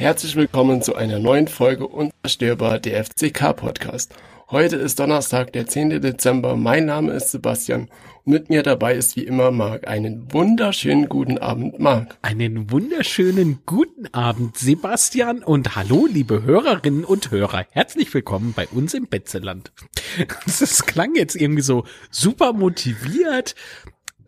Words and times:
Herzlich 0.00 0.34
willkommen 0.34 0.80
zu 0.80 0.94
einer 0.94 1.18
neuen 1.18 1.46
Folge 1.46 1.86
Unzerstörbar 1.86 2.78
der 2.78 3.04
FCK 3.04 3.54
Podcast. 3.54 4.14
Heute 4.50 4.76
ist 4.76 4.98
Donnerstag, 4.98 5.52
der 5.52 5.66
10. 5.66 6.00
Dezember. 6.00 6.56
Mein 6.56 6.86
Name 6.86 7.12
ist 7.12 7.32
Sebastian 7.32 7.90
und 8.24 8.32
mit 8.32 8.48
mir 8.48 8.62
dabei 8.62 8.94
ist 8.94 9.14
wie 9.16 9.24
immer 9.24 9.50
Marc. 9.50 9.86
Einen 9.86 10.32
wunderschönen 10.32 11.10
guten 11.10 11.36
Abend, 11.36 11.80
Marc. 11.80 12.16
Einen 12.22 12.70
wunderschönen 12.70 13.58
guten 13.66 14.06
Abend, 14.14 14.56
Sebastian 14.56 15.42
und 15.42 15.76
hallo, 15.76 16.08
liebe 16.10 16.44
Hörerinnen 16.44 17.04
und 17.04 17.30
Hörer. 17.30 17.66
Herzlich 17.70 18.14
willkommen 18.14 18.54
bei 18.56 18.68
uns 18.68 18.94
im 18.94 19.06
Betzeland. 19.06 19.70
Das 20.46 20.86
klang 20.86 21.14
jetzt 21.14 21.36
irgendwie 21.36 21.60
so 21.60 21.84
super 22.10 22.54
motiviert, 22.54 23.54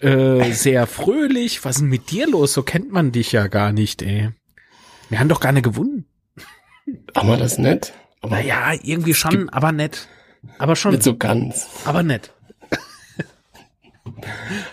äh, 0.01 0.53
sehr 0.53 0.87
fröhlich. 0.87 1.65
Was 1.65 1.77
ist 1.77 1.81
denn 1.81 1.89
mit 1.89 2.11
dir 2.11 2.29
los? 2.29 2.53
So 2.53 2.63
kennt 2.63 2.93
man 2.93 3.11
dich 3.11 3.33
ja 3.33 3.47
gar 3.47 3.73
nicht, 3.73 4.03
ey. 4.03 4.33
Wir 5.13 5.21
haben 5.21 5.29
doch 5.29 5.41
gar 5.41 5.53
nicht 5.53 5.65
gewonnen. 5.65 6.07
Haben 7.15 7.29
wir 7.29 7.37
das 7.37 7.59
nett? 7.59 7.93
Aber 8.23 8.37
naja, 8.37 8.73
irgendwie 8.83 9.13
schon, 9.13 9.51
aber 9.51 9.71
nett. 9.71 10.09
Aber 10.57 10.75
schon. 10.75 10.93
Nicht 10.93 11.03
so 11.03 11.19
ganz. 11.19 11.69
Aber 11.85 12.03
nett. 12.03 12.33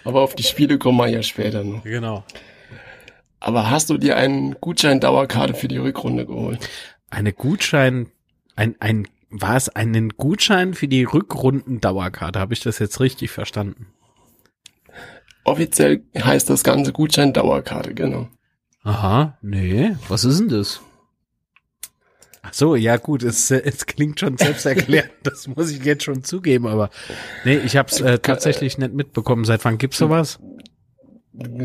aber 0.06 0.22
auf 0.22 0.36
die 0.36 0.44
Spiele 0.44 0.78
kommen 0.78 0.98
wir 0.98 1.08
ja 1.08 1.24
später 1.24 1.66
noch. 1.66 1.84
Genau. 1.84 2.24
Aber 3.42 3.70
hast 3.70 3.90
du 3.90 3.98
dir 3.98 4.16
einen 4.16 4.56
Gutschein-Dauerkarte 4.62 5.56
für 5.56 5.68
die 5.68 5.76
Rückrunde 5.76 6.26
geholt? 6.26 6.70
Eine 7.10 7.34
Gutschein, 7.34 8.08
ein, 8.56 8.78
ein, 8.80 9.10
war 9.30 9.58
es 9.58 9.68
einen 9.68 10.12
Gutschein 10.12 10.74
für 10.74 10.88
die 10.88 11.04
Rückrunden-Dauerkarte? 11.04 12.40
Habe 12.40 12.54
ich 12.54 12.62
das 12.62 12.80
jetzt 12.80 13.02
richtig 13.02 13.30
verstanden? 13.30 13.88
Offiziell 15.44 16.02
heißt 16.18 16.50
das 16.50 16.64
ganze 16.64 16.94
Gutschein-Dauerkarte, 16.94 17.94
genau. 17.94 18.30
Aha, 18.84 19.38
nee, 19.42 19.96
was 20.08 20.24
ist 20.24 20.40
denn 20.40 20.50
das? 20.50 20.82
Ach 22.42 22.54
so, 22.54 22.76
ja 22.76 22.98
gut, 22.98 23.24
es, 23.24 23.52
es 23.52 23.86
klingt 23.86 24.20
schon 24.20 24.38
selbsterklärend, 24.38 25.12
das 25.24 25.48
muss 25.48 25.72
ich 25.72 25.84
jetzt 25.84 26.04
schon 26.04 26.24
zugeben, 26.24 26.68
aber 26.68 26.90
nee, 27.44 27.58
ich 27.58 27.76
habe 27.76 27.90
es 27.90 28.00
äh, 28.00 28.20
tatsächlich 28.20 28.78
nicht 28.78 28.94
mitbekommen. 28.94 29.44
Seit 29.44 29.66
wann 29.66 29.78
gibt's 29.78 29.98
sowas? 29.98 30.40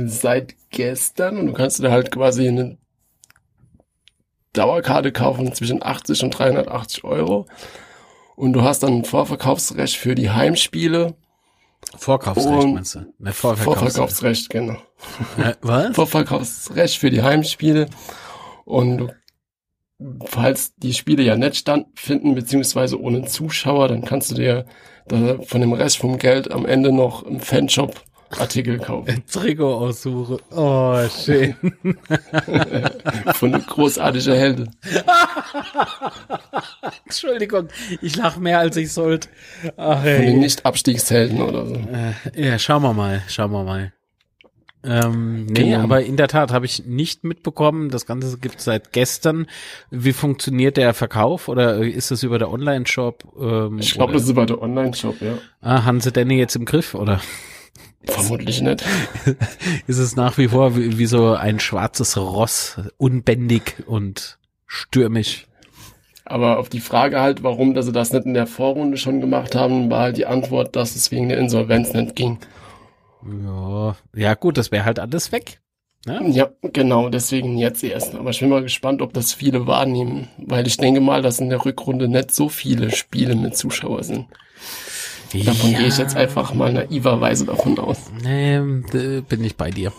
Seit 0.06 0.56
gestern 0.70 1.38
und 1.38 1.46
du 1.46 1.52
kannst 1.52 1.78
dir 1.78 1.90
halt 1.90 2.10
quasi 2.10 2.48
eine 2.48 2.78
Dauerkarte 4.52 5.12
kaufen 5.12 5.52
zwischen 5.52 5.82
80 5.82 6.24
und 6.24 6.30
380 6.30 7.04
Euro 7.04 7.46
und 8.36 8.52
du 8.52 8.62
hast 8.62 8.82
dann 8.82 8.98
ein 8.98 9.04
Vorverkaufsrecht 9.04 9.96
für 9.96 10.14
die 10.14 10.30
Heimspiele. 10.30 11.14
Vorkaufsrecht 11.96 12.68
meinst 12.68 12.94
du? 12.94 13.00
Ne, 13.18 13.32
Vorverkaufsrecht. 13.32 13.94
Vorverkaufsrecht, 13.94 14.50
genau. 14.50 14.76
Äh, 15.38 15.54
was? 15.60 15.94
Vorverkaufsrecht 15.94 16.98
für 16.98 17.10
die 17.10 17.22
Heimspiele 17.22 17.88
und 18.64 19.12
falls 20.26 20.74
die 20.76 20.94
Spiele 20.94 21.22
ja 21.22 21.36
nicht 21.36 21.56
stattfinden, 21.56 22.34
beziehungsweise 22.34 23.00
ohne 23.00 23.24
Zuschauer, 23.24 23.88
dann 23.88 24.04
kannst 24.04 24.30
du 24.30 24.34
dir 24.34 24.66
von 25.08 25.60
dem 25.60 25.72
Rest 25.72 25.98
vom 25.98 26.18
Geld 26.18 26.50
am 26.50 26.64
Ende 26.64 26.90
noch 26.90 27.24
im 27.24 27.40
Fanshop 27.40 28.02
Artikel 28.38 28.78
kaufen. 28.78 29.22
Trikot 29.30 29.74
aussuche. 29.74 30.38
Oh, 30.50 30.98
schön. 31.08 31.54
Von 33.34 33.52
großartiger 33.52 34.34
Helden. 34.34 34.74
Entschuldigung, 37.04 37.68
ich 38.00 38.16
lache 38.16 38.40
mehr 38.40 38.58
als 38.58 38.76
ich 38.76 38.92
sollte. 38.92 39.28
Ach. 39.76 40.02
Von 40.02 40.04
den 40.04 40.40
Nicht-Abstiegshelden 40.40 41.40
oder 41.40 41.66
so. 41.66 41.74
Äh, 41.74 42.48
ja, 42.48 42.58
schauen 42.58 42.82
wir 42.82 42.92
mal, 42.92 43.22
schauen 43.28 43.52
wir 43.52 43.64
mal. 43.64 43.92
Ähm, 44.84 45.46
nee, 45.46 45.70
genau. 45.70 45.80
aber 45.80 46.02
in 46.02 46.16
der 46.16 46.28
Tat 46.28 46.52
habe 46.52 46.66
ich 46.66 46.84
nicht 46.84 47.24
mitbekommen. 47.24 47.88
Das 47.88 48.04
Ganze 48.04 48.38
gibt 48.38 48.58
es 48.58 48.64
seit 48.64 48.92
gestern. 48.92 49.46
Wie 49.90 50.12
funktioniert 50.12 50.76
der 50.76 50.92
Verkauf 50.92 51.48
oder 51.48 51.78
ist 51.78 52.10
das 52.10 52.22
über 52.22 52.38
der 52.38 52.50
Online-Shop? 52.50 53.24
Ähm, 53.40 53.78
ich 53.78 53.94
glaube, 53.94 54.12
das 54.12 54.24
ist 54.24 54.28
über 54.28 54.44
der 54.44 54.60
Online-Shop, 54.60 55.20
ja. 55.22 55.38
Ah, 55.62 55.84
haben 55.84 56.00
sie 56.00 56.12
denn 56.12 56.30
jetzt 56.30 56.54
im 56.54 56.66
Griff, 56.66 56.94
oder? 56.94 57.20
Vermutlich 58.06 58.60
nicht. 58.60 58.84
ist 59.86 59.98
es 59.98 60.16
nach 60.16 60.38
wie 60.38 60.48
vor 60.48 60.76
wie, 60.76 60.98
wie 60.98 61.06
so 61.06 61.34
ein 61.34 61.60
schwarzes 61.60 62.16
Ross, 62.16 62.78
unbändig 62.96 63.76
und 63.86 64.38
stürmisch. 64.66 65.46
Aber 66.24 66.58
auf 66.58 66.68
die 66.68 66.80
Frage 66.80 67.20
halt, 67.20 67.42
warum 67.42 67.74
dass 67.74 67.86
sie 67.86 67.92
das 67.92 68.12
nicht 68.12 68.24
in 68.24 68.34
der 68.34 68.46
Vorrunde 68.46 68.96
schon 68.96 69.20
gemacht 69.20 69.54
haben, 69.54 69.90
war 69.90 70.00
halt 70.00 70.16
die 70.16 70.26
Antwort, 70.26 70.74
dass 70.74 70.96
es 70.96 71.10
wegen 71.10 71.28
der 71.28 71.38
Insolvenz 71.38 71.92
nicht 71.92 72.16
ging. 72.16 72.38
Ja, 73.44 73.96
ja 74.14 74.34
gut, 74.34 74.56
das 74.56 74.72
wäre 74.72 74.84
halt 74.84 74.98
alles 74.98 75.32
weg. 75.32 75.60
Ne? 76.06 76.20
Ja, 76.30 76.50
genau, 76.62 77.08
deswegen 77.08 77.56
jetzt 77.56 77.82
erst. 77.82 78.14
Aber 78.14 78.30
ich 78.30 78.40
bin 78.40 78.50
mal 78.50 78.62
gespannt, 78.62 79.00
ob 79.00 79.14
das 79.14 79.32
viele 79.32 79.66
wahrnehmen, 79.66 80.28
weil 80.38 80.66
ich 80.66 80.76
denke 80.76 81.00
mal, 81.00 81.22
dass 81.22 81.40
in 81.40 81.48
der 81.48 81.64
Rückrunde 81.64 82.08
nicht 82.08 82.30
so 82.30 82.48
viele 82.48 82.90
Spiele 82.90 83.34
mit 83.34 83.56
Zuschauer 83.56 84.02
sind. 84.02 84.26
Davon 85.42 85.70
ja. 85.70 85.78
gehe 85.78 85.88
ich 85.88 85.98
jetzt 85.98 86.16
einfach 86.16 86.54
mal 86.54 86.72
naiverweise 86.72 87.44
davon 87.46 87.78
aus. 87.78 87.98
Nee, 88.22 88.60
bin 88.60 89.44
ich 89.44 89.56
bei 89.56 89.70
dir. 89.70 89.92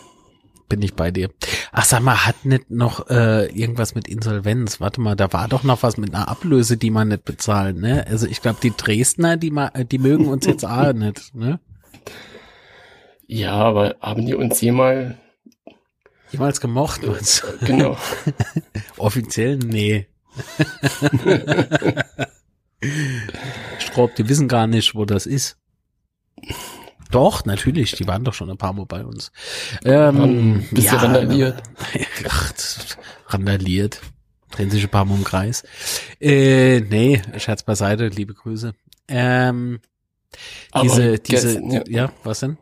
Bin 0.68 0.82
ich 0.82 0.96
bei 0.96 1.12
dir. 1.12 1.30
Ach, 1.72 1.86
sag 1.86 2.02
mal, 2.02 2.26
hat 2.26 2.44
nicht 2.44 2.72
noch 2.72 3.10
äh, 3.10 3.46
irgendwas 3.48 3.94
mit 3.94 4.08
Insolvenz? 4.08 4.82
Warte 4.82 5.00
mal, 5.00 5.16
da 5.16 5.32
war 5.32 5.48
doch 5.48 5.64
noch 5.64 5.84
was 5.84 5.98
mit 5.98 6.16
einer 6.16 6.28
Ablöse, 6.28 6.78
die 6.78 6.90
man 6.90 7.10
nicht 7.10 7.24
bezahlt, 7.24 7.78
ne? 7.78 8.06
Also 8.08 8.26
ich 8.26 8.42
glaube, 8.42 8.58
die 8.64 8.74
Dresdner, 8.76 9.38
die, 9.38 9.52
ma 9.52 9.70
die 9.70 10.00
mögen 10.00 10.28
uns 10.28 10.46
jetzt 10.48 10.66
auch 10.66 10.94
nicht, 10.94 11.36
ne? 11.36 11.60
Ja, 13.28 13.54
aber 13.54 13.96
haben 14.02 14.26
die 14.26 14.34
uns 14.34 14.62
jemals 14.62 15.16
jemals 16.32 16.60
gemocht 16.60 17.04
uns? 17.04 17.44
Genau. 17.62 17.98
Offiziell 18.98 19.58
nee. 19.58 20.08
glaube, 23.96 24.14
die 24.16 24.30
wissen 24.30 24.48
gar 24.48 24.68
nicht, 24.68 24.94
wo 24.94 25.06
das 25.06 25.26
ist. 25.26 25.58
Doch, 27.12 27.46
natürlich, 27.46 27.94
die 27.94 28.08
waren 28.08 28.24
doch 28.24 28.34
schon 28.34 28.50
ein 28.50 28.58
paar 28.58 28.74
Mal 28.74 28.86
bei 28.86 29.06
uns. 29.06 29.32
Ähm, 29.84 30.66
bist 30.72 30.88
ja, 30.88 30.98
randaliert? 30.98 31.64
Ach, 32.30 32.54
randaliert. 33.28 34.02
Drehen 34.52 34.70
sich 34.70 34.84
ein 34.84 34.90
paar 34.90 35.06
Mal 35.06 35.16
im 35.16 35.24
Kreis. 35.24 35.64
Äh, 36.20 36.82
nee, 36.82 37.22
Scherz 37.38 37.64
beiseite, 37.64 38.08
liebe 38.08 38.34
Grüße. 38.34 38.74
Ähm, 39.08 39.80
diese, 40.82 41.20
diese, 41.20 41.62
ja. 41.62 41.84
ja, 41.88 42.12
was 42.24 42.42
denn? 42.42 42.58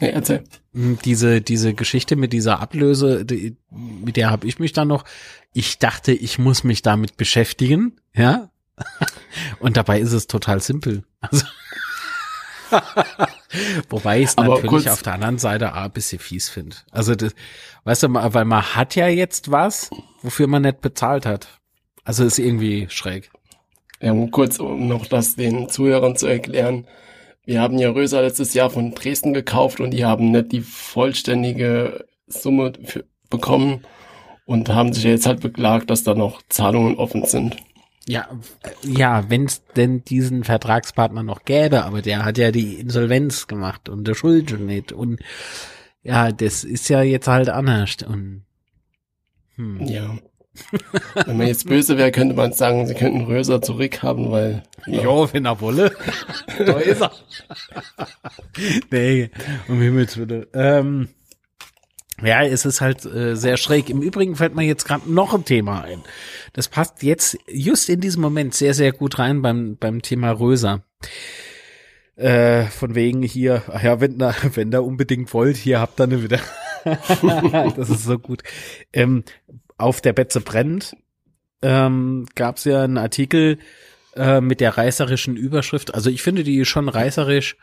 Nee, 0.00 0.10
erzähl. 0.10 0.44
Hm, 0.72 0.98
diese, 1.04 1.40
diese 1.40 1.74
Geschichte 1.74 2.16
mit 2.16 2.32
dieser 2.32 2.60
Ablöse, 2.60 3.24
die, 3.24 3.56
mit 3.70 4.16
der 4.16 4.30
habe 4.30 4.46
ich 4.46 4.58
mich 4.58 4.72
dann 4.72 4.88
noch, 4.88 5.04
ich 5.52 5.78
dachte, 5.78 6.12
ich 6.12 6.38
muss 6.38 6.64
mich 6.64 6.82
damit 6.82 7.16
beschäftigen, 7.16 7.96
ja. 8.14 8.50
Und 9.60 9.76
dabei 9.76 10.00
ist 10.00 10.12
es 10.12 10.26
total 10.26 10.60
simpel. 10.60 11.04
Also 11.20 11.44
Wobei 13.88 14.20
ich 14.20 14.26
es 14.26 14.36
natürlich 14.36 14.90
auf 14.90 15.02
der 15.02 15.14
anderen 15.14 15.38
Seite 15.38 15.72
auch 15.72 15.82
ein 15.82 15.90
bisschen 15.90 16.18
fies 16.18 16.48
finde. 16.48 16.76
Also, 16.90 17.14
das, 17.14 17.34
weißt 17.84 18.04
du, 18.04 18.14
weil 18.14 18.44
man 18.44 18.62
hat 18.74 18.96
ja 18.96 19.08
jetzt 19.08 19.50
was, 19.50 19.90
wofür 20.22 20.46
man 20.46 20.62
nicht 20.62 20.80
bezahlt 20.80 21.26
hat. 21.26 21.48
Also 22.04 22.24
ist 22.24 22.38
irgendwie 22.38 22.86
schräg. 22.90 23.30
Ja, 24.00 24.12
um 24.12 24.30
kurz, 24.30 24.58
um 24.58 24.88
noch 24.88 25.06
das 25.06 25.36
den 25.36 25.68
Zuhörern 25.68 26.16
zu 26.16 26.26
erklären. 26.26 26.86
Wir 27.46 27.60
haben 27.60 27.78
ja 27.78 27.90
Röser 27.90 28.22
letztes 28.22 28.54
Jahr 28.54 28.70
von 28.70 28.94
Dresden 28.94 29.32
gekauft 29.32 29.80
und 29.80 29.90
die 29.90 30.04
haben 30.04 30.30
nicht 30.30 30.52
die 30.52 30.60
vollständige 30.60 32.04
Summe 32.26 32.72
für, 32.84 33.04
bekommen 33.30 33.84
und 34.46 34.68
haben 34.68 34.92
sich 34.92 35.04
jetzt 35.04 35.26
halt 35.26 35.40
beklagt, 35.40 35.90
dass 35.90 36.04
da 36.04 36.14
noch 36.14 36.42
Zahlungen 36.48 36.96
offen 36.96 37.24
sind. 37.24 37.56
Ja, 38.06 38.28
ja, 38.82 39.30
wenn 39.30 39.46
es 39.46 39.64
denn 39.76 40.04
diesen 40.04 40.44
Vertragspartner 40.44 41.22
noch 41.22 41.44
gäbe, 41.44 41.84
aber 41.84 42.02
der 42.02 42.24
hat 42.24 42.36
ja 42.36 42.50
die 42.50 42.74
Insolvenz 42.74 43.46
gemacht 43.46 43.88
und 43.88 44.06
der 44.06 44.14
Schuld 44.14 44.58
nicht 44.60 44.92
und 44.92 45.20
ja, 46.02 46.30
das 46.30 46.64
ist 46.64 46.88
ja 46.90 47.02
jetzt 47.02 47.28
halt 47.28 47.48
anders 47.48 47.96
und 48.06 48.44
hm. 49.56 49.86
ja. 49.86 50.18
Wenn 51.26 51.36
man 51.36 51.48
jetzt 51.48 51.66
böse 51.66 51.98
wäre, 51.98 52.12
könnte 52.12 52.34
man 52.34 52.52
sagen, 52.52 52.86
sie 52.86 52.94
könnten 52.94 53.22
Röser 53.22 53.60
zurückhaben, 53.60 54.30
weil. 54.30 54.62
Ja, 54.86 55.02
jo, 55.02 55.28
wenn 55.32 55.46
er 55.46 55.60
wolle. 55.60 55.92
da 56.58 56.78
ist 56.78 57.00
er. 57.00 57.10
nee, 58.90 59.30
um 59.66 59.80
Himmels 59.80 60.16
Willen. 60.16 60.46
Ähm, 60.54 61.08
ja, 62.24 62.42
es 62.42 62.64
ist 62.64 62.80
halt 62.80 63.04
äh, 63.04 63.36
sehr 63.36 63.56
schräg. 63.56 63.90
Im 63.90 64.02
Übrigen 64.02 64.36
fällt 64.36 64.54
mir 64.54 64.64
jetzt 64.64 64.84
gerade 64.84 65.10
noch 65.12 65.34
ein 65.34 65.44
Thema 65.44 65.82
ein. 65.82 66.02
Das 66.52 66.68
passt 66.68 67.02
jetzt 67.02 67.38
just 67.48 67.88
in 67.88 68.00
diesem 68.00 68.22
Moment 68.22 68.54
sehr, 68.54 68.74
sehr 68.74 68.92
gut 68.92 69.18
rein 69.18 69.42
beim, 69.42 69.76
beim 69.76 70.02
Thema 70.02 70.30
Röser. 70.30 70.82
Äh, 72.16 72.66
von 72.66 72.94
wegen 72.94 73.22
hier, 73.22 73.62
ach 73.68 73.82
ja, 73.82 74.00
wenn 74.00 74.18
da, 74.18 74.34
wenn 74.54 74.70
da 74.70 74.80
unbedingt 74.80 75.32
wollt, 75.34 75.56
hier 75.56 75.80
habt 75.80 76.00
ihr 76.00 76.06
ne 76.06 76.22
wieder. 76.22 76.40
das 77.76 77.90
ist 77.90 78.04
so 78.04 78.18
gut. 78.18 78.42
Ähm, 78.92 79.24
auf 79.76 80.00
der 80.00 80.12
Betze 80.12 80.40
brennt, 80.40 80.96
ähm, 81.62 82.26
gab 82.34 82.58
es 82.58 82.64
ja 82.64 82.84
einen 82.84 82.98
Artikel 82.98 83.58
äh, 84.16 84.40
mit 84.40 84.60
der 84.60 84.76
reißerischen 84.76 85.36
Überschrift. 85.36 85.94
Also 85.94 86.10
ich 86.10 86.22
finde 86.22 86.44
die 86.44 86.64
schon 86.64 86.88
reißerisch. 86.88 87.56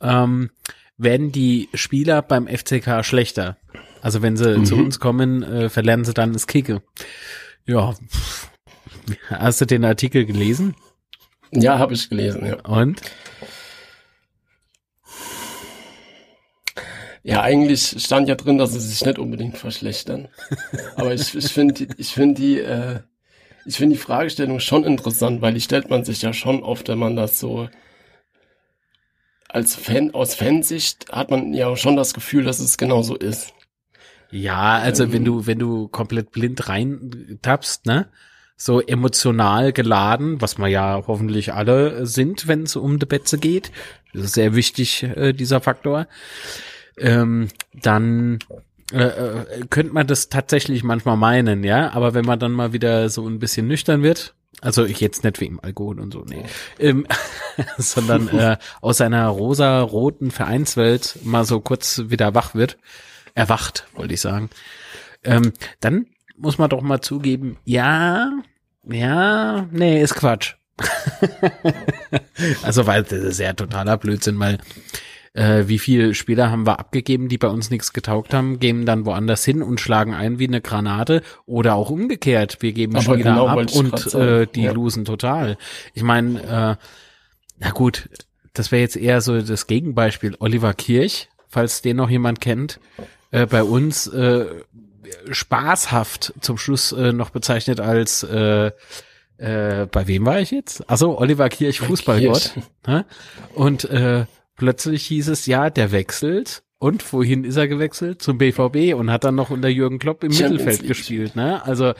Ähm, 0.00 0.50
werden 0.96 1.32
die 1.32 1.68
Spieler 1.74 2.22
beim 2.22 2.46
FCK 2.46 3.04
schlechter? 3.04 3.56
Also 4.00 4.22
wenn 4.22 4.36
sie 4.36 4.58
mhm. 4.58 4.64
zu 4.64 4.76
uns 4.76 5.00
kommen, 5.00 5.42
äh, 5.42 5.68
verlernen 5.68 6.04
sie 6.04 6.14
dann 6.14 6.32
das 6.32 6.46
Kicke. 6.46 6.82
Ja. 7.66 7.94
Hast 9.28 9.60
du 9.60 9.66
den 9.66 9.84
Artikel 9.84 10.24
gelesen? 10.24 10.74
Ja, 11.50 11.78
habe 11.78 11.94
ich 11.94 12.08
gelesen, 12.08 12.46
ja. 12.46 12.60
Und? 12.66 13.00
Ja, 17.22 17.40
eigentlich 17.40 17.96
stand 18.04 18.28
ja 18.28 18.34
drin, 18.34 18.58
dass 18.58 18.72
sie 18.72 18.80
sich 18.80 19.02
nicht 19.04 19.18
unbedingt 19.18 19.56
verschlechtern. 19.56 20.28
Aber 20.96 21.14
ich, 21.14 21.34
ich 21.34 21.46
finde 21.46 21.86
ich 21.96 22.08
finde 22.08 22.34
die, 22.34 22.60
äh, 22.60 23.00
ich 23.64 23.76
finde 23.78 23.96
die 23.96 24.02
Fragestellung 24.02 24.60
schon 24.60 24.84
interessant, 24.84 25.40
weil 25.40 25.54
die 25.54 25.62
stellt 25.62 25.88
man 25.88 26.04
sich 26.04 26.20
ja 26.20 26.34
schon 26.34 26.62
oft, 26.62 26.88
wenn 26.88 26.98
man 26.98 27.16
das 27.16 27.40
so 27.40 27.68
als 29.54 29.74
Fan, 29.74 30.12
aus 30.14 30.34
Fansicht 30.34 31.10
hat 31.12 31.30
man 31.30 31.54
ja 31.54 31.74
schon 31.76 31.96
das 31.96 32.14
Gefühl, 32.14 32.44
dass 32.44 32.58
es 32.58 32.76
genauso 32.76 33.16
ist. 33.16 33.52
Ja, 34.30 34.78
also 34.78 35.04
ähm, 35.04 35.12
wenn 35.12 35.24
du, 35.24 35.46
wenn 35.46 35.58
du 35.58 35.88
komplett 35.88 36.30
blind 36.32 36.68
rein 36.68 37.38
tappst, 37.42 37.86
ne? 37.86 38.08
So 38.56 38.80
emotional 38.80 39.72
geladen, 39.72 40.40
was 40.40 40.58
wir 40.58 40.68
ja 40.68 41.02
hoffentlich 41.06 41.52
alle 41.52 42.06
sind, 42.06 42.46
wenn 42.46 42.62
es 42.62 42.76
um 42.76 43.00
die 43.00 43.06
Betze 43.06 43.36
geht. 43.38 43.72
Das 44.12 44.26
ist 44.26 44.34
sehr 44.34 44.54
wichtig, 44.54 45.02
äh, 45.02 45.32
dieser 45.32 45.60
Faktor 45.60 46.06
ähm, 46.96 47.48
dann 47.72 48.38
äh, 48.92 49.02
äh, 49.02 49.66
könnte 49.70 49.92
man 49.92 50.06
das 50.06 50.28
tatsächlich 50.28 50.84
manchmal 50.84 51.16
meinen, 51.16 51.64
ja. 51.64 51.92
Aber 51.92 52.14
wenn 52.14 52.24
man 52.24 52.38
dann 52.38 52.52
mal 52.52 52.72
wieder 52.72 53.08
so 53.08 53.26
ein 53.26 53.38
bisschen 53.38 53.66
nüchtern 53.66 54.02
wird, 54.02 54.34
also 54.60 54.84
ich 54.84 55.00
jetzt 55.00 55.24
nicht 55.24 55.40
wegen 55.40 55.60
Alkohol 55.60 56.00
und 56.00 56.12
so, 56.12 56.24
nee, 56.24 56.44
ähm, 56.78 57.06
sondern 57.78 58.28
äh, 58.28 58.56
aus 58.80 58.98
seiner 58.98 59.26
rosa-roten 59.28 60.30
Vereinswelt 60.30 61.18
mal 61.22 61.44
so 61.44 61.60
kurz 61.60 62.02
wieder 62.06 62.34
wach 62.34 62.54
wird, 62.54 62.78
erwacht, 63.34 63.86
wollte 63.94 64.14
ich 64.14 64.20
sagen, 64.20 64.50
ähm, 65.24 65.52
dann 65.80 66.06
muss 66.36 66.58
man 66.58 66.70
doch 66.70 66.82
mal 66.82 67.00
zugeben, 67.00 67.58
ja, 67.64 68.32
ja, 68.84 69.66
nee, 69.70 70.02
ist 70.02 70.14
Quatsch. 70.14 70.54
also 72.62 72.86
weil 72.86 73.04
das 73.04 73.12
ist 73.12 73.40
ja 73.40 73.52
totaler 73.52 73.96
Blödsinn, 73.96 74.38
weil 74.40 74.58
äh, 75.34 75.64
wie 75.66 75.78
viel 75.78 76.14
Spieler 76.14 76.50
haben 76.50 76.66
wir 76.66 76.78
abgegeben, 76.78 77.28
die 77.28 77.38
bei 77.38 77.48
uns 77.48 77.68
nichts 77.70 77.92
getaugt 77.92 78.32
haben, 78.32 78.60
gehen 78.60 78.86
dann 78.86 79.04
woanders 79.04 79.44
hin 79.44 79.62
und 79.62 79.80
schlagen 79.80 80.14
ein 80.14 80.38
wie 80.38 80.46
eine 80.46 80.60
Granate 80.60 81.22
oder 81.44 81.74
auch 81.74 81.90
umgekehrt. 81.90 82.58
Wir 82.60 82.72
geben 82.72 82.94
Aber 82.94 83.02
Spieler 83.02 83.32
genau, 83.32 83.48
ab 83.48 83.74
und 83.74 84.14
äh, 84.14 84.46
die 84.46 84.62
ja. 84.62 84.72
losen 84.72 85.04
total. 85.04 85.58
Ich 85.92 86.02
meine, 86.02 86.40
äh, 86.42 86.84
na 87.58 87.70
gut, 87.72 88.08
das 88.52 88.70
wäre 88.70 88.82
jetzt 88.82 88.96
eher 88.96 89.20
so 89.20 89.40
das 89.40 89.66
Gegenbeispiel. 89.66 90.36
Oliver 90.38 90.72
Kirch, 90.72 91.28
falls 91.48 91.82
den 91.82 91.96
noch 91.96 92.10
jemand 92.10 92.40
kennt, 92.40 92.78
äh, 93.32 93.46
bei 93.46 93.64
uns 93.64 94.06
äh, 94.06 94.46
spaßhaft 95.30 96.32
zum 96.40 96.58
Schluss 96.58 96.92
äh, 96.92 97.12
noch 97.12 97.30
bezeichnet 97.30 97.80
als 97.80 98.22
äh, 98.22 98.70
äh, 99.38 99.86
bei 99.86 100.06
wem 100.06 100.26
war 100.26 100.38
ich 100.38 100.52
jetzt? 100.52 100.88
Also 100.88 101.18
Oliver 101.18 101.48
Kirch, 101.48 101.80
Fußballgott. 101.80 102.52
Ne? 102.86 103.04
Und 103.54 103.84
äh, 103.84 104.26
plötzlich 104.56 105.06
hieß 105.06 105.28
es, 105.28 105.46
ja, 105.46 105.70
der 105.70 105.92
wechselt. 105.92 106.62
Und 106.78 107.12
wohin 107.12 107.44
ist 107.44 107.56
er 107.56 107.68
gewechselt? 107.68 108.20
Zum 108.20 108.36
BVB 108.36 108.94
und 108.94 109.10
hat 109.10 109.24
dann 109.24 109.34
noch 109.34 109.50
unter 109.50 109.68
Jürgen 109.68 109.98
Klopp 109.98 110.22
im 110.22 110.32
Champions 110.32 110.52
Mittelfeld 110.52 110.80
League. 110.80 110.88
gespielt, 110.88 111.36
ne? 111.36 111.64
Also 111.64 111.94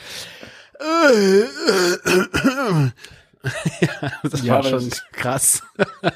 ja, 3.81 4.13
das 4.23 4.43
ja, 4.45 4.55
war 4.55 4.63
schon 4.63 4.91
krass. 5.13 5.63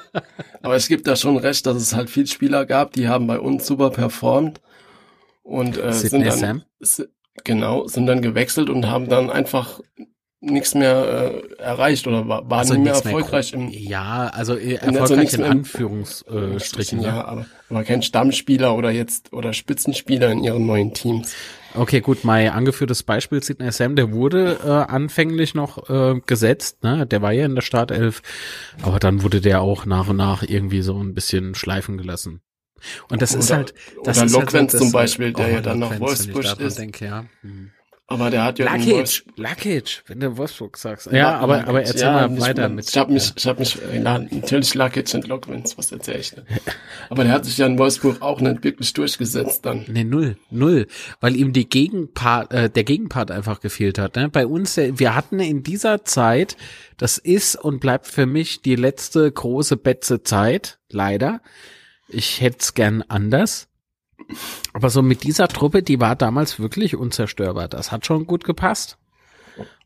aber 0.63 0.77
es 0.77 0.89
gibt 0.89 1.07
da 1.07 1.17
schon 1.17 1.37
recht, 1.37 1.67
dass 1.67 1.77
es 1.77 1.95
halt 1.95 2.11
viele 2.11 2.27
Spieler 2.27 2.67
gab, 2.67 2.93
die 2.93 3.09
haben 3.09 3.27
bei 3.27 3.39
uns 3.39 3.67
super 3.67 3.91
performt 3.91 4.61
und 5.43 5.79
äh, 5.79 5.93
sind 5.93 6.25
dann 6.25 6.39
Sam? 6.39 6.63
genau 7.45 7.87
sind 7.87 8.07
dann 8.07 8.23
gewechselt 8.23 8.71
und 8.71 8.91
haben 8.91 9.09
dann 9.09 9.31
einfach 9.31 9.81
nichts 10.41 10.75
mehr 10.75 11.43
äh, 11.59 11.63
erreicht 11.63 12.07
oder 12.07 12.29
war, 12.29 12.49
war 12.49 12.59
also 12.59 12.75
nicht 12.75 12.85
mehr 12.85 12.93
erfolgreich 12.95 13.53
mehr, 13.55 13.67
im 13.67 13.71
Ja, 13.71 14.29
also 14.29 14.57
äh, 14.57 14.75
erfolgreich 14.75 15.35
in, 15.35 15.41
in 15.41 15.47
Anführungsstrichen. 15.47 17.01
Ja, 17.01 17.25
aber, 17.25 17.47
aber 17.69 17.85
kein 17.85 18.03
Stammspieler 18.03 18.77
oder 18.77 18.91
jetzt 18.91 19.33
oder 19.33 19.53
Spitzenspieler 19.53 20.31
in 20.31 20.45
ihren 20.45 20.67
neuen 20.67 20.95
Teams. 20.95 21.35
Okay, 21.75 22.01
gut, 22.01 22.25
mein 22.25 22.51
angeführtes 22.51 23.03
Beispiel 23.03 23.43
Sidney 23.43 23.73
Sam, 23.73 23.97
der 23.97 24.13
wurde 24.13 24.59
äh, 24.65 24.69
anfänglich 24.69 25.55
noch 25.55 25.91
äh, 25.91 26.21
gesetzt, 26.25 26.83
ne? 26.83 27.07
Der 27.07 27.21
war 27.21 27.33
ja 27.33 27.45
in 27.45 27.55
der 27.55 27.63
Startelf, 27.63 28.23
aber 28.83 28.99
dann 28.99 29.23
wurde 29.23 29.41
der 29.41 29.61
auch 29.61 29.87
nach 29.87 30.09
und 30.09 30.17
nach 30.17 30.43
irgendwie 30.43 30.83
so 30.83 30.99
ein 30.99 31.15
bisschen 31.15 31.55
schleifen 31.55 31.99
gelassen. 31.99 32.41
Und 33.11 33.23
das 33.23 33.33
oder, 33.33 33.41
ist 33.41 33.53
halt 33.53 33.75
das 34.05 34.19
oder 34.19 34.27
ist 34.27 34.33
Lockwenz 34.33 34.55
halt 34.55 34.71
so, 34.71 34.79
zum 34.79 34.93
Beispiel, 34.93 35.33
der 35.33 35.47
oh, 35.47 35.51
ja 35.51 35.61
dann 35.61 35.81
nach 35.81 35.99
Wolfsburg 35.99 36.61
ist. 36.61 36.79
Denke, 36.79 37.05
ja. 37.05 37.25
Hm. 37.43 37.73
Aber 38.11 38.31
der 38.31 38.43
hat 38.43 38.59
ja 38.59 38.65
Lakic, 38.65 39.23
Lakic, 39.37 40.03
wenn 40.07 40.21
du 40.21 40.35
Wolfsburg 40.39 40.79
sagst. 40.79 41.13
Ja, 41.13 41.37
aber, 41.37 41.69
aber 41.69 41.83
erzähl 41.83 42.01
ja, 42.01 42.27
mal 42.27 42.41
weiter 42.41 42.71
mit. 42.71 42.89
Ich 42.89 42.97
habe 42.97 43.13
mich, 43.13 43.35
ich 43.37 43.47
habe 43.47 43.59
mich, 43.59 43.77
ja, 43.93 44.19
natürlich 44.19 44.75
Lakic 44.75 45.13
und 45.13 45.29
Lockwins, 45.29 45.77
was 45.77 45.93
erzähl 45.93 46.21
ich 46.21 46.31
denn? 46.31 46.45
aber 47.11 47.25
der 47.25 47.35
hat 47.35 47.45
sich 47.45 47.59
ja 47.59 47.67
in 47.67 47.77
Wolfsburg 47.77 48.23
auch 48.23 48.41
nicht 48.41 48.65
wirklich 48.65 48.95
durchgesetzt 48.95 49.67
dann. 49.67 49.85
Nee, 49.89 50.05
null, 50.05 50.39
null, 50.51 50.87
weil 51.21 51.37
ihm 51.37 51.53
die 51.53 51.69
Gegenpart, 51.69 52.51
äh, 52.55 52.71
der 52.71 52.85
Gegenpart 52.85 53.31
einfach 53.31 53.61
gefehlt 53.61 53.99
hat. 53.99 54.17
Ne? 54.17 54.31
Bei 54.31 54.47
uns, 54.47 54.79
äh, 54.79 54.99
wir 54.99 55.15
hatten 55.15 55.39
in 55.39 55.63
dieser 55.63 56.07
Zeit, 56.07 56.57
das 56.97 57.19
ist 57.19 57.57
und 57.57 57.79
bleibt 57.79 58.07
für 58.07 58.25
mich 58.25 58.63
die 58.63 58.77
letzte 58.77 59.31
große 59.31 59.77
Betze 59.77 60.23
Zeit, 60.23 60.79
leider. 60.89 61.43
Ich 62.09 62.41
hätte 62.41 62.57
es 62.61 62.73
gern 62.73 63.03
anders 63.03 63.69
aber 64.73 64.91
so 64.91 65.03
mit 65.03 65.23
dieser 65.23 65.49
Truppe, 65.49 65.83
die 65.83 66.01
war 66.01 66.17
damals 66.17 66.59
wirklich 66.59 66.97
unzerstörbar. 66.97 67.69
Das 67.69 67.93
hat 67.93 68.07
schon 68.07 68.27
gut 68.27 68.45
gepasst. 68.45 68.99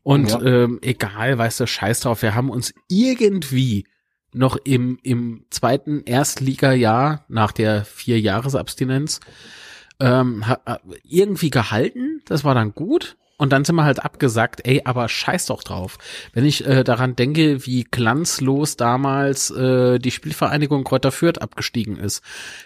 Und 0.03 0.31
ja. 0.31 0.41
ähm, 0.41 0.79
egal, 0.81 1.37
weißt 1.37 1.61
du, 1.61 1.67
scheiß 1.67 2.01
drauf, 2.01 2.21
wir 2.21 2.35
haben 2.35 2.49
uns 2.49 2.73
irgendwie 2.89 3.85
noch 4.33 4.57
im, 4.57 4.99
im 5.03 5.45
zweiten 5.49 6.03
Erstliga-Jahr 6.03 7.25
nach 7.29 7.51
der 7.51 7.85
vier 7.85 8.19
Jahresabstinenz 8.19 9.19
ähm, 9.99 10.43
irgendwie 11.03 11.49
gehalten. 11.49 12.21
Das 12.25 12.43
war 12.43 12.55
dann 12.55 12.73
gut. 12.73 13.15
Und 13.37 13.51
dann 13.51 13.65
sind 13.65 13.75
wir 13.75 13.83
halt 13.83 14.03
abgesagt, 14.03 14.61
ey, 14.63 14.81
aber 14.85 15.09
scheiß 15.09 15.47
doch 15.47 15.63
drauf. 15.63 15.97
Wenn 16.33 16.45
ich 16.45 16.65
äh, 16.65 16.83
daran 16.83 17.15
denke, 17.15 17.65
wie 17.65 17.83
glanzlos 17.83 18.77
damals 18.77 19.49
äh, 19.49 19.97
die 19.97 20.11
Spielvereinigung 20.11 20.83
Kräuter 20.83 21.11
Fürth 21.11 21.41
abgestiegen 21.41 21.97
ist. 21.97 22.21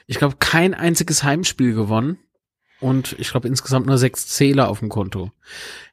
Ich 0.07 0.17
glaube, 0.17 0.35
kein 0.39 0.73
einziges 0.73 1.23
Heimspiel 1.23 1.73
gewonnen. 1.73 2.19
Und 2.79 3.15
ich 3.17 3.31
glaube 3.31 3.47
insgesamt 3.47 3.87
nur 3.87 3.97
sechs 3.97 4.27
Zähler 4.27 4.69
auf 4.69 4.79
dem 4.79 4.89
Konto. 4.89 5.31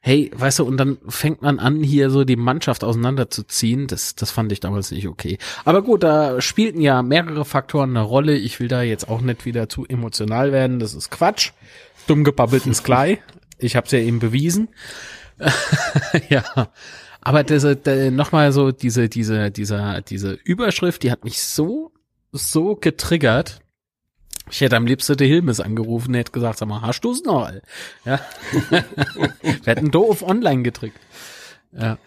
Hey, 0.01 0.29
weißt 0.35 0.59
du, 0.59 0.65
und 0.65 0.77
dann 0.77 0.99
fängt 1.07 1.41
man 1.41 1.57
an, 1.57 1.81
hier 1.81 2.11
so 2.11 2.25
die 2.25 2.35
Mannschaft 2.35 2.83
auseinanderzuziehen. 2.83 3.87
Das, 3.87 4.13
das 4.13 4.29
fand 4.29 4.51
ich 4.51 4.59
damals 4.59 4.91
nicht 4.91 5.07
okay. 5.07 5.39
Aber 5.63 5.81
gut, 5.81 6.03
da 6.03 6.41
spielten 6.41 6.81
ja 6.81 7.01
mehrere 7.01 7.43
Faktoren 7.43 7.91
eine 7.91 8.01
Rolle. 8.01 8.35
Ich 8.37 8.59
will 8.59 8.67
da 8.67 8.83
jetzt 8.83 9.09
auch 9.09 9.21
nicht 9.21 9.45
wieder 9.45 9.67
zu 9.67 9.85
emotional 9.87 10.51
werden. 10.51 10.79
Das 10.79 10.93
ist 10.93 11.09
Quatsch. 11.09 11.53
Dumm 12.05 12.23
gebabbelt 12.23 12.67
ins 12.67 12.83
Klei. 12.83 13.19
Ich 13.57 13.75
habe 13.75 13.85
es 13.85 13.91
ja 13.91 13.99
eben 13.99 14.19
bewiesen. 14.19 14.69
ja. 16.29 16.43
Aber 17.21 17.43
diese, 17.43 17.77
nochmal 18.11 18.51
so 18.51 18.71
diese, 18.71 19.09
diese, 19.09 19.49
dieser, 19.51 20.01
diese 20.01 20.33
Überschrift, 20.43 21.03
die 21.03 21.11
hat 21.11 21.23
mich 21.23 21.41
so, 21.41 21.91
so 22.31 22.75
getriggert. 22.75 23.59
Ich 24.51 24.61
hätte 24.61 24.75
am 24.75 24.85
liebsten 24.85 25.17
der 25.17 25.25
Hilmes 25.25 25.59
angerufen, 25.59 26.13
hätte 26.13 26.31
gesagt, 26.31 26.59
sag 26.59 26.67
mal, 26.67 26.81
hast 26.81 27.01
du's 27.01 27.23
noch? 27.23 27.51
Ja. 28.05 28.19
Wir 29.41 29.65
hätten 29.65 29.89
doof 29.89 30.21
online 30.21 30.61
getrickt. 30.61 30.99
Ja. 31.71 31.97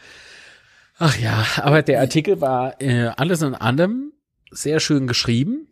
Ach 0.98 1.16
ja, 1.18 1.44
aber 1.56 1.82
der 1.82 2.00
Artikel 2.00 2.40
war 2.40 2.80
äh, 2.80 3.08
alles 3.16 3.42
in 3.42 3.54
allem 3.54 4.12
sehr 4.50 4.80
schön 4.80 5.06
geschrieben, 5.06 5.68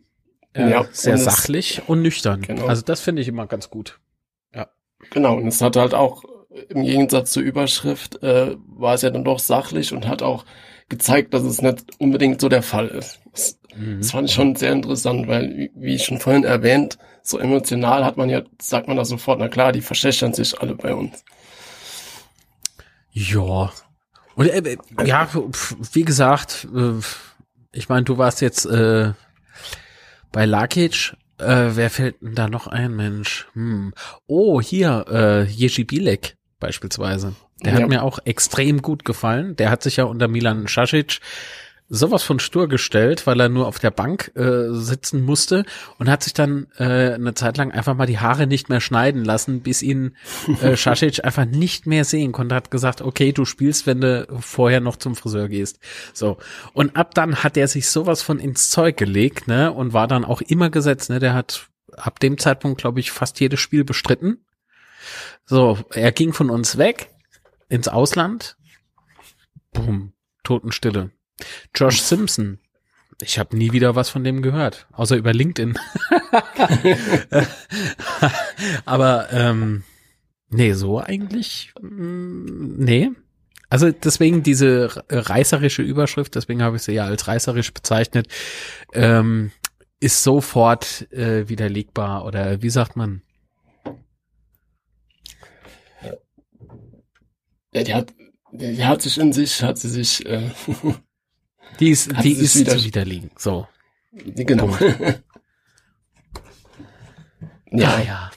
äh, 0.53 0.71
ja, 0.71 0.85
sehr 0.91 1.17
sachlich 1.17 1.81
und 1.87 2.01
nüchtern. 2.01 2.41
Genau. 2.41 2.67
Also 2.67 2.81
das 2.81 3.01
finde 3.01 3.21
ich 3.21 3.27
immer 3.27 3.47
ganz 3.47 3.69
gut. 3.69 3.99
Genau, 5.11 5.37
und 5.37 5.47
es 5.47 5.61
hat 5.61 5.75
halt 5.75 5.93
auch 5.93 6.23
im 6.69 6.83
Gegensatz 6.83 7.31
zur 7.31 7.43
Überschrift 7.43 8.21
äh, 8.23 8.55
war 8.67 8.95
es 8.95 9.01
ja 9.01 9.09
dann 9.09 9.23
doch 9.23 9.39
sachlich 9.39 9.93
und 9.93 10.07
hat 10.07 10.21
auch 10.21 10.45
gezeigt, 10.89 11.33
dass 11.33 11.43
es 11.43 11.61
nicht 11.61 11.83
unbedingt 11.99 12.41
so 12.41 12.49
der 12.49 12.63
Fall 12.63 12.87
ist. 12.87 13.19
Das, 13.31 13.59
mhm. 13.75 13.99
das 13.99 14.11
fand 14.11 14.29
ich 14.29 14.35
schon 14.35 14.55
sehr 14.55 14.71
interessant, 14.71 15.27
weil, 15.27 15.69
wie 15.75 15.95
ich 15.95 16.05
schon 16.05 16.19
vorhin 16.19 16.43
erwähnt, 16.43 16.97
so 17.21 17.37
emotional 17.39 18.05
hat 18.05 18.17
man 18.17 18.29
ja, 18.29 18.41
sagt 18.61 18.87
man 18.87 18.97
da 18.97 19.05
sofort, 19.05 19.39
na 19.39 19.49
klar, 19.49 19.71
die 19.71 19.81
verschlechtern 19.81 20.33
sich 20.33 20.59
alle 20.59 20.75
bei 20.75 20.93
uns. 20.93 21.23
Ja. 23.11 23.71
Und 24.35 24.47
äh, 24.47 24.77
ja, 25.05 25.27
wie 25.91 26.05
gesagt, 26.05 26.67
äh, 26.73 26.99
ich 27.71 27.89
meine, 27.89 28.03
du 28.03 28.17
warst 28.17 28.41
jetzt 28.41 28.65
äh, 28.65 29.11
bei 30.31 30.45
Lakic 30.45 31.15
äh, 31.39 31.75
wer 31.75 31.89
fällt 31.89 32.21
denn 32.21 32.35
da 32.35 32.47
noch 32.47 32.67
ein, 32.67 32.95
Mensch? 32.95 33.47
Hm. 33.53 33.93
Oh, 34.25 34.61
hier, 34.61 35.05
äh, 35.09 35.43
Jerzy 35.43 35.83
Bilek 35.83 36.37
beispielsweise. 36.59 37.33
Der 37.63 37.73
ja. 37.73 37.79
hat 37.79 37.89
mir 37.89 38.03
auch 38.03 38.19
extrem 38.25 38.81
gut 38.81 39.05
gefallen. 39.05 39.55
Der 39.55 39.69
hat 39.69 39.83
sich 39.83 39.97
ja 39.97 40.03
unter 40.03 40.27
Milan 40.27 40.67
Šašić 40.67 41.19
sowas 41.89 42.23
von 42.23 42.39
stur 42.39 42.67
gestellt, 42.67 43.25
weil 43.27 43.39
er 43.39 43.49
nur 43.49 43.67
auf 43.67 43.79
der 43.79 43.91
Bank 43.91 44.31
äh, 44.35 44.69
sitzen 44.71 45.21
musste 45.23 45.65
und 45.97 46.09
hat 46.09 46.23
sich 46.23 46.33
dann 46.33 46.67
äh, 46.77 47.13
eine 47.13 47.33
Zeit 47.33 47.57
lang 47.57 47.71
einfach 47.71 47.95
mal 47.95 48.05
die 48.05 48.19
Haare 48.19 48.45
nicht 48.45 48.69
mehr 48.69 48.81
schneiden 48.81 49.23
lassen, 49.23 49.61
bis 49.61 49.81
ihn 49.81 50.15
äh, 50.61 50.73
Šašić 50.75 51.21
einfach 51.21 51.45
nicht 51.45 51.87
mehr 51.87 52.03
sehen 52.03 52.33
konnte. 52.33 52.55
Hat 52.55 52.71
gesagt, 52.71 53.01
okay, 53.01 53.31
du 53.31 53.45
spielst, 53.45 53.87
wenn 53.87 54.01
du 54.01 54.27
vorher 54.39 54.81
noch 54.81 54.97
zum 54.97 55.15
Friseur 55.15 55.47
gehst. 55.47 55.79
So 56.13 56.37
und 56.73 56.95
ab 56.95 57.15
dann 57.15 57.43
hat 57.43 57.55
er 57.55 57.67
sich 57.67 57.89
sowas 57.89 58.21
von 58.21 58.39
ins 58.39 58.69
Zeug 58.69 58.97
gelegt, 58.97 59.47
ne, 59.47 59.71
und 59.71 59.93
war 59.93 60.07
dann 60.07 60.25
auch 60.25 60.41
immer 60.41 60.69
gesetzt. 60.69 61.09
Ne, 61.09 61.19
der 61.19 61.33
hat 61.33 61.69
ab 61.95 62.19
dem 62.19 62.37
Zeitpunkt, 62.37 62.81
glaube 62.81 62.99
ich, 62.99 63.11
fast 63.11 63.39
jedes 63.39 63.59
Spiel 63.59 63.83
bestritten. 63.83 64.45
So, 65.45 65.77
er 65.91 66.11
ging 66.11 66.33
von 66.33 66.49
uns 66.49 66.77
weg 66.77 67.09
ins 67.69 67.87
Ausland. 67.87 68.57
Boom, 69.71 70.13
Totenstille. 70.43 71.11
Josh 71.75 72.01
Simpson. 72.01 72.59
Ich 73.21 73.39
habe 73.39 73.57
nie 73.57 73.71
wieder 73.71 73.95
was 73.95 74.09
von 74.09 74.23
dem 74.23 74.41
gehört, 74.41 74.87
außer 74.91 75.15
über 75.15 75.33
LinkedIn. 75.33 75.77
Aber 78.85 79.27
ähm, 79.31 79.83
nee, 80.49 80.73
so 80.73 80.99
eigentlich 80.99 81.73
mm, 81.81 82.75
nee. 82.77 83.09
Also 83.69 83.91
deswegen 83.91 84.43
diese 84.43 85.03
reißerische 85.09 85.81
Überschrift, 85.81 86.35
deswegen 86.35 86.61
habe 86.61 86.77
ich 86.77 86.83
sie 86.83 86.93
ja 86.93 87.05
als 87.05 87.27
reißerisch 87.27 87.73
bezeichnet, 87.73 88.27
ähm, 88.93 89.51
ist 89.99 90.23
sofort 90.23 91.11
äh, 91.11 91.49
widerlegbar 91.49 92.23
oder 92.23 92.61
wie 92.61 92.69
sagt 92.69 92.95
man? 92.95 93.23
Ja, 97.73 97.83
die 97.83 97.93
hat, 97.93 98.13
die 98.51 98.85
hat 98.85 99.01
sich 99.01 99.17
in 99.17 99.33
sich, 99.33 99.61
hat 99.61 99.77
sie 99.77 99.89
sich 99.89 100.25
äh, 100.25 100.49
Die 101.79 101.89
ist, 101.91 102.11
die 102.23 102.31
ist 102.33 102.55
wieder- 102.59 102.77
zu 102.77 102.83
widerlegen. 102.83 103.31
So. 103.37 103.67
Genau. 104.11 104.69
Ja, 107.71 107.99
ja, 107.99 107.99
ja. 108.01 108.31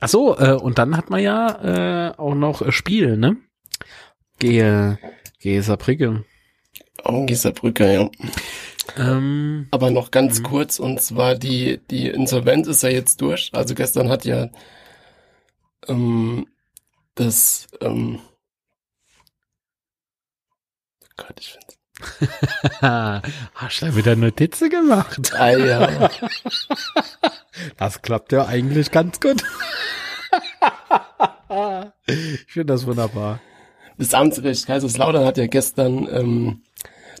Ach 0.00 0.08
so, 0.08 0.38
äh, 0.38 0.52
und 0.54 0.78
dann 0.78 0.96
hat 0.96 1.10
man 1.10 1.20
ja 1.20 2.10
äh, 2.10 2.16
auch 2.16 2.34
noch 2.34 2.62
äh, 2.62 2.70
Spiel, 2.72 3.16
ne? 3.16 3.36
Gehe, 4.38 4.98
gehe 5.40 5.62
Saarbrücke. 5.62 6.24
Augengiesserbrücke, 7.02 7.92
ja. 7.92 8.10
Ähm, 8.96 9.66
Aber 9.72 9.90
noch 9.90 10.10
ganz 10.12 10.38
Mhm. 10.38 10.44
kurz, 10.44 10.78
und 10.78 11.00
zwar 11.02 11.34
die, 11.34 11.80
die 11.90 12.08
Insolvenz 12.08 12.68
ist 12.68 12.82
ja 12.82 12.88
jetzt 12.88 13.20
durch. 13.20 13.50
Also 13.52 13.74
gestern 13.74 14.08
hat 14.08 14.24
ja 14.24 14.48
ähm, 15.88 16.46
das 17.16 17.66
ähm, 17.80 18.20
Gott, 21.16 21.34
ich 21.40 21.52
find's. 21.52 21.77
hast 22.80 23.82
du 23.82 23.96
wieder 23.96 24.14
Notizen 24.16 24.70
gemacht? 24.70 25.32
Ah 25.34 25.50
ja. 25.50 26.10
Das 27.76 28.02
klappt 28.02 28.32
ja 28.32 28.46
eigentlich 28.46 28.90
ganz 28.90 29.20
gut. 29.20 29.42
ich 32.06 32.44
finde 32.52 32.72
das 32.74 32.86
wunderbar. 32.86 33.40
Das 33.96 34.14
Amtsgericht 34.14 34.66
Kaiserslautern 34.66 35.24
hat 35.24 35.38
ja 35.38 35.46
gestern 35.46 36.06
ähm, 36.10 36.62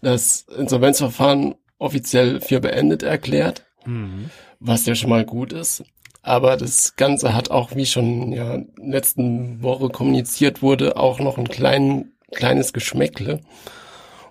das 0.00 0.42
Insolvenzverfahren 0.56 1.54
offiziell 1.78 2.40
für 2.40 2.60
beendet 2.60 3.02
erklärt, 3.02 3.64
Mhm. 3.84 4.30
was 4.60 4.86
ja 4.86 4.94
schon 4.94 5.10
mal 5.10 5.24
gut 5.24 5.52
ist. 5.52 5.82
Aber 6.22 6.56
das 6.56 6.94
Ganze 6.96 7.34
hat 7.34 7.50
auch, 7.50 7.74
wie 7.74 7.86
schon 7.86 8.32
ja 8.32 8.58
letzten 8.76 9.62
Woche 9.62 9.88
kommuniziert 9.88 10.62
wurde, 10.62 10.96
auch 10.96 11.20
noch 11.20 11.38
ein 11.38 11.48
klein, 11.48 12.12
kleines 12.32 12.72
Geschmäckle. 12.72 13.40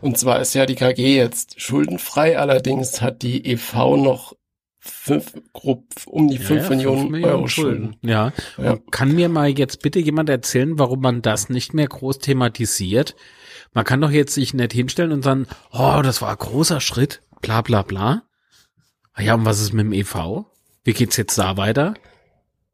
Und 0.02 0.18
zwar 0.18 0.42
ist 0.42 0.54
ja 0.54 0.66
die 0.66 0.76
KG 0.76 1.16
jetzt 1.16 1.60
schuldenfrei, 1.60 2.38
allerdings 2.38 3.02
hat 3.02 3.22
die 3.22 3.46
EV 3.52 3.98
noch 3.98 4.34
fünf, 4.80 5.34
grob 5.54 5.84
um 6.06 6.28
die 6.28 6.38
fünf 6.38 6.64
ja, 6.64 6.70
Millionen, 6.70 7.12
fünf 7.12 7.26
Euro 7.26 7.48
Schulden. 7.48 7.96
Ja. 8.02 8.32
Ja. 8.58 8.74
Und 8.74 8.92
Kann 8.92 9.16
mir 9.16 9.30
mal 9.30 9.50
jetzt 9.50 9.82
bitte 9.82 10.00
jemand 10.00 10.30
erzählen, 10.30 10.80
warum 10.80 11.02
man 11.02 11.22
das 11.22 11.50
nicht 11.50 11.74
mehr 11.74 11.88
groß 11.88 12.20
thematisiert? 12.20 13.16
Man 13.74 13.86
kann 13.86 14.02
doch 14.02 14.12
jetzt 14.12 14.34
sich 14.34 14.54
nicht 14.54 14.74
hinstellen 14.74 15.12
und 15.12 15.24
sagen, 15.24 15.48
oh, 15.72 16.02
das 16.04 16.22
war 16.22 16.32
ein 16.32 16.38
großer 16.38 16.80
Schritt, 16.80 17.22
bla 17.42 17.62
bla 17.62 17.82
bla. 17.82 18.24
Ah 19.14 19.22
Ja, 19.22 19.34
und 19.36 19.46
was 19.46 19.60
ist 19.60 19.74
mit 19.74 19.86
dem 19.86 19.94
EV? 19.94 20.46
Wie 20.84 20.94
geht's 20.94 21.18
jetzt 21.18 21.38
da 21.38 21.58
weiter? 21.58 21.96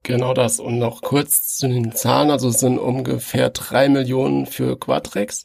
Genau 0.03 0.34
das. 0.34 0.60
Und 0.60 0.77
noch 0.77 1.01
kurz 1.01 1.58
zu 1.58 1.68
den 1.68 1.94
Zahlen. 1.94 2.30
Also 2.30 2.50
es 2.50 2.60
sind 2.60 2.77
ungefähr 2.77 3.50
drei 3.50 3.88
Millionen 3.88 4.46
für 4.46 4.77
Quadrex 4.77 5.44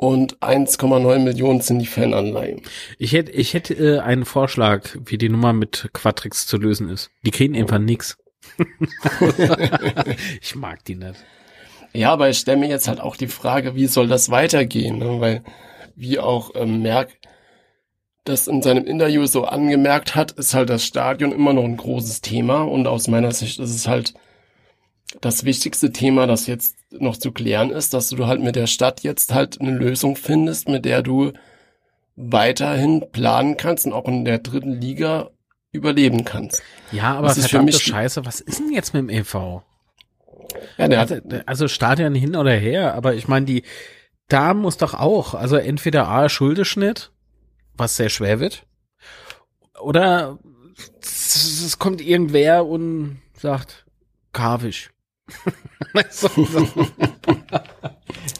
und 0.00 0.38
1,9 0.38 1.18
Millionen 1.18 1.60
sind 1.60 1.78
die 1.78 1.86
Fananleihen. 1.86 2.62
Ich 2.96 3.12
hätte, 3.12 3.32
ich 3.32 3.52
hätte 3.52 3.74
äh, 3.74 3.98
einen 3.98 4.24
Vorschlag, 4.24 4.96
wie 5.04 5.18
die 5.18 5.28
Nummer 5.28 5.52
mit 5.52 5.90
Quatrix 5.92 6.46
zu 6.46 6.56
lösen 6.56 6.88
ist. 6.88 7.10
Die 7.26 7.30
kriegen 7.30 7.54
einfach 7.54 7.78
nix. 7.78 8.16
ich 10.40 10.54
mag 10.54 10.82
die 10.86 10.94
nicht. 10.94 11.22
Ja, 11.92 12.12
aber 12.12 12.30
ich 12.30 12.38
stelle 12.38 12.56
mir 12.56 12.70
jetzt 12.70 12.88
halt 12.88 12.98
auch 12.98 13.14
die 13.14 13.26
Frage, 13.26 13.74
wie 13.74 13.88
soll 13.88 14.08
das 14.08 14.30
weitergehen? 14.30 14.96
Ne? 14.96 15.20
Weil, 15.20 15.44
wie 15.96 16.18
auch 16.18 16.52
ähm, 16.54 16.80
Merck 16.80 17.10
das 18.24 18.48
in 18.48 18.62
seinem 18.62 18.86
Interview 18.86 19.26
so 19.26 19.44
angemerkt 19.44 20.14
hat, 20.14 20.32
ist 20.32 20.54
halt 20.54 20.70
das 20.70 20.82
Stadion 20.82 21.30
immer 21.30 21.52
noch 21.52 21.64
ein 21.64 21.76
großes 21.76 22.22
Thema. 22.22 22.62
Und 22.62 22.86
aus 22.86 23.06
meiner 23.06 23.32
Sicht 23.32 23.58
ist 23.58 23.74
es 23.74 23.86
halt 23.86 24.14
das 25.20 25.44
wichtigste 25.44 25.92
Thema, 25.92 26.26
das 26.26 26.46
jetzt 26.46 26.79
noch 26.92 27.16
zu 27.16 27.32
klären 27.32 27.70
ist, 27.70 27.94
dass 27.94 28.08
du 28.08 28.26
halt 28.26 28.40
mit 28.42 28.56
der 28.56 28.66
Stadt 28.66 29.02
jetzt 29.02 29.32
halt 29.32 29.60
eine 29.60 29.70
Lösung 29.72 30.16
findest, 30.16 30.68
mit 30.68 30.84
der 30.84 31.02
du 31.02 31.32
weiterhin 32.16 33.04
planen 33.12 33.56
kannst 33.56 33.86
und 33.86 33.92
auch 33.92 34.06
in 34.06 34.24
der 34.24 34.38
dritten 34.38 34.80
Liga 34.80 35.30
überleben 35.72 36.24
kannst. 36.24 36.62
Ja, 36.92 37.14
aber 37.16 37.28
Das 37.28 37.38
ist 37.38 37.50
für 37.50 37.62
mich- 37.62 37.78
Scheiße, 37.82 38.24
was 38.26 38.40
ist 38.40 38.58
denn 38.58 38.72
jetzt 38.72 38.92
mit 38.92 39.02
dem 39.02 39.08
EV? 39.10 39.62
Ja, 40.76 40.88
der 40.88 40.98
Also, 41.00 41.16
also 41.46 41.68
Stadion 41.68 42.14
hin 42.14 42.34
oder 42.34 42.52
her, 42.52 42.94
aber 42.94 43.14
ich 43.14 43.28
meine, 43.28 43.46
die, 43.46 43.62
da 44.26 44.52
muss 44.52 44.76
doch 44.78 44.94
auch, 44.94 45.34
also 45.34 45.56
entweder 45.56 46.08
A, 46.08 46.28
Schuldeschnitt, 46.28 47.12
was 47.74 47.96
sehr 47.96 48.08
schwer 48.08 48.40
wird, 48.40 48.66
oder 49.80 50.38
es 51.00 51.62
es 51.64 51.78
kommt 51.78 52.00
irgendwer 52.00 52.66
und 52.66 53.18
sagt, 53.34 53.86
Kavisch. 54.32 54.90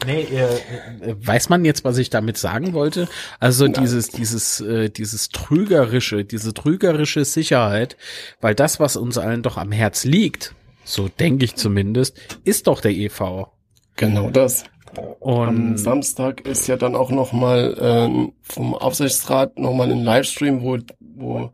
nee, 0.07 0.23
äh, 0.23 0.45
äh, 0.45 1.17
weiß 1.19 1.49
man 1.49 1.65
jetzt, 1.65 1.85
was 1.85 1.99
ich 1.99 2.11
damit 2.11 2.37
sagen 2.37 2.73
wollte? 2.73 3.09
Also 3.39 3.65
Nein. 3.65 3.83
dieses, 3.83 4.09
dieses, 4.09 4.61
äh, 4.61 4.91
dieses 4.91 5.29
trügerische, 5.29 6.25
diese 6.25 6.55
trügerische 6.55 7.25
Sicherheit, 7.25 7.97
weil 8.41 8.55
das, 8.55 8.81
was 8.81 8.97
uns 8.97 9.19
allen 9.19 9.43
doch 9.43 9.57
am 9.57 9.73
Herz 9.73 10.05
liegt, 10.05 10.55
so 10.85 11.09
denke 11.09 11.45
ich 11.45 11.57
zumindest, 11.57 12.19
ist 12.45 12.67
doch 12.67 12.81
der 12.81 12.93
EV. 12.93 13.49
genau 13.97 14.31
das. 14.31 14.65
Am 14.97 15.05
Und 15.21 15.79
Samstag 15.79 16.41
ist 16.41 16.67
ja 16.67 16.77
dann 16.77 16.97
auch 16.97 17.11
nochmal 17.11 17.77
ähm, 17.81 18.33
vom 18.43 18.75
Aufsichtsrat 18.75 19.59
nochmal 19.59 19.91
ein 19.91 20.03
Livestream, 20.03 20.63
wo, 20.63 20.79
wo 20.99 21.53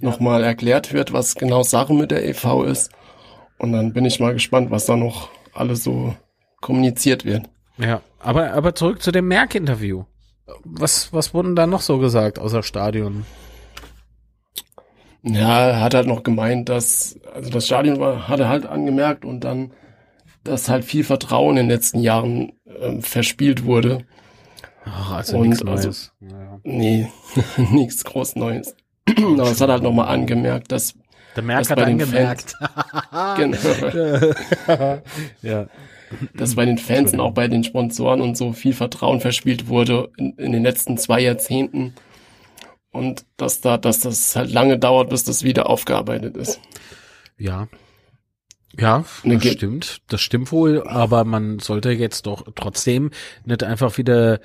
nochmal 0.00 0.42
erklärt 0.42 0.92
wird, 0.92 1.12
was 1.12 1.34
genau 1.34 1.62
Sache 1.62 1.92
mit 1.92 2.10
der 2.10 2.26
EV 2.26 2.64
ist. 2.64 2.90
Und 3.58 3.72
dann 3.72 3.92
bin 3.92 4.04
ich 4.04 4.20
mal 4.20 4.32
gespannt, 4.32 4.70
was 4.70 4.86
da 4.86 4.96
noch 4.96 5.30
alles 5.58 5.84
so 5.84 6.14
kommuniziert 6.60 7.24
wird. 7.24 7.48
ja, 7.78 8.00
aber 8.20 8.52
aber 8.52 8.74
zurück 8.74 9.02
zu 9.02 9.12
dem 9.12 9.28
Merck-Interview. 9.28 10.04
Was 10.64 11.12
was 11.12 11.34
wurden 11.34 11.54
da 11.56 11.66
noch 11.66 11.82
so 11.82 11.98
gesagt 11.98 12.38
außer 12.38 12.62
Stadion? 12.62 13.24
Ja, 15.22 15.68
er 15.68 15.80
hat 15.80 15.94
halt 15.94 16.06
noch 16.06 16.22
gemeint, 16.22 16.68
dass, 16.68 17.18
also 17.34 17.50
das 17.50 17.66
Stadion 17.66 17.98
war, 17.98 18.28
hat 18.28 18.40
er 18.40 18.48
halt 18.48 18.66
angemerkt 18.66 19.24
und 19.24 19.40
dann, 19.40 19.72
dass 20.44 20.68
halt 20.68 20.84
viel 20.84 21.02
Vertrauen 21.04 21.56
in 21.56 21.64
den 21.66 21.70
letzten 21.70 21.98
Jahren 21.98 22.52
ähm, 22.80 23.02
verspielt 23.02 23.64
wurde. 23.64 24.06
Ach, 24.84 25.12
also 25.12 25.38
Und 25.38 25.48
nichts 25.48 25.64
also- 25.64 25.88
Neues. 25.88 26.12
Ja. 26.20 26.60
Nee, 26.62 27.08
nichts 27.72 28.04
groß 28.04 28.36
Neues. 28.36 28.74
Aber 29.18 29.50
es 29.50 29.60
hat 29.60 29.70
halt 29.70 29.82
nochmal 29.82 30.08
angemerkt, 30.08 30.70
dass 30.72 30.94
Der 31.36 31.42
Merck 31.42 31.70
hat 31.70 31.76
bei 31.78 31.84
den 31.84 32.00
angemerkt. 32.00 32.54
Genau. 33.36 33.58
ja. 35.42 35.66
dass 36.34 36.54
bei 36.54 36.64
den 36.64 36.78
Fans 36.78 37.12
und 37.12 37.20
auch 37.20 37.32
bei 37.32 37.48
den 37.48 37.64
Sponsoren 37.64 38.20
und 38.20 38.36
so 38.36 38.52
viel 38.52 38.72
Vertrauen 38.72 39.20
verspielt 39.20 39.68
wurde 39.68 40.10
in, 40.16 40.32
in 40.36 40.52
den 40.52 40.62
letzten 40.62 40.98
zwei 40.98 41.20
Jahrzehnten. 41.20 41.94
Und 42.90 43.24
dass 43.36 43.60
da, 43.60 43.76
dass 43.76 44.00
das 44.00 44.34
halt 44.34 44.50
lange 44.50 44.78
dauert, 44.78 45.10
bis 45.10 45.24
das 45.24 45.42
wieder 45.42 45.68
aufgearbeitet 45.68 46.36
ist. 46.36 46.60
Ja. 47.36 47.68
Ja, 48.76 49.04
Ne, 49.24 49.38
das 49.38 49.52
stimmt. 49.52 50.02
Das 50.08 50.20
stimmt 50.20 50.52
wohl, 50.52 50.86
aber 50.86 51.24
man 51.24 51.58
sollte 51.58 51.90
jetzt 51.90 52.26
doch 52.26 52.46
trotzdem 52.54 53.10
nicht 53.44 53.64
einfach 53.64 53.98
wieder 53.98 54.40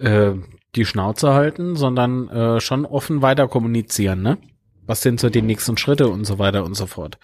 äh, 0.00 0.32
die 0.74 0.84
Schnauze 0.84 1.34
halten, 1.34 1.76
sondern 1.76 2.28
äh, 2.28 2.60
schon 2.60 2.86
offen 2.86 3.20
weiter 3.20 3.48
kommunizieren, 3.48 4.22
ne? 4.22 4.38
Was 4.86 5.02
sind 5.02 5.20
so 5.20 5.30
die 5.30 5.42
nächsten 5.42 5.76
Schritte 5.76 6.08
und 6.08 6.24
so 6.24 6.38
weiter 6.38 6.64
und 6.64 6.74
so 6.74 6.86
fort. 6.86 7.18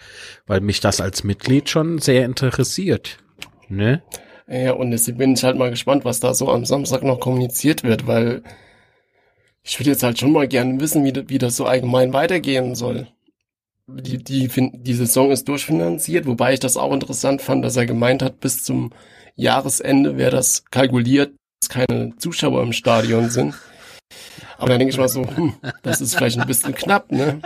Weil 0.47 0.61
mich 0.61 0.79
das 0.79 1.01
als 1.01 1.23
Mitglied 1.23 1.69
schon 1.69 1.99
sehr 1.99 2.25
interessiert. 2.25 3.17
Ne? 3.69 4.01
Ja, 4.47 4.73
und 4.73 4.91
deswegen 4.91 5.17
bin 5.17 5.33
ich 5.33 5.43
halt 5.43 5.57
mal 5.57 5.69
gespannt, 5.69 6.03
was 6.03 6.19
da 6.19 6.33
so 6.33 6.49
am 6.49 6.65
Samstag 6.65 7.03
noch 7.03 7.19
kommuniziert 7.19 7.83
wird, 7.83 8.07
weil 8.07 8.43
ich 9.63 9.79
würde 9.79 9.91
jetzt 9.91 10.03
halt 10.03 10.19
schon 10.19 10.31
mal 10.31 10.47
gerne 10.47 10.79
wissen, 10.79 11.05
wie, 11.05 11.29
wie 11.29 11.37
das 11.37 11.55
so 11.55 11.65
allgemein 11.65 12.13
weitergehen 12.13 12.75
soll. 12.75 13.07
Die, 13.87 14.17
die, 14.17 14.49
die 14.49 14.93
Saison 14.93 15.31
ist 15.31 15.47
durchfinanziert, 15.47 16.25
wobei 16.25 16.53
ich 16.53 16.59
das 16.59 16.77
auch 16.77 16.93
interessant 16.93 17.41
fand, 17.41 17.63
dass 17.63 17.77
er 17.77 17.85
gemeint 17.85 18.23
hat, 18.23 18.39
bis 18.39 18.63
zum 18.63 18.91
Jahresende 19.35 20.17
wäre 20.17 20.31
das 20.31 20.65
kalkuliert, 20.65 21.33
dass 21.61 21.69
keine 21.69 22.15
Zuschauer 22.17 22.61
im 22.63 22.73
Stadion 22.73 23.29
sind. 23.29 23.55
Aber 24.57 24.69
dann 24.69 24.79
denke 24.79 24.93
ich 24.93 24.97
mal 24.99 25.09
so, 25.09 25.25
hm, 25.25 25.53
das 25.81 26.01
ist 26.01 26.15
vielleicht 26.15 26.39
ein 26.39 26.47
bisschen 26.47 26.73
knapp, 26.75 27.11
ne? 27.11 27.41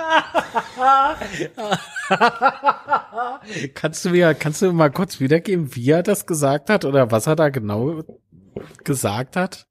kannst 3.74 4.06
du 4.06 4.10
mir, 4.10 4.34
kannst 4.34 4.62
du 4.62 4.72
mal 4.74 4.92
kurz 4.92 5.20
wiedergeben, 5.20 5.76
wie 5.76 5.90
er 5.90 6.04
das 6.04 6.26
gesagt 6.26 6.70
hat 6.70 6.86
oder 6.86 7.12
was 7.12 7.28
er 7.28 7.36
da 7.36 7.50
genau 7.50 8.04
gesagt 8.84 9.36
hat? 9.36 9.68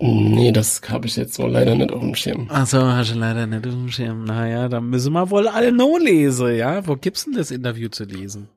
Nee, 0.00 0.52
das 0.52 0.80
habe 0.88 1.08
ich 1.08 1.16
jetzt 1.16 1.34
so 1.34 1.46
leider 1.46 1.74
nicht 1.74 1.90
auf 1.90 2.00
dem 2.00 2.14
Schirm. 2.14 2.46
Ach 2.50 2.66
so, 2.66 2.80
hast 2.80 3.12
du 3.12 3.18
leider 3.18 3.46
nicht 3.48 3.66
auf 3.66 3.72
dem 3.72 3.90
Schirm. 3.90 4.24
Naja, 4.24 4.68
dann 4.68 4.88
müssen 4.90 5.12
wir 5.12 5.28
wohl 5.30 5.48
alle 5.48 5.72
no 5.72 5.98
lesen, 5.98 6.54
ja? 6.54 6.86
Wo 6.86 6.94
gibt's 6.94 7.24
denn 7.24 7.34
das 7.34 7.50
Interview 7.50 7.88
zu 7.88 8.04
lesen? 8.04 8.48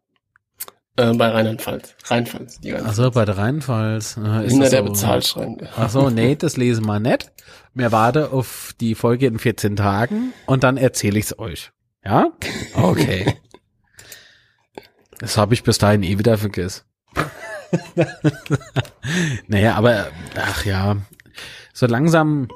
Äh, 0.98 1.14
bei 1.14 1.30
Rheinland-Pfalz. 1.30 1.96
Rheinpfalz. 2.06 2.60
Ach 2.84 2.94
so, 2.94 3.12
bei 3.12 3.24
der 3.24 3.38
Rheinpfalz. 3.38 4.18
Äh, 4.18 4.50
Hinter 4.50 4.70
der 4.70 5.22
so? 5.22 5.58
Ach 5.78 5.90
so, 5.90 6.10
nee, 6.10 6.36
das 6.36 6.58
lesen 6.58 6.86
wir 6.86 7.00
nicht. 7.00 7.32
Mir 7.74 7.92
warte 7.92 8.32
auf 8.32 8.74
die 8.80 8.96
Folge 8.96 9.28
in 9.28 9.40
14 9.40 9.78
Tagen 9.78 10.34
und 10.46 10.64
dann 10.64 10.78
erzähle 10.78 11.20
ich's 11.20 11.38
euch. 11.40 11.72
Ja? 12.04 12.32
Okay. 12.74 13.38
das 15.20 15.38
habe 15.38 15.54
ich 15.54 15.64
bis 15.64 15.78
dahin 15.78 16.04
eh 16.04 16.20
wieder 16.20 16.38
vergessen. 16.38 16.84
naja, 19.48 19.76
aber 19.76 20.08
ach 20.36 20.66
ja, 20.66 20.98
so 21.74 21.88
langsam, 21.88 22.50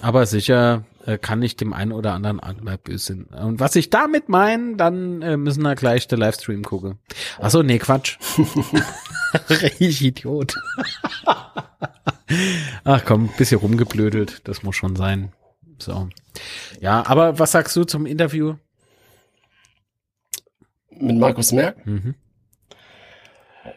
aber 0.00 0.26
sicher 0.26 0.84
kann 1.18 1.42
ich 1.42 1.56
dem 1.56 1.72
einen 1.72 1.92
oder 1.92 2.12
anderen 2.12 2.40
Angler 2.40 2.78
sein. 2.96 3.24
Und 3.24 3.60
was 3.60 3.76
ich 3.76 3.90
damit 3.90 4.28
meine, 4.28 4.76
dann 4.76 5.22
äh, 5.22 5.36
müssen 5.36 5.62
wir 5.62 5.74
gleich 5.74 6.08
der 6.08 6.18
Livestream 6.18 6.62
gucken. 6.62 6.98
Ach 7.38 7.50
so, 7.50 7.62
nee, 7.62 7.78
Quatsch. 7.78 8.18
ich 9.78 10.04
Idiot. 10.04 10.54
Ach 12.84 13.04
komm, 13.04 13.28
bisschen 13.36 13.60
rumgeblödelt, 13.60 14.46
das 14.48 14.62
muss 14.62 14.76
schon 14.76 14.96
sein. 14.96 15.32
So. 15.78 16.08
Ja, 16.80 17.06
aber 17.06 17.38
was 17.38 17.52
sagst 17.52 17.74
du 17.76 17.84
zum 17.84 18.06
Interview? 18.06 18.54
Mit 20.90 21.16
Markus 21.16 21.52
Merck? 21.52 21.86
Mhm. 21.86 22.14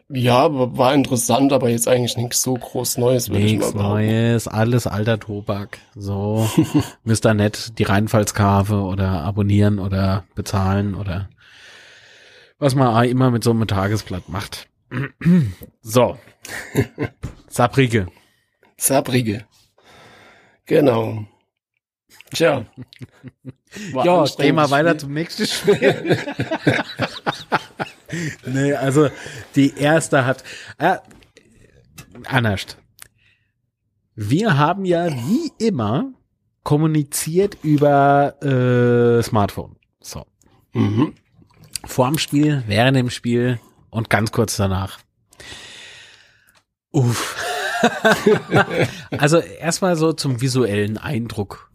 Ja, 0.10 0.48
war 0.52 0.94
interessant, 0.94 1.54
aber 1.54 1.70
jetzt 1.70 1.88
eigentlich 1.88 2.18
nichts 2.18 2.42
so 2.42 2.56
groß 2.56 2.98
Neues, 2.98 3.30
würde 3.30 3.46
ich 3.46 3.58
mal 3.58 3.66
sagen. 3.68 3.78
Neues, 3.78 4.48
alles 4.48 4.86
alter 4.86 5.20
Tobak. 5.20 5.80
So, 5.96 6.48
müsst 7.04 7.26
ihr 7.26 7.34
nicht 7.34 7.80
die 7.80 7.84
Reinfallskave 7.84 8.82
oder 8.82 9.22
abonnieren 9.22 9.80
oder 9.80 10.26
bezahlen 10.36 10.94
oder 10.94 11.30
was 12.60 12.76
man 12.76 13.06
immer 13.06 13.32
mit 13.32 13.44
so 13.44 13.52
einem 13.52 13.68
Tagesblatt 13.68 14.30
macht. 14.30 14.68
so. 15.82 16.18
Sabrige. 17.48 18.08
Sabrige. 18.78 19.46
Genau. 20.66 21.26
Tja. 22.32 22.66
ja, 24.04 24.26
gehen 24.38 24.56
wir 24.56 24.72
weiter 24.72 24.98
zum 24.98 25.14
nächsten 25.14 25.46
Spiel. 25.46 26.18
Nee, 28.46 28.74
also 28.74 29.10
die 29.56 29.76
erste 29.78 30.26
hat. 30.26 30.44
Äh, 30.78 30.98
anders. 32.26 32.78
Wir 34.16 34.58
haben 34.58 34.86
ja 34.86 35.08
wie 35.08 35.52
immer 35.58 36.14
kommuniziert 36.64 37.58
über 37.64 38.42
äh, 38.44 39.24
Smartphone. 39.24 39.76
So. 40.02 40.26
Mhm. 40.74 41.14
Vor 41.86 42.08
dem 42.08 42.18
Spiel, 42.18 42.64
während 42.68 42.96
dem 42.96 43.10
Spiel 43.10 43.60
und 43.90 44.10
ganz 44.10 44.32
kurz 44.32 44.56
danach. 44.56 45.00
Uff. 46.92 47.36
also 49.18 49.40
erstmal 49.40 49.96
so 49.96 50.14
zum 50.14 50.42
visuellen 50.42 50.98
Eindruck. 50.98 51.72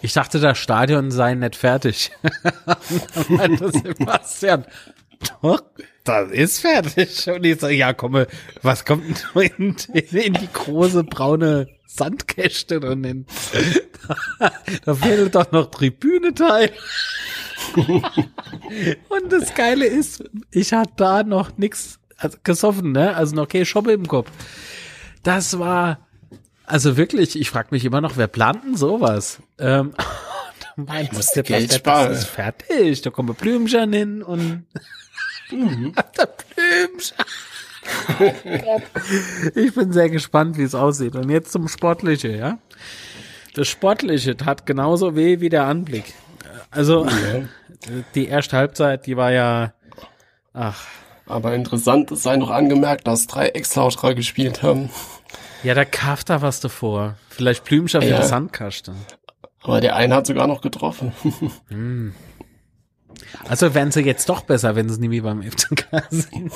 Ich 0.00 0.12
dachte, 0.12 0.38
das 0.40 0.58
Stadion 0.58 1.10
sei 1.10 1.34
nicht 1.34 1.56
fertig. 1.56 2.12
Sebastian, 3.28 4.64
doch, 5.42 5.62
das 6.04 6.30
ist 6.30 6.60
fertig. 6.60 7.28
Und 7.28 7.44
ich 7.44 7.60
sage, 7.60 7.74
ja, 7.74 7.92
komm, 7.92 8.24
was 8.62 8.84
kommt 8.84 9.24
denn 9.34 9.76
in, 9.92 10.06
in 10.18 10.34
die 10.34 10.52
große 10.52 11.04
braune 11.04 11.68
Sandkäste 11.86 12.80
und 12.80 13.04
in, 13.04 13.26
da 14.84 14.94
fehlt 14.94 15.34
doch 15.34 15.52
noch 15.52 15.70
Tribüneteil. 15.70 16.72
und 17.76 19.32
das 19.32 19.54
Geile 19.54 19.86
ist, 19.86 20.24
ich 20.50 20.72
hatte 20.72 20.92
da 20.96 21.22
noch 21.22 21.56
nix 21.58 22.00
also 22.16 22.38
gesoffen, 22.44 22.92
ne? 22.92 23.16
Also 23.16 23.34
noch 23.34 23.48
keine 23.48 23.66
Schoppe 23.66 23.92
im 23.92 24.06
Kopf. 24.06 24.30
Das 25.22 25.58
war, 25.58 26.06
also 26.66 26.96
wirklich, 26.96 27.38
ich 27.38 27.50
frage 27.50 27.68
mich 27.72 27.84
immer 27.84 28.00
noch, 28.00 28.16
wer 28.16 28.28
plant 28.28 28.64
denn 28.64 28.76
sowas? 28.76 29.40
Ähm, 29.58 29.92
meinst, 30.76 31.12
muss 31.12 31.32
Geld 31.32 31.74
sparen. 31.74 32.10
Das 32.10 32.20
ist 32.20 32.28
fertig, 32.28 33.02
da 33.02 33.10
kommen 33.10 33.34
Blümchen 33.34 33.92
hin 33.92 34.22
und 34.22 34.66
Mhm. 35.52 35.94
Der 36.18 36.28
Blümchen. 36.54 37.16
ich 39.54 39.74
bin 39.74 39.92
sehr 39.92 40.08
gespannt, 40.08 40.56
wie 40.56 40.62
es 40.62 40.74
aussieht. 40.74 41.16
Und 41.16 41.28
jetzt 41.30 41.52
zum 41.52 41.68
Sportliche, 41.68 42.36
ja. 42.36 42.58
Das 43.54 43.68
Sportliche 43.68 44.36
tat 44.36 44.66
genauso 44.66 45.14
weh 45.14 45.40
wie 45.40 45.48
der 45.48 45.64
Anblick. 45.64 46.14
Also, 46.70 47.06
ja. 47.06 47.12
die 48.14 48.28
erste 48.28 48.56
Halbzeit, 48.56 49.06
die 49.06 49.16
war 49.16 49.32
ja, 49.32 49.74
ach. 50.54 50.86
Aber 51.26 51.54
interessant, 51.54 52.10
es 52.10 52.22
sei 52.22 52.36
noch 52.36 52.50
angemerkt, 52.50 53.06
dass 53.06 53.26
drei 53.26 53.48
Ex-Lauterer 53.48 54.14
gespielt 54.14 54.62
haben. 54.62 54.90
Ja, 55.62 55.74
da 55.74 55.84
kauft 55.84 56.30
da 56.30 56.42
was 56.42 56.60
davor. 56.60 57.14
Vielleicht 57.28 57.64
Blümchen 57.64 58.02
ja. 58.02 58.16
für 58.16 58.26
Sandkaste. 58.26 58.94
Aber 59.62 59.80
der 59.80 59.94
eine 59.94 60.16
hat 60.16 60.26
sogar 60.26 60.46
noch 60.46 60.60
getroffen. 60.60 61.12
hm. 61.68 62.14
Also 63.48 63.74
werden 63.74 63.92
sie 63.92 64.00
jetzt 64.00 64.28
doch 64.28 64.42
besser, 64.42 64.76
wenn 64.76 64.88
sie 64.88 65.00
nie 65.00 65.10
wie 65.10 65.20
beim 65.20 65.42
FCK 65.42 65.86
sind. 66.10 66.52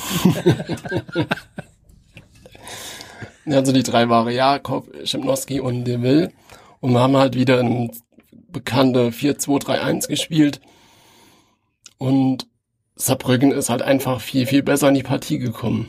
also 3.55 3.73
die 3.73 3.83
drei 3.83 4.09
waren 4.09 4.33
Jakob, 4.33 4.89
Schimnowski 5.05 5.61
und 5.61 5.85
Deville. 5.85 6.33
Und 6.81 6.93
wir 6.93 7.01
haben 7.01 7.17
halt 7.17 7.35
wieder 7.35 7.61
ein 7.61 7.91
bekannte 8.49 9.11
4-2-3-1 9.11 10.09
gespielt. 10.09 10.61
Und 11.99 12.47
Saarbrücken 12.97 13.53
ist 13.53 13.71
halt 13.71 13.83
einfach 13.83 14.21
viel, 14.21 14.47
viel 14.47 14.63
besser 14.63 14.89
in 14.89 14.95
die 14.95 15.03
Partie 15.03 15.39
gekommen. 15.39 15.89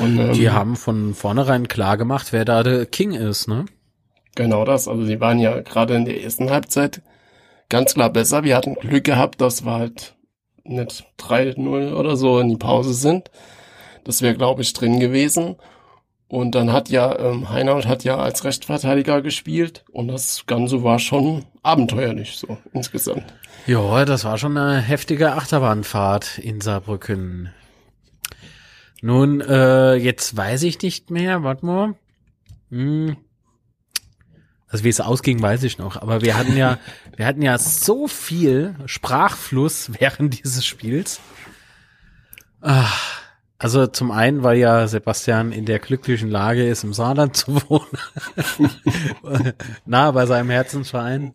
Und, 0.00 0.18
ähm, 0.18 0.32
die 0.32 0.50
haben 0.50 0.76
von 0.76 1.14
vornherein 1.14 1.68
klar 1.68 1.96
gemacht, 1.96 2.32
wer 2.32 2.44
da 2.44 2.62
der 2.62 2.86
King 2.86 3.12
ist, 3.12 3.48
ne? 3.48 3.66
Genau 4.34 4.64
das. 4.64 4.88
Also 4.88 5.04
sie 5.04 5.20
waren 5.20 5.38
ja 5.38 5.60
gerade 5.60 5.94
in 5.94 6.04
der 6.04 6.22
ersten 6.22 6.50
Halbzeit 6.50 7.02
ganz 7.74 7.94
klar 7.94 8.10
besser. 8.10 8.44
Wir 8.44 8.56
hatten 8.56 8.76
Glück 8.76 9.02
gehabt, 9.02 9.40
dass 9.40 9.64
wir 9.64 9.72
halt 9.72 10.14
nicht 10.62 11.04
3-0 11.18 11.92
oder 11.92 12.16
so 12.16 12.38
in 12.38 12.48
die 12.48 12.56
Pause 12.56 12.94
sind. 12.94 13.32
Das 14.04 14.22
wäre, 14.22 14.36
glaube 14.36 14.62
ich, 14.62 14.72
drin 14.74 15.00
gewesen. 15.00 15.56
Und 16.28 16.54
dann 16.54 16.72
hat 16.72 16.88
ja 16.88 17.18
ähm, 17.18 17.50
Heinaut 17.50 17.88
hat 17.88 18.04
ja 18.04 18.16
als 18.16 18.44
Rechtsverteidiger 18.44 19.22
gespielt 19.22 19.84
und 19.90 20.06
das 20.06 20.46
Ganze 20.46 20.84
war 20.84 21.00
schon 21.00 21.46
abenteuerlich 21.64 22.36
so 22.36 22.58
insgesamt. 22.72 23.34
Ja, 23.66 24.04
das 24.04 24.24
war 24.24 24.38
schon 24.38 24.56
eine 24.56 24.80
heftige 24.80 25.32
Achterbahnfahrt 25.32 26.38
in 26.38 26.60
Saarbrücken. 26.60 27.52
Nun, 29.02 29.40
äh, 29.40 29.94
jetzt 29.96 30.36
weiß 30.36 30.62
ich 30.62 30.80
nicht 30.80 31.10
mehr, 31.10 31.42
warte 31.42 31.66
mal. 31.66 31.94
Hm, 32.70 33.16
also 34.74 34.82
wie 34.82 34.88
es 34.88 35.00
ausging, 35.00 35.40
weiß 35.40 35.62
ich 35.62 35.78
noch. 35.78 36.02
Aber 36.02 36.20
wir 36.22 36.36
hatten 36.36 36.56
ja, 36.56 36.78
wir 37.16 37.26
hatten 37.26 37.42
ja 37.42 37.56
so 37.58 38.08
viel 38.08 38.74
Sprachfluss 38.86 39.92
während 40.00 40.42
dieses 40.42 40.66
Spiels. 40.66 41.20
Ach, 42.60 43.22
also 43.56 43.86
zum 43.86 44.10
einen, 44.10 44.42
weil 44.42 44.58
ja 44.58 44.88
Sebastian 44.88 45.52
in 45.52 45.64
der 45.64 45.78
glücklichen 45.78 46.28
Lage 46.28 46.66
ist, 46.66 46.82
im 46.82 46.92
Saarland 46.92 47.36
zu 47.36 47.54
wohnen. 47.70 47.86
nah 49.86 50.10
bei 50.10 50.26
seinem 50.26 50.50
Herzensverein. 50.50 51.34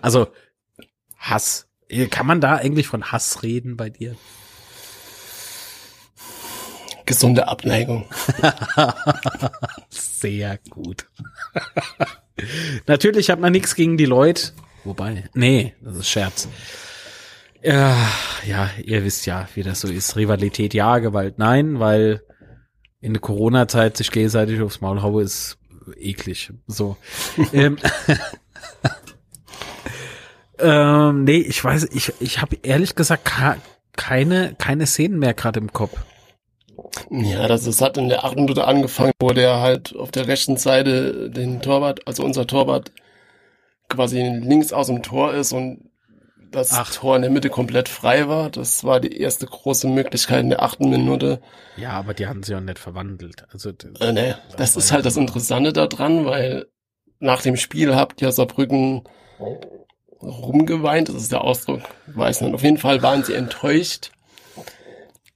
also 0.00 0.28
Hass. 1.18 1.68
Kann 2.10 2.26
man 2.26 2.40
da 2.40 2.56
eigentlich 2.56 2.86
von 2.86 3.12
Hass 3.12 3.42
reden 3.42 3.76
bei 3.76 3.90
dir? 3.90 4.16
Gesunde 7.06 7.48
Abneigung. 7.48 8.04
Sehr 9.88 10.58
gut. 10.68 11.06
Natürlich 12.86 13.30
hat 13.30 13.40
man 13.40 13.52
nichts 13.52 13.74
gegen 13.74 13.96
die 13.96 14.04
Leute. 14.04 14.52
Wobei, 14.84 15.24
nee, 15.34 15.74
das 15.80 15.96
ist 15.96 16.08
Scherz. 16.08 16.48
Ja, 17.62 17.96
ja, 18.46 18.70
ihr 18.84 19.04
wisst 19.04 19.26
ja, 19.26 19.48
wie 19.54 19.62
das 19.62 19.80
so 19.80 19.88
ist. 19.88 20.16
Rivalität 20.16 20.74
ja, 20.74 20.98
Gewalt 20.98 21.38
nein, 21.38 21.80
weil 21.80 22.22
in 23.00 23.12
der 23.12 23.20
Corona-Zeit 23.20 23.96
sich 23.96 24.10
gegenseitig 24.10 24.60
aufs 24.60 24.80
Maul 24.80 25.02
haue 25.02 25.22
ist 25.22 25.58
eklig. 25.96 26.52
So. 26.66 26.96
ähm, 27.52 27.78
ähm, 30.58 31.24
nee, 31.24 31.38
ich 31.38 31.62
weiß, 31.62 31.88
ich, 31.92 32.12
ich 32.20 32.40
habe 32.40 32.56
ehrlich 32.62 32.94
gesagt 32.94 33.30
keine, 33.96 34.54
keine 34.58 34.86
Szenen 34.86 35.18
mehr 35.18 35.34
gerade 35.34 35.60
im 35.60 35.72
Kopf. 35.72 35.98
Ja, 37.10 37.48
das 37.48 37.66
ist, 37.66 37.80
hat 37.80 37.96
in 37.96 38.08
der 38.08 38.24
achten 38.24 38.42
Minute 38.42 38.66
angefangen, 38.66 39.12
wo 39.20 39.30
der 39.30 39.60
halt 39.60 39.94
auf 39.96 40.10
der 40.10 40.26
rechten 40.26 40.56
Seite 40.56 41.30
den 41.30 41.60
Torwart, 41.62 42.06
also 42.06 42.24
unser 42.24 42.46
Torwart, 42.46 42.92
quasi 43.88 44.20
links 44.20 44.72
aus 44.72 44.88
dem 44.88 45.02
Tor 45.02 45.34
ist 45.34 45.52
und 45.52 45.90
das 46.50 46.72
Ach. 46.72 46.92
Tor 46.92 47.16
in 47.16 47.22
der 47.22 47.30
Mitte 47.30 47.50
komplett 47.50 47.88
frei 47.88 48.28
war. 48.28 48.50
Das 48.50 48.84
war 48.84 49.00
die 49.00 49.20
erste 49.20 49.46
große 49.46 49.88
Möglichkeit 49.88 50.40
in 50.40 50.50
der 50.50 50.62
achten 50.62 50.88
Minute. 50.88 51.40
Ja, 51.76 51.90
aber 51.90 52.14
die 52.14 52.26
haben 52.26 52.42
sie 52.42 52.54
auch 52.54 52.60
nicht 52.60 52.78
verwandelt. 52.78 53.44
Also 53.52 53.70
äh, 54.00 54.12
nee, 54.12 54.34
das, 54.56 54.74
das 54.74 54.76
ist 54.76 54.92
halt 54.92 55.06
das 55.06 55.16
Interessante 55.16 55.72
daran, 55.72 56.24
weil 56.24 56.66
nach 57.18 57.42
dem 57.42 57.56
Spiel 57.56 57.94
habt 57.94 58.22
ihr 58.22 58.32
Saarbrücken 58.32 59.04
rumgeweint, 60.22 61.08
das 61.08 61.16
ist 61.16 61.32
der 61.32 61.42
Ausdruck, 61.42 61.82
weiß 62.06 62.40
nicht. 62.40 62.54
Auf 62.54 62.62
jeden 62.62 62.78
Fall 62.78 63.02
waren 63.02 63.22
sie 63.22 63.34
enttäuscht, 63.34 64.10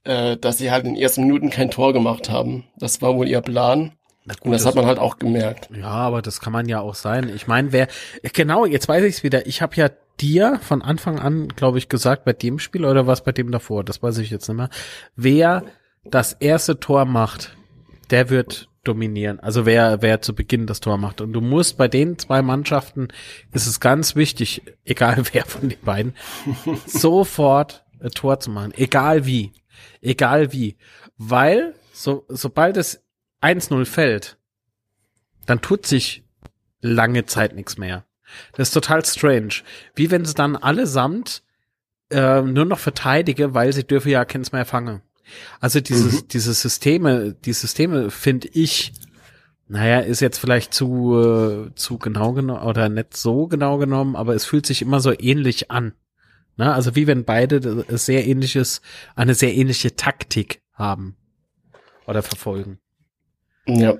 äh, 0.03 0.37
dass 0.37 0.57
sie 0.57 0.71
halt 0.71 0.85
in 0.85 0.95
den 0.95 1.01
ersten 1.01 1.23
Minuten 1.23 1.49
kein 1.49 1.71
Tor 1.71 1.93
gemacht 1.93 2.29
haben. 2.29 2.65
Das 2.77 3.01
war 3.01 3.15
wohl 3.15 3.27
ihr 3.27 3.41
Plan. 3.41 3.93
Gut, 4.27 4.41
und 4.41 4.51
das, 4.51 4.63
das, 4.63 4.69
hat 4.69 4.75
man 4.75 4.85
halt 4.85 4.99
auch 4.99 5.17
gemerkt. 5.17 5.69
Ja, 5.75 5.87
aber 5.87 6.21
das 6.21 6.41
kann 6.41 6.53
man 6.53 6.69
ja 6.69 6.79
auch 6.79 6.95
sein. 6.95 7.31
Ich 7.33 7.47
meine, 7.47 7.71
wer 7.71 7.87
genau, 8.33 8.65
jetzt 8.65 8.87
weiß 8.87 9.03
ich 9.03 9.15
es 9.15 9.23
wieder. 9.23 9.47
Ich 9.47 9.61
habe 9.61 9.75
ja 9.75 9.89
dir 10.19 10.59
von 10.61 10.81
Anfang 10.81 11.19
an, 11.19 11.47
glaube 11.49 11.79
ich, 11.79 11.89
gesagt, 11.89 12.25
bei 12.25 12.33
dem 12.33 12.59
Spiel 12.59 12.85
oder 12.85 13.07
was 13.07 13.23
bei 13.23 13.31
dem 13.31 13.51
davor, 13.51 13.83
das 13.83 14.03
weiß 14.03 14.19
ich 14.19 14.29
jetzt 14.29 14.47
nicht 14.47 14.57
mehr. 14.57 14.69
Wer 15.15 15.63
das 16.03 16.33
erste 16.33 16.79
Tor 16.79 17.05
macht, 17.05 17.55
der 18.11 18.29
wird 18.29 18.69
dominieren. 18.83 19.39
Also 19.39 19.65
wer, 19.65 20.01
wer 20.01 20.21
zu 20.21 20.33
Beginn 20.33 20.67
das 20.67 20.79
Tor 20.79 20.97
macht. 20.97 21.21
Und 21.21 21.33
du 21.33 21.41
musst 21.41 21.77
bei 21.77 21.87
den 21.87 22.17
zwei 22.17 22.41
Mannschaften, 22.41 23.09
ist 23.51 23.67
es 23.67 23.79
ganz 23.79 24.15
wichtig, 24.15 24.61
egal 24.85 25.23
wer 25.31 25.45
von 25.45 25.69
den 25.69 25.79
beiden, 25.81 26.15
sofort 26.85 27.85
ein 27.99 28.11
Tor 28.11 28.39
zu 28.39 28.49
machen. 28.49 28.73
Egal 28.75 29.25
wie. 29.25 29.51
Egal 30.01 30.53
wie. 30.53 30.77
Weil, 31.17 31.75
so, 31.93 32.25
sobald 32.29 32.77
es 32.77 33.03
1-0 33.41 33.85
fällt, 33.85 34.37
dann 35.45 35.61
tut 35.61 35.85
sich 35.85 36.23
lange 36.81 37.25
Zeit 37.25 37.55
nichts 37.55 37.77
mehr. 37.77 38.05
Das 38.53 38.69
ist 38.69 38.73
total 38.73 39.03
strange. 39.05 39.55
Wie 39.95 40.11
wenn 40.11 40.25
sie 40.25 40.33
dann 40.33 40.55
allesamt 40.55 41.43
äh, 42.09 42.41
nur 42.41 42.65
noch 42.65 42.79
verteidige, 42.79 43.53
weil 43.53 43.73
sie 43.73 43.85
dürfen 43.85 44.09
ja 44.09 44.25
keins 44.25 44.51
mehr 44.51 44.65
fangen. 44.65 45.01
Also 45.59 45.79
dieses, 45.79 46.23
mhm. 46.23 46.27
diese 46.29 46.53
Systeme, 46.53 47.33
die 47.33 47.53
Systeme 47.53 48.11
finde 48.11 48.49
ich, 48.49 48.93
naja, 49.67 49.99
ist 49.99 50.19
jetzt 50.19 50.37
vielleicht 50.37 50.73
zu, 50.73 51.17
äh, 51.17 51.75
zu 51.75 51.97
genau 51.97 52.33
genommen 52.33 52.61
oder 52.61 52.89
nicht 52.89 53.15
so 53.15 53.47
genau 53.47 53.77
genommen, 53.77 54.15
aber 54.15 54.35
es 54.35 54.43
fühlt 54.43 54.65
sich 54.65 54.81
immer 54.81 54.99
so 54.99 55.13
ähnlich 55.17 55.71
an. 55.71 55.93
Ne? 56.57 56.73
Also 56.73 56.95
wie 56.95 57.07
wenn 57.07 57.25
beide 57.25 57.85
sehr 57.97 58.25
ähnliches, 58.27 58.81
eine 59.15 59.35
sehr 59.35 59.53
ähnliche 59.53 59.95
Taktik 59.95 60.61
haben 60.73 61.15
oder 62.07 62.21
verfolgen. 62.23 62.79
Ja. 63.67 63.97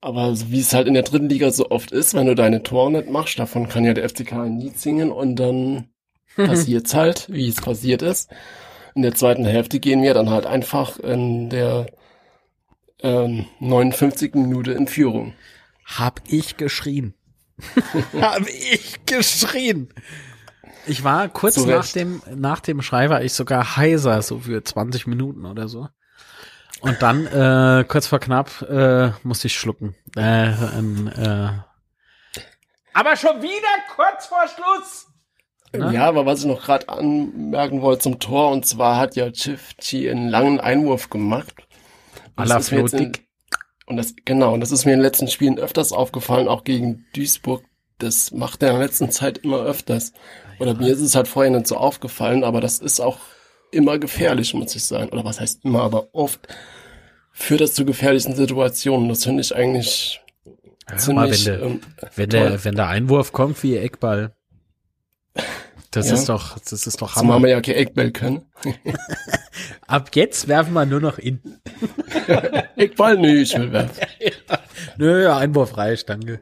Aber 0.00 0.38
wie 0.50 0.60
es 0.60 0.72
halt 0.74 0.86
in 0.86 0.94
der 0.94 1.02
dritten 1.02 1.28
Liga 1.28 1.50
so 1.50 1.70
oft 1.70 1.90
ist, 1.90 2.14
wenn 2.14 2.26
du 2.26 2.34
deine 2.34 2.62
Tore 2.62 2.92
nicht 2.92 3.10
machst, 3.10 3.38
davon 3.38 3.68
kann 3.68 3.84
ja 3.84 3.94
der 3.94 4.08
FCK 4.08 4.32
ein 4.34 4.60
Lied 4.60 4.78
singen 4.78 5.10
und 5.10 5.36
dann 5.36 5.88
passiert's 6.36 6.94
halt, 6.94 7.26
wie 7.30 7.48
es 7.48 7.56
passiert 7.56 8.02
ist. 8.02 8.30
In 8.94 9.02
der 9.02 9.14
zweiten 9.14 9.44
Hälfte 9.44 9.80
gehen 9.80 10.02
wir 10.02 10.14
dann 10.14 10.30
halt 10.30 10.46
einfach 10.46 10.98
in 10.98 11.50
der 11.50 11.86
ähm, 13.02 13.46
59. 13.60 14.34
Minute 14.34 14.72
in 14.72 14.86
Führung. 14.86 15.34
Hab 15.84 16.20
ich 16.28 16.56
geschrien. 16.56 17.14
Hab 18.20 18.46
ich 18.48 19.04
geschrien. 19.06 19.88
Ich 20.88 21.04
war 21.04 21.28
kurz 21.28 21.56
so 21.56 21.66
nach 21.66 21.86
dem, 21.86 22.22
nach 22.34 22.60
dem 22.60 22.82
Schrei 22.82 23.10
war 23.10 23.22
ich 23.22 23.32
sogar 23.34 23.76
heiser, 23.76 24.22
so 24.22 24.40
für 24.40 24.62
20 24.62 25.06
Minuten 25.06 25.44
oder 25.44 25.68
so. 25.68 25.88
Und 26.80 27.02
dann, 27.02 27.26
äh, 27.26 27.84
kurz 27.84 28.06
vor 28.06 28.20
knapp, 28.20 28.62
äh, 28.62 29.10
musste 29.22 29.48
ich 29.48 29.58
schlucken. 29.58 29.96
Äh, 30.16 30.50
äh, 30.50 31.50
aber 32.92 33.16
schon 33.16 33.42
wieder 33.42 33.94
kurz 33.94 34.26
vor 34.26 34.44
Schluss. 34.48 35.06
Ne? 35.72 35.94
Ja, 35.94 36.06
aber 36.06 36.26
was 36.26 36.40
ich 36.40 36.46
noch 36.46 36.64
gerade 36.64 36.88
anmerken 36.88 37.82
wollte 37.82 38.02
zum 38.02 38.18
Tor, 38.18 38.50
und 38.50 38.66
zwar 38.66 38.96
hat 38.96 39.16
ja 39.16 39.30
Chifchi 39.30 40.10
einen 40.10 40.28
langen 40.28 40.60
Einwurf 40.60 41.10
gemacht. 41.10 41.54
Und 42.36 42.48
das 42.48 42.72
in, 42.72 43.12
und 43.86 43.96
das, 43.96 44.14
genau, 44.24 44.54
und 44.54 44.60
das 44.60 44.70
ist 44.70 44.84
mir 44.84 44.92
in 44.92 44.98
den 44.98 45.04
letzten 45.04 45.28
Spielen 45.28 45.58
öfters 45.58 45.92
aufgefallen, 45.92 46.48
auch 46.48 46.64
gegen 46.64 47.06
Duisburg. 47.14 47.64
Das 47.98 48.32
macht 48.32 48.62
er 48.62 48.70
in 48.70 48.76
der 48.76 48.86
letzten 48.86 49.10
Zeit 49.10 49.38
immer 49.38 49.60
öfters. 49.60 50.12
Oder 50.58 50.74
mir 50.74 50.92
ist 50.92 51.00
es 51.00 51.14
halt 51.14 51.28
vorher 51.28 51.50
nicht 51.52 51.66
so 51.66 51.76
aufgefallen, 51.76 52.44
aber 52.44 52.60
das 52.60 52.78
ist 52.78 53.00
auch 53.00 53.18
immer 53.70 53.98
gefährlich, 53.98 54.54
muss 54.54 54.74
ich 54.74 54.84
sagen. 54.84 55.10
Oder 55.10 55.24
was 55.24 55.40
heißt 55.40 55.64
immer, 55.64 55.82
aber 55.82 56.08
oft 56.12 56.48
führt 57.32 57.60
das 57.60 57.74
zu 57.74 57.84
gefährlichen 57.84 58.34
Situationen. 58.34 59.08
Das 59.08 59.24
finde 59.24 59.42
ich 59.42 59.54
eigentlich 59.54 60.20
ja, 60.90 60.96
ziemlich, 60.96 61.14
mal, 61.14 61.30
wenn, 61.30 61.44
der, 61.44 61.62
ähm, 61.62 61.80
wenn, 62.16 62.30
der, 62.30 62.64
wenn 62.64 62.74
der 62.74 62.88
Einwurf 62.88 63.32
kommt 63.32 63.62
wie 63.62 63.76
Eckball, 63.76 64.34
das 65.90 66.08
ja. 66.08 66.14
ist 66.14 66.28
doch, 66.28 66.58
das 66.58 66.86
ist 66.86 67.00
doch 67.00 67.16
Hammer. 67.16 67.34
Zumal 67.34 67.42
wir 67.42 67.48
ja 67.50 67.60
kein 67.60 67.76
Eckball 67.76 68.10
können. 68.10 68.42
Ab 69.86 70.10
jetzt 70.14 70.46
werfen 70.48 70.74
wir 70.74 70.84
nur 70.84 71.00
noch 71.00 71.18
in. 71.18 71.40
Eckball, 72.76 73.16
nö, 73.16 73.40
ich 73.40 73.56
will 73.56 73.72
werfen. 73.72 73.96
ja. 74.20 74.58
Nö, 74.98 75.32
Einwurf 75.32 75.76
reicht, 75.76 76.08
danke. 76.08 76.40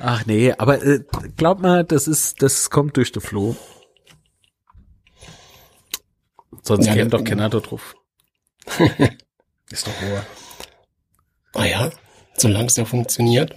Ach 0.00 0.24
nee, 0.26 0.52
aber 0.56 0.82
äh, 0.82 1.00
glaub 1.36 1.60
mal, 1.60 1.84
das 1.84 2.08
ist, 2.08 2.42
das 2.42 2.70
kommt 2.70 2.96
durch 2.96 3.12
den 3.12 3.22
Floh. 3.22 3.56
Sonst 6.62 6.86
ja, 6.86 6.94
käme 6.94 7.10
doch 7.10 7.24
keiner 7.24 7.48
da 7.48 7.60
drauf. 7.60 7.94
ist 9.70 9.86
doch 9.86 10.02
wahr. 10.02 10.26
Ah 11.54 11.64
ja, 11.64 11.90
solange 12.36 12.66
es 12.66 12.76
ja 12.76 12.84
funktioniert. 12.84 13.56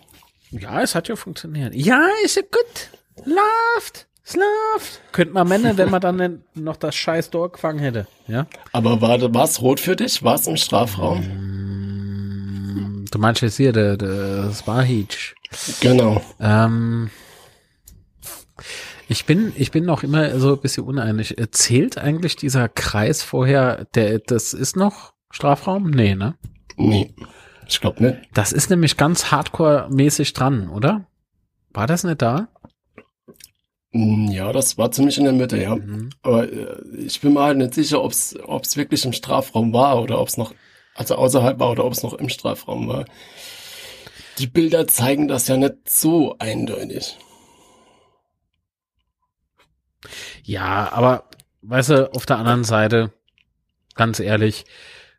Ja, 0.51 0.81
es 0.81 0.95
hat 0.95 1.07
ja 1.07 1.15
funktioniert. 1.15 1.73
Ja, 1.75 2.07
ist 2.23 2.35
ja 2.35 2.43
gut. 2.43 2.91
Läuft. 3.25 4.07
Es 4.25 4.35
läuft. 4.35 5.01
Könnte 5.11 5.33
man 5.33 5.47
meinen, 5.47 5.77
wenn 5.77 5.89
man 5.89 5.99
dann 5.99 6.43
noch 6.53 6.77
das 6.77 6.95
scheiß 6.95 7.29
Tor 7.29 7.51
gefangen 7.51 7.79
hätte. 7.79 8.07
Ja. 8.27 8.47
Aber 8.71 9.01
war 9.01 9.19
was 9.33 9.61
rot 9.61 9.81
für 9.81 9.95
dich? 9.97 10.23
War 10.23 10.35
es 10.35 10.47
im 10.47 10.55
Strafraum? 10.55 11.19
Mm, 13.01 13.05
du 13.11 13.19
meinst 13.19 13.41
jetzt 13.41 13.57
hier, 13.57 13.73
der, 13.73 13.97
der 13.97 14.53
Sparhic. 14.53 15.35
Genau. 15.81 16.21
Ähm, 16.39 17.09
ich 19.07 19.25
bin, 19.25 19.53
ich 19.55 19.71
bin 19.71 19.85
noch 19.85 20.03
immer 20.03 20.39
so 20.39 20.53
ein 20.53 20.61
bisschen 20.61 20.85
uneinig. 20.85 21.35
Zählt 21.51 21.97
eigentlich 21.97 22.35
dieser 22.35 22.69
Kreis 22.69 23.23
vorher, 23.23 23.85
der, 23.93 24.19
das 24.19 24.53
ist 24.53 24.75
noch 24.75 25.13
Strafraum? 25.29 25.89
Nee, 25.89 26.15
ne? 26.15 26.35
Nee. 26.77 27.13
Ich 27.67 27.81
glaube 27.81 28.03
nicht. 28.03 28.17
Das 28.33 28.51
ist 28.51 28.69
nämlich 28.69 28.97
ganz 28.97 29.31
hardcore-mäßig 29.31 30.33
dran, 30.33 30.69
oder? 30.69 31.05
War 31.71 31.87
das 31.87 32.03
nicht 32.03 32.21
da? 32.21 32.49
Ja, 33.91 34.51
das 34.51 34.77
war 34.77 34.91
ziemlich 34.91 35.17
in 35.17 35.23
der 35.23 35.33
Mitte, 35.33 35.61
ja. 35.61 35.75
Mhm. 35.75 36.09
Aber 36.23 36.51
äh, 36.51 36.79
ich 36.97 37.21
bin 37.21 37.33
mir 37.33 37.43
halt 37.43 37.57
nicht 37.57 37.75
sicher, 37.75 38.03
ob 38.03 38.11
es 38.11 38.35
wirklich 38.75 39.05
im 39.05 39.13
Strafraum 39.13 39.71
war 39.71 40.01
oder 40.01 40.19
ob 40.19 40.27
es 40.27 40.37
noch, 40.37 40.53
also 40.95 41.15
außerhalb 41.15 41.59
war 41.59 41.71
oder 41.71 41.85
ob 41.85 41.93
es 41.93 42.01
noch 42.01 42.13
im 42.13 42.29
Strafraum 42.29 42.87
war. 42.87 43.05
Die 44.39 44.47
Bilder 44.47 44.87
zeigen 44.87 45.27
das 45.27 45.47
ja 45.47 45.57
nicht 45.57 45.89
so 45.89 46.35
eindeutig. 46.39 47.17
Ja, 50.43 50.91
aber 50.91 51.29
weißt 51.61 51.89
du, 51.89 52.13
auf 52.13 52.25
der 52.25 52.37
anderen 52.37 52.63
Seite, 52.63 53.11
ganz 53.95 54.19
ehrlich, 54.19 54.65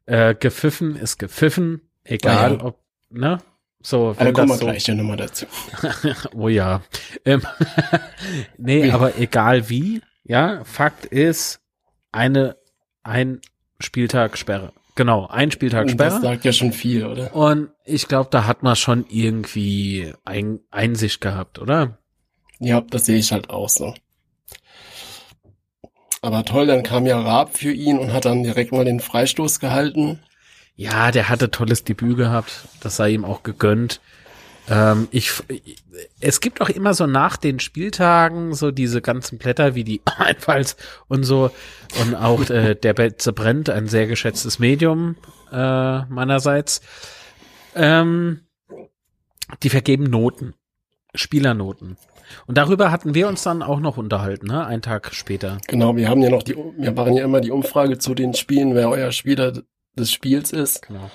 äh, 0.06 0.34
gepfiffen 0.34 0.96
ist 0.96 1.18
gepfiffen, 1.18 1.80
egal 2.04 2.56
ja. 2.58 2.64
ob, 2.64 2.80
ne? 3.10 3.38
So, 3.80 4.14
wenn 4.16 4.26
da 4.26 4.32
kommen 4.32 4.48
wir 4.48 4.56
so, 4.56 4.64
gleich 4.64 4.86
ja 4.86 4.94
nochmal 4.94 5.18
dazu. 5.18 5.46
oh 6.34 6.48
ja. 6.48 6.82
Ähm, 7.24 7.42
nee, 8.56 8.84
wie? 8.84 8.90
aber 8.90 9.18
egal 9.18 9.68
wie, 9.68 10.00
ja, 10.24 10.64
Fakt 10.64 11.04
ist, 11.04 11.60
eine, 12.10 12.56
ein 13.02 13.40
Spieltag 13.80 14.38
Sperre. 14.38 14.72
Genau, 14.94 15.26
ein 15.26 15.50
Spieltag 15.50 15.90
Sperre. 15.90 16.10
Das 16.10 16.22
sagt 16.22 16.44
ja 16.44 16.52
schon 16.52 16.72
viel, 16.72 17.04
oder? 17.04 17.34
Und 17.34 17.70
ich 17.84 18.06
glaube, 18.06 18.28
da 18.30 18.46
hat 18.46 18.62
man 18.62 18.76
schon 18.76 19.04
irgendwie 19.08 20.12
ein, 20.24 20.60
Einsicht 20.70 21.20
gehabt, 21.20 21.58
oder? 21.58 21.98
Ja, 22.60 22.80
das 22.80 23.06
sehe 23.06 23.18
ich 23.18 23.32
halt 23.32 23.50
auch 23.50 23.68
so. 23.68 23.94
Aber 26.22 26.44
toll, 26.44 26.66
dann 26.66 26.82
kam 26.84 27.06
ja 27.06 27.20
Raab 27.20 27.58
für 27.58 27.72
ihn 27.72 27.98
und 27.98 28.12
hat 28.12 28.24
dann 28.24 28.44
direkt 28.44 28.72
mal 28.72 28.84
den 28.84 29.00
Freistoß 29.00 29.60
gehalten. 29.60 30.20
Ja, 30.76 31.10
der 31.10 31.28
hatte 31.28 31.50
tolles 31.50 31.84
Debüt 31.84 32.16
gehabt. 32.16 32.66
Das 32.80 32.96
sei 32.96 33.10
ihm 33.10 33.24
auch 33.24 33.42
gegönnt. 33.42 34.00
Ähm, 34.68 35.08
ich, 35.10 35.32
es 36.20 36.40
gibt 36.40 36.60
auch 36.60 36.70
immer 36.70 36.94
so 36.94 37.06
nach 37.06 37.36
den 37.36 37.60
Spieltagen 37.60 38.54
so 38.54 38.70
diese 38.70 39.02
ganzen 39.02 39.38
Blätter 39.38 39.74
wie 39.74 39.84
die 39.84 40.00
Einfalls 40.18 40.76
und 41.08 41.24
so 41.24 41.50
und 42.00 42.14
auch 42.14 42.48
äh, 42.50 42.74
der 42.74 42.94
Betze 42.94 43.32
brennt, 43.32 43.68
ein 43.70 43.88
sehr 43.88 44.06
geschätztes 44.06 44.58
Medium 44.58 45.16
äh, 45.52 46.04
meinerseits. 46.06 46.80
Ähm, 47.74 48.40
die 49.62 49.68
vergeben 49.68 50.04
Noten, 50.04 50.54
Spielernoten. 51.14 51.96
Und 52.46 52.56
darüber 52.56 52.90
hatten 52.90 53.14
wir 53.14 53.28
uns 53.28 53.42
dann 53.42 53.62
auch 53.62 53.80
noch 53.80 53.98
unterhalten, 53.98 54.46
ne? 54.46 54.64
Einen 54.66 54.80
Tag 54.80 55.14
später. 55.14 55.58
Genau, 55.66 55.94
wir 55.94 56.08
haben 56.08 56.22
ja 56.22 56.30
noch 56.30 56.42
die, 56.42 56.56
wir 56.56 56.92
machen 56.92 57.14
ja 57.14 57.24
immer 57.24 57.40
die 57.40 57.50
Umfrage 57.50 57.98
zu 57.98 58.14
den 58.14 58.32
Spielen, 58.32 58.74
wer 58.74 58.88
euer 58.88 59.12
Spieler 59.12 59.52
des 59.96 60.10
Spiels 60.10 60.52
ist. 60.52 60.86
Genau. 60.86 61.10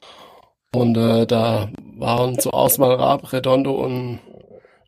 Und 0.73 0.97
äh, 0.97 1.25
da 1.25 1.69
waren 1.97 2.37
zur 2.39 2.53
Auswahl 2.53 2.95
Raab, 2.95 3.33
Redondo 3.33 3.71
und 3.71 4.19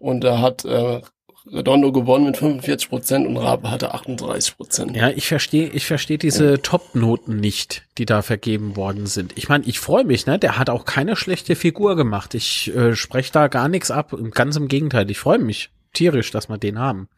und 0.02 0.24
da 0.24 0.39
hat 0.39 0.65
äh, 0.65 1.02
Redondo 1.46 1.91
gewonnen 1.91 2.26
mit 2.26 2.38
45 2.38 2.89
Prozent 2.89 3.28
und 3.28 3.38
Raab 3.38 3.63
hatte 3.67 3.94
38 3.94 4.58
Prozent. 4.58 4.96
Ja, 4.96 5.10
ich 5.10 5.28
verstehe, 5.28 5.70
ich 5.70 5.86
verstehe 5.86 6.17
diese 6.17 6.52
ja. 6.52 6.58
Top-Noten 6.58 7.38
nicht, 7.38 7.84
die 7.98 8.06
da 8.06 8.22
vergeben 8.22 8.76
worden 8.76 9.08
sind. 9.08 9.34
Ich 9.38 9.50
meine, 9.50 9.65
ich 9.65 9.80
freue 9.80 10.04
mich, 10.04 10.26
ne? 10.26 10.39
Der 10.39 10.58
hat 10.58 10.70
auch 10.70 10.86
keine 10.86 11.15
schlechte 11.15 11.56
Figur 11.56 11.96
gemacht. 11.96 12.34
Ich 12.36 12.76
äh, 12.76 12.96
spreche 12.96 13.32
da 13.32 13.48
gar 13.48 13.70
nichts 13.70 13.91
ab. 13.91 14.15
Ganz 14.32 14.56
im 14.56 14.67
Gegenteil, 14.67 15.10
ich 15.10 15.20
freue 15.20 15.39
mich 15.39 15.70
tierisch, 15.94 16.32
dass 16.32 16.50
wir 16.50 16.58
den 16.58 16.80
haben. 16.80 17.10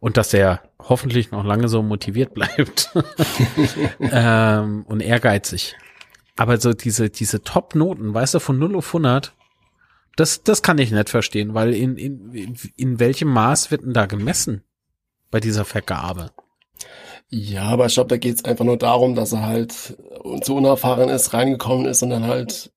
Und 0.00 0.16
dass 0.16 0.34
er 0.34 0.62
hoffentlich 0.80 1.30
noch 1.30 1.44
lange 1.44 1.68
so 1.68 1.82
motiviert 1.82 2.34
bleibt. 2.34 2.90
ähm, 4.00 4.84
und 4.86 5.00
ehrgeizig. 5.00 5.76
Aber 6.36 6.58
so 6.58 6.72
diese, 6.72 7.10
diese 7.10 7.42
Top-Noten, 7.42 8.14
weißt 8.14 8.34
du, 8.34 8.38
von 8.38 8.58
0 8.58 8.76
auf 8.76 8.88
100, 8.88 9.34
das, 10.16 10.42
das 10.42 10.62
kann 10.62 10.78
ich 10.78 10.90
nicht 10.90 11.10
verstehen, 11.10 11.54
weil 11.54 11.74
in, 11.74 11.96
in, 11.96 12.56
in 12.76 13.00
welchem 13.00 13.28
Maß 13.28 13.70
wird 13.70 13.82
denn 13.82 13.92
da 13.92 14.06
gemessen 14.06 14.62
bei 15.30 15.40
dieser 15.40 15.64
Vergabe? 15.64 16.30
Ja, 17.28 17.64
aber 17.64 17.86
ich 17.86 17.94
glaube, 17.94 18.08
da 18.08 18.18
geht 18.18 18.36
es 18.36 18.44
einfach 18.44 18.64
nur 18.64 18.76
darum, 18.76 19.14
dass 19.14 19.32
er 19.32 19.42
halt 19.42 19.96
so 20.42 20.56
unerfahren 20.56 21.08
ist, 21.08 21.32
reingekommen 21.32 21.86
ist 21.86 22.02
und 22.02 22.10
dann 22.10 22.26
halt 22.26 22.70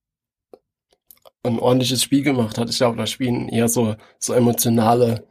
ein 1.43 1.59
ordentliches 1.59 2.01
Spiel 2.01 2.23
gemacht 2.23 2.57
hat. 2.57 2.69
Ich 2.69 2.77
glaube, 2.77 2.97
da 2.97 3.05
spielen 3.05 3.49
eher 3.49 3.67
so, 3.67 3.95
so 4.17 4.33
emotionale 4.33 5.27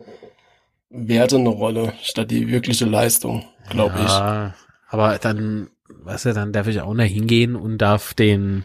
Werte 0.91 1.37
eine 1.37 1.49
Rolle, 1.49 1.95
statt 2.03 2.31
die 2.31 2.49
wirkliche 2.49 2.85
Leistung, 2.85 3.45
glaube 3.71 3.95
ja, 3.99 4.49
ich. 4.49 4.93
Aber 4.93 5.19
dann 5.19 5.71
weißt 6.05 6.27
du, 6.27 6.35
dann 6.35 6.53
darf 6.53 6.67
ich 6.67 6.81
auch 6.81 6.95
noch 6.95 7.05
hingehen 7.05 7.57
und 7.57 7.79
darf 7.79 8.15
den, 8.15 8.65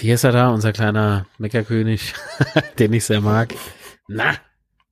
wie 0.00 0.10
ist 0.10 0.24
er 0.24 0.32
da, 0.32 0.48
unser 0.48 0.72
kleiner 0.72 1.26
Meckerkönig, 1.38 2.14
den 2.78 2.92
ich 2.92 3.04
sehr 3.04 3.20
mag. 3.20 3.54
Na, 4.08 4.34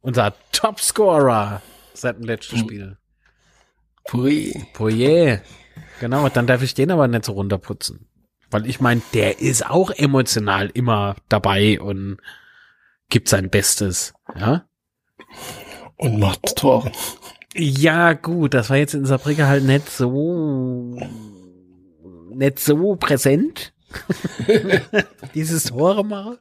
unser 0.01 0.35
Topscorer 0.53 1.63
seit 1.95 2.19
dem 2.19 2.25
letzten 2.25 2.59
Spiel. 2.59 2.97
Poirier. 4.05 4.67
Poirier. 4.73 5.43
Genau, 6.01 6.29
dann 6.29 6.47
darf 6.47 6.63
ich 6.63 6.75
den 6.75 6.91
aber 6.91 7.07
nicht 7.07 7.25
so 7.25 7.33
runterputzen. 7.33 8.09
Weil 8.51 8.67
ich 8.67 8.81
meine, 8.81 9.01
der 9.15 9.41
ist 9.41 9.69
auch 9.69 9.91
emotional 9.91 10.71
immer 10.75 11.17
dabei 11.29 11.81
und 11.81 12.19
gibt 13.09 13.29
sein 13.29 13.51
Bestes, 13.51 14.13
ja. 14.35 14.67
Und 15.97 16.19
macht 16.19 16.57
Tore. 16.57 16.91
Ja, 17.55 18.15
gut, 18.15 18.55
das 18.55 18.71
war 18.71 18.77
jetzt 18.77 18.95
in 18.95 19.05
Saarbrücken 19.05 19.47
halt 19.47 19.65
nicht 19.65 19.91
so, 19.91 20.99
nicht 22.31 22.59
so 22.59 22.97
präsent. 22.97 23.73
Dieses 25.35 25.65
Tore 25.65 26.03
machen. 26.03 26.39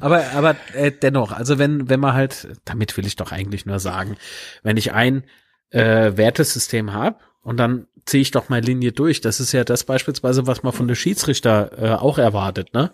Aber, 0.00 0.24
aber 0.32 0.56
äh, 0.72 0.90
dennoch, 0.90 1.32
also 1.32 1.58
wenn, 1.58 1.90
wenn 1.90 2.00
man 2.00 2.14
halt, 2.14 2.48
damit 2.64 2.96
will 2.96 3.06
ich 3.06 3.16
doch 3.16 3.30
eigentlich 3.30 3.66
nur 3.66 3.78
sagen, 3.78 4.16
wenn 4.62 4.78
ich 4.78 4.92
ein 4.92 5.24
äh, 5.68 6.16
Wertesystem 6.16 6.94
habe 6.94 7.18
und 7.42 7.58
dann 7.58 7.86
ziehe 8.06 8.22
ich 8.22 8.30
doch 8.30 8.48
meine 8.48 8.66
Linie 8.66 8.92
durch. 8.92 9.20
Das 9.20 9.40
ist 9.40 9.52
ja 9.52 9.64
das 9.64 9.84
beispielsweise, 9.84 10.46
was 10.46 10.62
man 10.62 10.72
von 10.72 10.88
der 10.88 10.94
Schiedsrichter 10.94 11.70
äh, 11.78 11.90
auch 11.94 12.18
erwartet, 12.18 12.72
ne? 12.74 12.90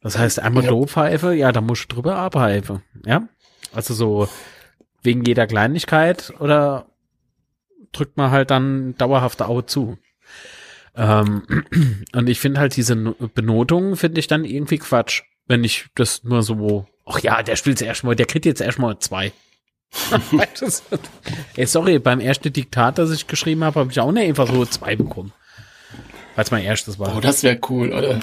Das 0.00 0.16
heißt, 0.16 0.40
einmal 0.40 0.64
ja. 0.64 0.70
Doppfeife, 0.70 1.34
ja, 1.34 1.52
da 1.52 1.60
musst 1.60 1.90
du 1.90 1.96
drüber 1.96 2.16
abheifen, 2.16 2.82
ja? 3.04 3.28
Also 3.72 3.94
so 3.94 4.28
wegen 5.02 5.24
jeder 5.24 5.46
Kleinigkeit 5.46 6.32
oder 6.38 6.89
drückt 7.92 8.16
man 8.16 8.30
halt 8.30 8.50
dann 8.50 8.96
dauerhaft 8.96 9.42
Auge 9.42 9.66
zu. 9.66 9.98
Ähm, 10.96 11.42
und 12.12 12.28
ich 12.28 12.40
finde 12.40 12.60
halt 12.60 12.76
diese 12.76 12.96
Benotung 12.96 13.96
finde 13.96 14.20
ich 14.20 14.26
dann 14.26 14.44
irgendwie 14.44 14.78
Quatsch, 14.78 15.22
wenn 15.46 15.64
ich 15.64 15.86
das 15.94 16.24
nur 16.24 16.42
so, 16.42 16.86
ach 17.06 17.20
ja, 17.20 17.42
der 17.42 17.56
spielt 17.56 17.80
erstmal, 17.82 18.16
der 18.16 18.26
kriegt 18.26 18.46
jetzt 18.46 18.60
erstmal 18.60 18.98
zwei. 18.98 19.32
Ey, 21.56 21.66
sorry, 21.66 21.98
beim 21.98 22.20
ersten 22.20 22.52
Diktat, 22.52 22.98
das 22.98 23.10
ich 23.10 23.26
geschrieben 23.26 23.64
habe, 23.64 23.80
habe 23.80 23.90
ich 23.90 23.98
auch 23.98 24.12
nicht 24.12 24.28
einfach 24.28 24.46
so 24.46 24.64
zwei 24.64 24.94
bekommen. 24.94 25.32
Weil 26.36 26.44
es 26.44 26.50
mein 26.52 26.64
erstes 26.64 26.98
war. 26.98 27.16
Oh, 27.16 27.20
das 27.20 27.42
wäre 27.42 27.58
cool, 27.68 27.92
oder? 27.92 28.20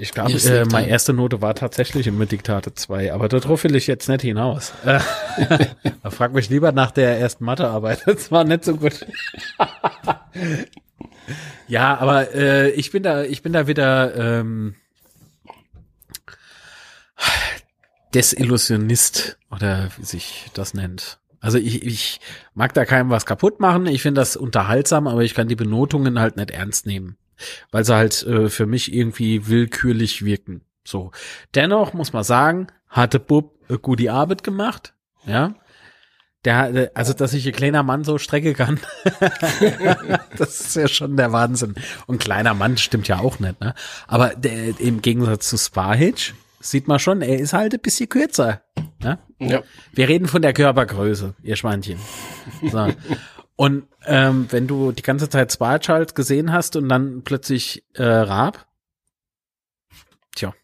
Ich 0.00 0.12
glaube, 0.12 0.32
äh, 0.32 0.64
meine 0.66 0.88
erste 0.88 1.12
Note 1.12 1.42
war 1.42 1.54
tatsächlich 1.54 2.06
immer 2.06 2.26
Diktate 2.26 2.74
2, 2.74 3.12
aber 3.12 3.28
darauf 3.28 3.64
will 3.64 3.74
ich 3.74 3.86
jetzt 3.86 4.08
nicht 4.08 4.22
hinaus. 4.22 4.72
Äh, 4.84 5.00
frag 6.10 6.32
mich 6.32 6.48
lieber 6.48 6.72
nach 6.72 6.90
der 6.90 7.18
ersten 7.18 7.44
Mathearbeit. 7.44 8.02
Das 8.06 8.30
war 8.30 8.44
nicht 8.44 8.64
so 8.64 8.76
gut. 8.76 9.06
ja, 11.68 11.98
aber 11.98 12.34
äh, 12.34 12.70
ich 12.70 12.92
bin 12.92 13.02
da, 13.02 13.24
ich 13.24 13.42
bin 13.42 13.52
da 13.52 13.66
wieder 13.66 14.14
ähm, 14.14 14.76
Desillusionist 18.14 19.38
oder 19.50 19.88
wie 19.96 20.04
sich 20.04 20.46
das 20.54 20.74
nennt. 20.74 21.18
Also 21.40 21.58
ich, 21.58 21.84
ich 21.84 22.20
mag 22.54 22.74
da 22.74 22.84
keinem 22.84 23.10
was 23.10 23.26
kaputt 23.26 23.60
machen. 23.60 23.86
Ich 23.86 24.02
finde 24.02 24.20
das 24.20 24.36
unterhaltsam, 24.36 25.06
aber 25.06 25.22
ich 25.22 25.34
kann 25.34 25.48
die 25.48 25.56
Benotungen 25.56 26.20
halt 26.20 26.36
nicht 26.36 26.50
ernst 26.50 26.86
nehmen 26.86 27.16
weil 27.70 27.84
sie 27.84 27.94
halt 27.94 28.22
äh, 28.24 28.48
für 28.48 28.66
mich 28.66 28.92
irgendwie 28.92 29.48
willkürlich 29.48 30.24
wirken. 30.24 30.62
So. 30.84 31.10
Dennoch 31.54 31.92
muss 31.92 32.12
man 32.12 32.24
sagen, 32.24 32.68
hatte 32.88 33.20
Bub 33.20 33.54
äh, 33.68 33.78
gut 33.78 34.00
die 34.00 34.10
Arbeit 34.10 34.42
gemacht, 34.44 34.94
ja. 35.26 35.54
Der, 36.44 36.74
äh, 36.74 36.90
also, 36.94 37.12
dass 37.12 37.34
ich 37.34 37.46
ein 37.46 37.52
kleiner 37.52 37.82
Mann 37.82 38.04
so 38.04 38.18
strecke 38.18 38.54
kann, 38.54 38.80
das 40.36 40.60
ist 40.60 40.76
ja 40.76 40.88
schon 40.88 41.16
der 41.16 41.32
Wahnsinn. 41.32 41.74
Und 42.06 42.20
kleiner 42.20 42.54
Mann 42.54 42.76
stimmt 42.78 43.08
ja 43.08 43.18
auch 43.18 43.38
nicht, 43.38 43.60
ne? 43.60 43.74
Aber 44.06 44.30
der, 44.30 44.78
im 44.80 45.02
Gegensatz 45.02 45.48
zu 45.48 45.58
Sparhitch 45.58 46.34
sieht 46.60 46.88
man 46.88 46.98
schon, 46.98 47.22
er 47.22 47.38
ist 47.38 47.52
halt 47.52 47.74
ein 47.74 47.80
bisschen 47.80 48.08
kürzer. 48.08 48.62
Ne? 49.00 49.18
Ja. 49.38 49.62
Wir 49.92 50.08
reden 50.08 50.26
von 50.26 50.42
der 50.42 50.52
Körpergröße, 50.52 51.34
ihr 51.42 51.56
Schweinchen. 51.56 51.98
So. 52.62 52.88
Und 53.58 53.88
ähm, 54.06 54.46
wenn 54.50 54.68
du 54.68 54.92
die 54.92 55.02
ganze 55.02 55.28
Zeit 55.28 55.52
Sparchild 55.52 56.14
gesehen 56.14 56.52
hast 56.52 56.76
und 56.76 56.88
dann 56.88 57.24
plötzlich 57.24 57.84
äh, 57.94 58.04
Raab, 58.04 58.68
tja, 60.36 60.54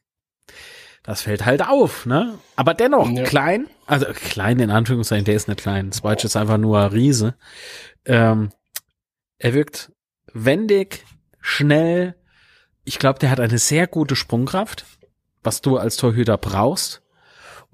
das 1.03 1.23
fällt 1.23 1.45
halt 1.45 1.67
auf, 1.67 2.07
ne? 2.07 2.39
Aber 2.55 2.73
dennoch 2.73 3.11
ja. 3.11 3.25
klein, 3.25 3.67
also 3.87 4.07
klein 4.15 4.61
in 4.61 4.71
Anführungszeichen, 4.71 5.25
der 5.25 5.35
ist 5.35 5.49
nicht 5.49 5.61
klein. 5.61 5.93
Sparch 5.93 6.23
ist 6.23 6.37
einfach 6.37 6.57
nur 6.57 6.83
ein 6.83 6.93
Riese. 6.93 7.35
Ähm, 8.05 8.51
er 9.39 9.55
wirkt 9.55 9.91
wendig, 10.33 11.05
schnell. 11.41 12.15
Ich 12.85 13.01
glaube, 13.01 13.19
der 13.19 13.31
hat 13.31 13.41
eine 13.41 13.59
sehr 13.59 13.89
gute 13.89 14.15
Sprungkraft, 14.15 14.87
was 15.43 15.63
du 15.63 15.79
als 15.79 15.97
Torhüter 15.97 16.39
brauchst. 16.39 17.03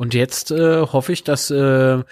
Und 0.00 0.14
jetzt 0.14 0.50
äh, 0.50 0.80
hoffe 0.80 1.12
ich, 1.12 1.24
dass 1.24 1.50
äh, 1.50 2.02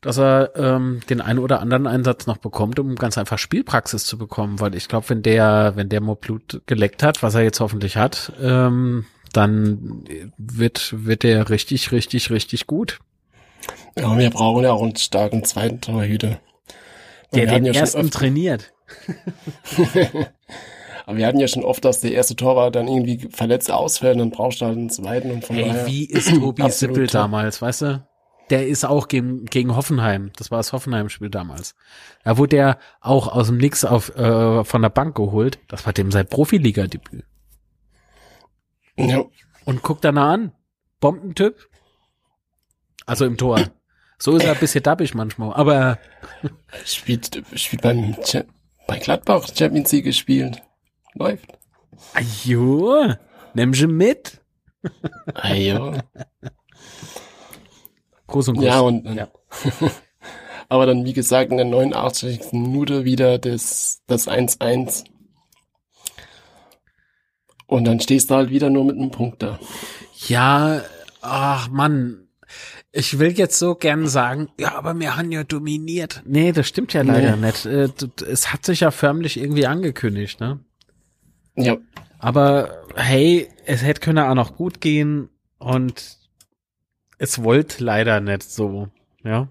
dass 0.00 0.18
er 0.20 0.52
ähm, 0.54 1.00
den 1.10 1.20
einen 1.20 1.40
oder 1.40 1.58
anderen 1.58 1.88
Einsatz 1.88 2.28
noch 2.28 2.36
bekommt, 2.36 2.78
um 2.78 2.94
ganz 2.94 3.18
einfach 3.18 3.38
Spielpraxis 3.38 4.06
zu 4.06 4.16
bekommen, 4.18 4.60
weil 4.60 4.76
ich 4.76 4.86
glaube, 4.86 5.08
wenn 5.08 5.22
der, 5.22 5.72
wenn 5.74 5.88
der 5.88 6.00
mal 6.00 6.14
Blut 6.14 6.62
geleckt 6.66 7.02
hat, 7.02 7.20
was 7.24 7.34
er 7.34 7.42
jetzt 7.42 7.58
hoffentlich 7.58 7.96
hat, 7.96 8.32
ähm, 8.40 9.04
dann 9.32 10.04
wird, 10.36 10.94
wird 10.96 11.24
der 11.24 11.50
richtig, 11.50 11.90
richtig, 11.90 12.30
richtig 12.30 12.68
gut. 12.68 13.00
Ja, 13.98 14.16
wir 14.16 14.30
brauchen 14.30 14.62
ja 14.62 14.70
auch 14.70 14.82
einen 14.82 14.94
starken 14.94 15.42
zweiten 15.42 15.80
Torhüter. 15.80 16.38
Der 17.34 17.46
den 17.46 17.64
ja 17.64 17.72
ersten 17.72 18.12
trainiert. 18.12 18.72
Aber 21.08 21.16
wir 21.16 21.26
hatten 21.26 21.40
ja 21.40 21.48
schon 21.48 21.64
oft, 21.64 21.82
dass 21.86 22.02
der 22.02 22.12
erste 22.12 22.36
Tor 22.36 22.54
war 22.54 22.70
dann 22.70 22.86
irgendwie 22.86 23.28
verletzt 23.30 23.70
ausfällt 23.70 24.16
und 24.16 24.18
dann 24.18 24.30
brauchst 24.30 24.60
du 24.60 24.66
halt 24.66 24.76
einen 24.76 24.90
zweiten 24.90 25.30
und 25.30 25.42
von 25.42 25.56
Ey, 25.56 25.64
daher. 25.64 25.86
Wie 25.86 26.04
ist 26.04 26.28
Tobi 26.28 26.62
Sippel 26.70 27.06
damals, 27.06 27.62
weißt 27.62 27.80
du? 27.80 28.06
der 28.50 28.66
ist 28.66 28.84
auch 28.84 29.08
gegen, 29.08 29.46
gegen 29.46 29.74
Hoffenheim. 29.74 30.32
Das 30.36 30.50
war 30.50 30.58
das 30.58 30.72
Hoffenheim-Spiel 30.72 31.30
damals. 31.30 31.74
Da 32.24 32.36
wurde 32.36 32.56
der 32.56 32.78
auch 33.00 33.28
aus 33.28 33.46
dem 33.46 33.56
Nix 33.56 33.84
auf, 33.84 34.14
äh, 34.16 34.64
von 34.64 34.82
der 34.82 34.88
Bank 34.90 35.16
geholt. 35.16 35.58
Das 35.68 35.86
war 35.86 35.92
dem 35.92 36.10
sein 36.10 36.26
Profiliga-Debüt. 36.26 37.24
Ja. 38.96 39.24
Und 39.64 39.82
guck 39.82 40.00
da 40.02 40.12
nah 40.12 40.32
an. 40.32 40.52
Bombentyp. 41.00 41.68
Also 43.06 43.24
im 43.24 43.36
Tor. 43.36 43.60
So 44.18 44.36
ist 44.36 44.44
er 44.44 44.52
ein 44.52 44.60
bisschen 44.60 44.82
dappig 44.82 45.14
manchmal, 45.14 45.54
aber. 45.54 45.98
Spielt, 46.84 47.42
spielt 47.54 47.82
beim, 47.82 48.16
bei 48.86 48.98
Gladbach 48.98 49.48
Champions 49.54 49.92
League 49.92 50.04
gespielt. 50.04 50.62
Läuft. 51.14 51.58
Ajo, 52.14 53.14
nimm 53.54 53.74
sie 53.74 53.86
mit. 53.86 54.40
Ajo. 55.34 55.94
Groß 58.26 58.48
und 58.48 58.54
groß. 58.56 58.64
Ja, 58.64 58.80
und 58.80 59.04
Ja. 59.14 59.28
aber 60.68 60.86
dann, 60.86 61.04
wie 61.04 61.12
gesagt, 61.14 61.50
in 61.50 61.56
der 61.56 61.66
89. 61.66 62.52
Minute 62.52 63.04
wieder 63.04 63.38
das, 63.38 64.02
das 64.06 64.28
1-1. 64.28 65.04
Und 67.66 67.84
dann 67.84 68.00
stehst 68.00 68.30
du 68.30 68.34
halt 68.34 68.50
wieder 68.50 68.70
nur 68.70 68.84
mit 68.84 68.96
einem 68.96 69.10
Punkt 69.10 69.42
da. 69.42 69.58
Ja, 70.26 70.82
ach 71.20 71.68
Mann. 71.68 72.28
Ich 72.92 73.18
will 73.18 73.32
jetzt 73.38 73.58
so 73.58 73.74
gern 73.74 74.06
sagen, 74.06 74.48
ja, 74.58 74.74
aber 74.74 74.98
wir 74.98 75.16
haben 75.16 75.30
ja 75.30 75.44
dominiert. 75.44 76.22
Nee, 76.24 76.52
das 76.52 76.66
stimmt 76.66 76.94
ja 76.94 77.02
leider 77.02 77.36
Nee. 77.36 77.46
nicht. 77.46 77.66
Äh, 77.66 77.88
Es 78.26 78.50
hat 78.52 78.64
sich 78.64 78.80
ja 78.80 78.90
förmlich 78.90 79.36
irgendwie 79.38 79.66
angekündigt, 79.66 80.40
ne? 80.40 80.60
Ja, 81.58 81.76
Aber 82.18 82.82
hey, 82.94 83.48
es 83.66 83.82
hätte 83.82 84.00
können 84.00 84.18
auch 84.18 84.34
noch 84.34 84.56
gut 84.56 84.80
gehen 84.80 85.28
und 85.58 86.16
es 87.18 87.42
wollte 87.42 87.82
leider 87.82 88.20
nicht 88.20 88.44
so, 88.44 88.88
ja. 89.24 89.48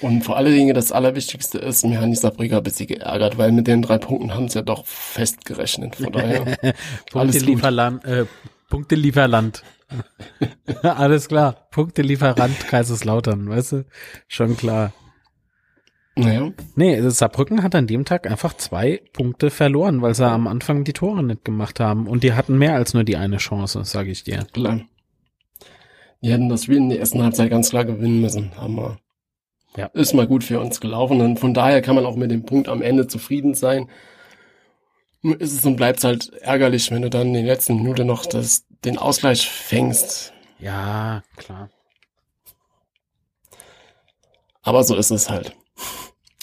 und 0.00 0.24
vor 0.24 0.36
allen 0.36 0.52
Dingen 0.52 0.74
das 0.74 0.90
Allerwichtigste 0.90 1.58
ist, 1.58 1.84
mir 1.84 2.00
haben 2.00 2.10
die 2.10 2.16
Saarbrücker 2.16 2.56
ein 2.56 2.62
bisschen 2.62 2.88
geärgert, 2.88 3.38
weil 3.38 3.52
mit 3.52 3.66
den 3.66 3.82
drei 3.82 3.98
Punkten 3.98 4.34
haben 4.34 4.48
sie 4.48 4.58
ja 4.58 4.62
doch 4.62 4.86
festgerechnet. 4.86 5.96
Von 5.96 6.12
daher, 6.12 6.40
Alles 6.42 6.54
gut. 6.64 7.12
Punktelieferland, 7.12 8.04
äh, 8.04 8.26
Punktelieferland. 8.68 9.62
Alles 10.82 11.28
klar. 11.28 11.68
Punktelieferant 11.70 12.66
Kaiserslautern, 12.66 13.48
weißt 13.48 13.72
du? 13.72 13.84
Schon 14.26 14.56
klar. 14.56 14.92
Naja, 16.18 16.50
Nee, 16.74 17.00
Saarbrücken 17.10 17.62
hat 17.62 17.74
an 17.74 17.86
dem 17.86 18.04
Tag 18.04 18.28
einfach 18.30 18.54
zwei 18.54 19.02
Punkte 19.12 19.50
verloren, 19.50 20.00
weil 20.00 20.14
sie 20.14 20.26
am 20.26 20.46
Anfang 20.46 20.84
die 20.84 20.94
Tore 20.94 21.22
nicht 21.22 21.44
gemacht 21.44 21.78
haben. 21.78 22.06
Und 22.06 22.24
die 22.24 22.32
hatten 22.32 22.56
mehr 22.56 22.74
als 22.74 22.94
nur 22.94 23.04
die 23.04 23.16
eine 23.16 23.36
Chance, 23.36 23.84
sage 23.84 24.10
ich 24.10 24.24
dir. 24.24 24.46
klar. 24.52 24.80
Die 26.22 26.32
hätten 26.32 26.48
das 26.48 26.64
Spiel 26.64 26.78
in 26.78 26.88
der 26.88 26.98
ersten 26.98 27.22
Halbzeit 27.22 27.50
ganz 27.50 27.70
klar 27.70 27.84
gewinnen 27.84 28.20
müssen. 28.20 28.50
Wir. 28.58 28.98
Ja. 29.76 29.86
Ist 29.92 30.14
mal 30.14 30.26
gut 30.26 30.42
für 30.42 30.58
uns 30.58 30.80
gelaufen. 30.80 31.20
Und 31.20 31.38
von 31.38 31.52
daher 31.52 31.82
kann 31.82 31.94
man 31.94 32.06
auch 32.06 32.16
mit 32.16 32.30
dem 32.30 32.44
Punkt 32.44 32.68
am 32.68 32.80
Ende 32.80 33.06
zufrieden 33.06 33.54
sein. 33.54 33.90
Nur 35.20 35.38
ist 35.40 35.52
es 35.52 35.64
und 35.64 35.76
bleibt 35.76 36.02
halt 36.02 36.32
ärgerlich, 36.40 36.90
wenn 36.90 37.02
du 37.02 37.10
dann 37.10 37.28
in 37.28 37.34
der 37.34 37.42
letzten 37.42 37.76
Minute 37.76 38.04
noch 38.04 38.24
das, 38.24 38.64
den 38.84 38.96
Ausgleich 38.96 39.48
fängst. 39.48 40.32
Ja, 40.58 41.22
klar. 41.36 41.68
Aber 44.62 44.82
so 44.82 44.96
ist 44.96 45.10
es 45.10 45.28
halt. 45.28 45.54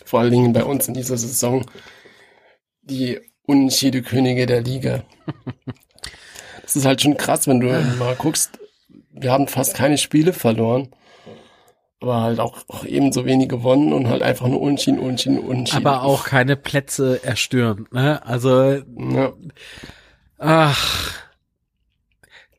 Vor 0.06 0.20
allen 0.20 0.32
Dingen 0.32 0.54
bei 0.54 0.64
uns 0.64 0.88
in 0.88 0.94
dieser 0.94 1.18
Saison 1.18 1.66
die 2.82 3.20
unschiede 3.46 4.02
Könige 4.02 4.46
der 4.46 4.62
Liga. 4.62 5.04
Das 6.62 6.78
ist 6.78 6.86
halt 6.86 7.02
schon 7.02 7.18
krass, 7.18 7.46
wenn 7.46 7.60
du 7.60 7.68
mal 8.00 8.16
guckst, 8.16 8.58
wir 9.12 9.34
haben 9.34 9.50
fast 9.50 9.76
keine 9.76 9.98
Spiele 9.98 10.32
verloren, 10.32 10.88
aber 12.00 12.22
halt 12.22 12.40
auch, 12.40 12.64
auch 12.70 12.86
ebenso 12.86 13.26
wenig 13.26 13.50
gewonnen 13.50 13.92
und 13.92 14.08
halt 14.08 14.22
einfach 14.22 14.48
nur 14.48 14.62
Unschieden, 14.62 14.98
Unschieden, 14.98 15.40
Unschieden. 15.40 15.86
Aber 15.86 16.04
auch 16.04 16.24
keine 16.24 16.56
Plätze 16.56 17.22
erstürmt, 17.22 17.92
ne? 17.94 18.26
Also, 18.26 18.82
Ja, 18.98 19.34
ach. 20.38 21.14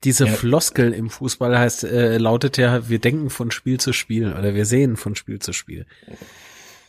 Diese 0.05 0.27
Ja. 0.27 0.33
Floskel 0.33 0.93
im 0.93 1.09
Fußball 1.09 1.59
heißt, 1.59 1.85
äh, 1.85 2.19
lautet 2.19 2.59
ja, 2.59 2.91
wir 2.91 2.99
denken 2.99 3.31
von 3.31 3.51
Spiel 3.51 3.81
zu 3.81 3.95
Spiel 3.95 4.35
oder 4.35 4.55
wir 4.55 4.67
sehen 4.67 4.99
von 4.99 5.17
Spiel 5.17 5.39
zu 5.39 5.55
Spiel. 5.55 5.87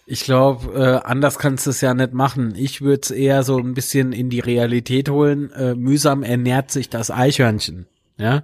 Ich 0.07 0.23
glaube, 0.23 0.79
äh, 0.79 1.07
anders 1.07 1.39
kannst 1.39 1.65
du 1.65 1.71
es 1.71 1.81
ja 1.81 1.95
nicht 1.95 2.13
machen. 2.13 2.53
Ich 2.55 2.81
würde 2.81 3.01
es 3.01 3.11
eher 3.11 3.41
so 3.41 3.57
ein 3.57 3.73
bisschen 3.73 4.11
in 4.11 4.29
die 4.29 4.39
Realität 4.39 5.09
holen. 5.09 5.51
Äh, 5.51 5.73
mühsam 5.73 6.21
ernährt 6.21 6.69
sich 6.69 6.89
das 6.89 7.09
Eichhörnchen, 7.09 7.87
ja. 8.17 8.43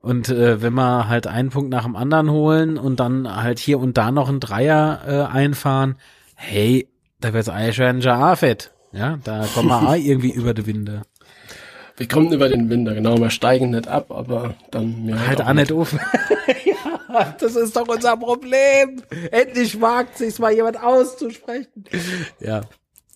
Und 0.00 0.28
äh, 0.28 0.62
wenn 0.62 0.74
wir 0.74 1.08
halt 1.08 1.26
einen 1.26 1.50
Punkt 1.50 1.70
nach 1.70 1.84
dem 1.84 1.96
anderen 1.96 2.30
holen 2.30 2.78
und 2.78 3.00
dann 3.00 3.42
halt 3.42 3.58
hier 3.58 3.78
und 3.78 3.96
da 3.96 4.10
noch 4.12 4.28
einen 4.28 4.40
Dreier 4.40 5.02
äh, 5.06 5.32
einfahren, 5.32 5.96
hey, 6.34 6.88
da 7.20 7.32
wird's 7.32 7.48
Eichhörnchen 7.48 8.12
auch 8.12 8.36
fett. 8.36 8.72
Ja, 8.92 9.18
da 9.24 9.46
kommen 9.54 9.68
wir 9.68 9.88
auch 9.88 9.94
irgendwie 9.96 10.32
über 10.32 10.54
die 10.54 10.66
Winde. 10.66 11.02
wir 11.96 12.06
kommen 12.08 12.32
über 12.32 12.48
den 12.48 12.68
Winter, 12.68 12.94
genau, 12.94 13.16
wir 13.18 13.30
steigen 13.30 13.70
nicht 13.70 13.88
ab, 13.88 14.10
aber 14.10 14.54
dann 14.70 15.06
mehr 15.06 15.26
Halt 15.26 15.42
auch 15.42 15.52
nicht 15.52 15.72
auf. 15.72 15.96
das 17.40 17.56
ist 17.56 17.76
doch 17.76 17.88
unser 17.88 18.16
Problem. 18.16 19.02
Endlich 19.30 19.80
wagt 19.80 20.18
sich's 20.18 20.38
mal 20.38 20.52
jemand 20.52 20.82
auszusprechen. 20.82 21.84
Ja. 22.40 22.62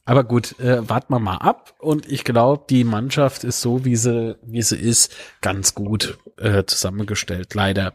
Aber 0.09 0.23
gut, 0.23 0.59
äh, 0.61 0.89
warten 0.89 1.13
wir 1.13 1.19
mal 1.19 1.39
ab. 1.39 1.75
Und 1.79 2.11
ich 2.11 2.23
glaube, 2.23 2.65
die 2.71 2.85
Mannschaft 2.85 3.43
ist 3.43 3.61
so, 3.61 3.85
wie 3.85 3.97
sie, 3.97 4.37
wie 4.43 4.63
sie 4.63 4.77
ist, 4.77 5.13
ganz 5.41 5.75
gut 5.75 6.19
äh, 6.39 6.65
zusammengestellt. 6.65 7.55
Leider. 7.55 7.95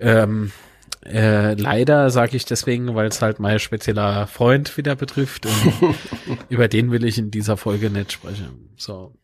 Ähm, 0.00 0.50
äh, 1.04 1.54
leider 1.54 2.10
sage 2.10 2.36
ich 2.36 2.44
deswegen, 2.44 2.94
weil 2.96 3.06
es 3.06 3.22
halt 3.22 3.38
mein 3.38 3.60
spezieller 3.60 4.26
Freund 4.26 4.76
wieder 4.76 4.96
betrifft. 4.96 5.46
Und 5.46 5.94
über 6.48 6.66
den 6.66 6.90
will 6.90 7.04
ich 7.04 7.18
in 7.18 7.30
dieser 7.30 7.56
Folge 7.56 7.88
nicht 7.88 8.10
sprechen. 8.10 8.70
So. 8.76 9.14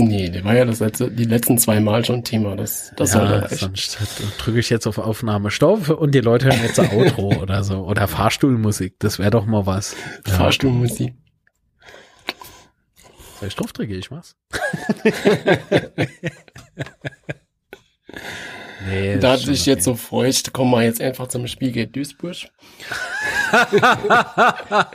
Nee, 0.00 0.28
der 0.30 0.44
war 0.44 0.54
ja 0.54 0.64
das 0.64 0.78
letzte, 0.78 1.10
die 1.10 1.24
letzten 1.24 1.58
zwei 1.58 1.80
Mal 1.80 2.04
schon 2.04 2.22
Thema. 2.22 2.54
Das, 2.54 2.92
das 2.96 3.10
soll 3.12 3.24
ja, 3.24 3.32
ja 3.32 3.38
reichen. 3.40 3.56
sonst 3.74 3.98
drücke 4.38 4.60
ich 4.60 4.70
jetzt 4.70 4.86
auf 4.86 4.98
Aufnahme 4.98 5.50
Stopp 5.50 5.88
und 5.88 6.14
die 6.14 6.20
Leute 6.20 6.46
hören 6.46 6.60
jetzt 6.62 6.78
ein 6.78 6.92
Outro 6.92 7.34
oder 7.42 7.64
so. 7.64 7.84
Oder 7.84 8.06
Fahrstuhlmusik, 8.06 8.94
das 9.00 9.18
wäre 9.18 9.30
doch 9.30 9.44
mal 9.44 9.66
was. 9.66 9.96
Ja. 10.24 10.34
Fahrstuhlmusik. 10.34 11.14
Soll 13.40 13.48
ich 13.48 13.56
drauf 13.56 13.72
drücke 13.72 13.96
ich 13.96 14.08
was? 14.12 14.36
nee, 18.86 19.18
Da 19.18 19.34
ist 19.34 19.42
schon 19.42 19.52
dich 19.52 19.66
jetzt 19.66 19.82
so 19.82 19.96
feucht, 19.96 20.52
kommen 20.52 20.70
wir 20.70 20.84
jetzt 20.84 21.00
einfach 21.00 21.26
zum 21.26 21.48
Spiel 21.48 21.72
gegen 21.72 21.90
Duisburg. 21.90 22.36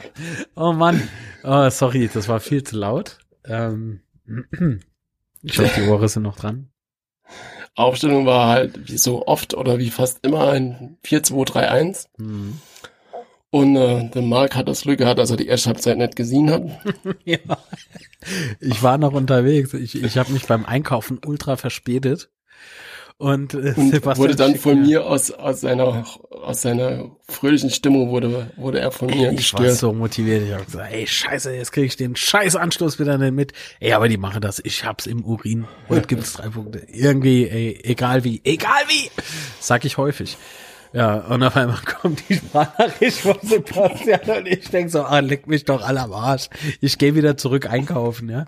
Oh 0.56 0.72
Mann. 0.72 1.10
Oh, 1.44 1.70
sorry, 1.70 2.10
das 2.14 2.30
war 2.30 2.40
viel 2.40 2.64
zu 2.64 2.78
laut. 2.78 3.18
Ähm, 3.46 4.00
ich 5.44 5.60
hoffe, 5.60 5.82
die 5.82 5.88
Ohren 5.88 6.08
sind 6.08 6.24
noch 6.24 6.38
dran. 6.38 6.70
Aufstellung 7.76 8.26
war 8.26 8.50
halt 8.50 8.90
wie 8.90 8.98
so 8.98 9.26
oft 9.26 9.56
oder 9.56 9.80
wie 9.80 9.90
fast 9.90 10.20
immer 10.26 10.50
ein 10.52 10.98
4-2-3-1. 11.06 12.08
Hm. 12.18 12.60
Und 13.50 13.76
äh, 13.76 14.10
der 14.10 14.22
Marc 14.24 14.56
hat 14.56 14.68
das 14.68 14.82
Glück 14.82 14.98
gehabt, 14.98 15.20
dass 15.20 15.30
er 15.30 15.38
die 15.38 15.48
erste 15.48 15.70
Halbzeit 15.70 15.98
nicht 15.98 16.16
gesehen 16.16 16.50
hat. 16.50 16.64
Ja. 17.26 17.38
Ich 18.60 18.82
war 18.82 18.98
noch 18.98 19.14
unterwegs. 19.14 19.74
Ich, 19.74 20.02
ich 20.02 20.18
habe 20.18 20.32
mich 20.32 20.48
beim 20.48 20.66
Einkaufen 20.66 21.20
ultra 21.24 21.58
verspätet. 21.58 22.32
Und, 23.18 23.54
äh, 23.54 23.74
Und 23.78 23.92
Sebastian 23.92 24.18
wurde 24.18 24.36
dann 24.36 24.56
von 24.56 24.82
mir- 24.82 24.88
mir 25.00 25.06
aus, 25.06 25.32
aus 25.32 25.62
seiner 25.62 26.06
aus 26.44 26.62
seiner 26.62 27.12
fröhlichen 27.30 27.70
Stimmung 27.70 28.10
wurde, 28.10 28.52
wurde 28.58 28.80
er 28.82 28.92
von 28.92 29.08
mir 29.08 29.32
Ich 29.32 29.54
war 29.54 29.62
gestört. 29.62 29.78
so 29.80 29.94
motiviert. 29.94 30.44
Ich 30.46 30.52
habe 30.54 30.66
gesagt, 30.66 30.92
ey, 30.92 31.08
scheiße, 31.08 31.54
jetzt 31.54 31.72
kriege 31.72 31.86
ich 31.88 31.96
den 31.96 32.18
scheiß 32.18 32.58
Anschluss 32.58 33.00
wieder 33.00 33.18
nicht 33.18 33.32
mit. 33.34 33.54
Ey, 33.80 33.94
aber 33.94 34.10
die 34.10 34.18
machen 34.18 34.42
das. 34.42 34.60
Ich 34.66 34.84
hab's 34.84 35.06
im 35.06 35.24
Urin. 35.24 35.66
Heute 35.88 36.08
gibt's 36.08 36.34
drei 36.34 36.50
Punkte. 36.50 36.80
Irgendwie, 36.92 37.48
ey, 37.48 37.80
egal 37.84 38.26
wie. 38.26 38.42
Egal 38.44 38.84
wie! 38.90 39.10
Sag 39.62 39.86
ich 39.86 39.98
häufig. 39.98 40.36
Ja, 40.92 41.16
und 41.16 41.42
auf 41.44 41.56
einmal 41.56 41.78
kommt 42.02 42.22
die 42.28 42.36
Sprachnachricht 42.36 43.20
von 43.22 43.38
Sebastian 43.42 44.38
und 44.40 44.48
ich 44.48 44.70
denk 44.70 44.90
so, 44.92 45.04
ah, 45.04 45.20
leck 45.20 45.48
mich 45.48 45.64
doch 45.64 45.82
alle 45.82 46.02
am 46.02 46.12
Arsch. 46.14 46.50
Ich 46.82 46.98
gehe 46.98 47.16
wieder 47.16 47.38
zurück 47.38 47.68
einkaufen, 47.70 48.30
ja. 48.30 48.46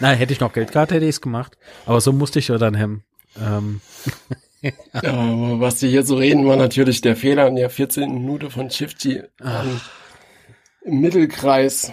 Na, 0.00 0.10
hätte 0.10 0.32
ich 0.32 0.40
noch 0.40 0.52
Geld 0.52 0.72
gehabt, 0.72 0.90
hätte 0.90 1.06
ich's 1.06 1.20
gemacht. 1.20 1.56
Aber 1.86 2.00
so 2.00 2.12
musste 2.12 2.38
ich 2.40 2.48
ja 2.48 2.58
dann 2.58 2.74
hem. 2.74 3.02
Ähm, 3.40 3.80
Ja, 4.62 4.72
aber 5.12 5.60
was 5.60 5.82
wir 5.82 5.88
hier 5.88 6.02
so 6.02 6.16
reden, 6.16 6.46
war 6.46 6.56
natürlich 6.56 7.00
der 7.00 7.16
Fehler 7.16 7.46
in 7.46 7.56
der 7.56 7.70
14. 7.70 8.12
Minute 8.12 8.50
von 8.50 8.70
Shifty 8.70 9.22
ähm, 9.42 9.80
im 10.82 11.00
Mittelkreis. 11.00 11.92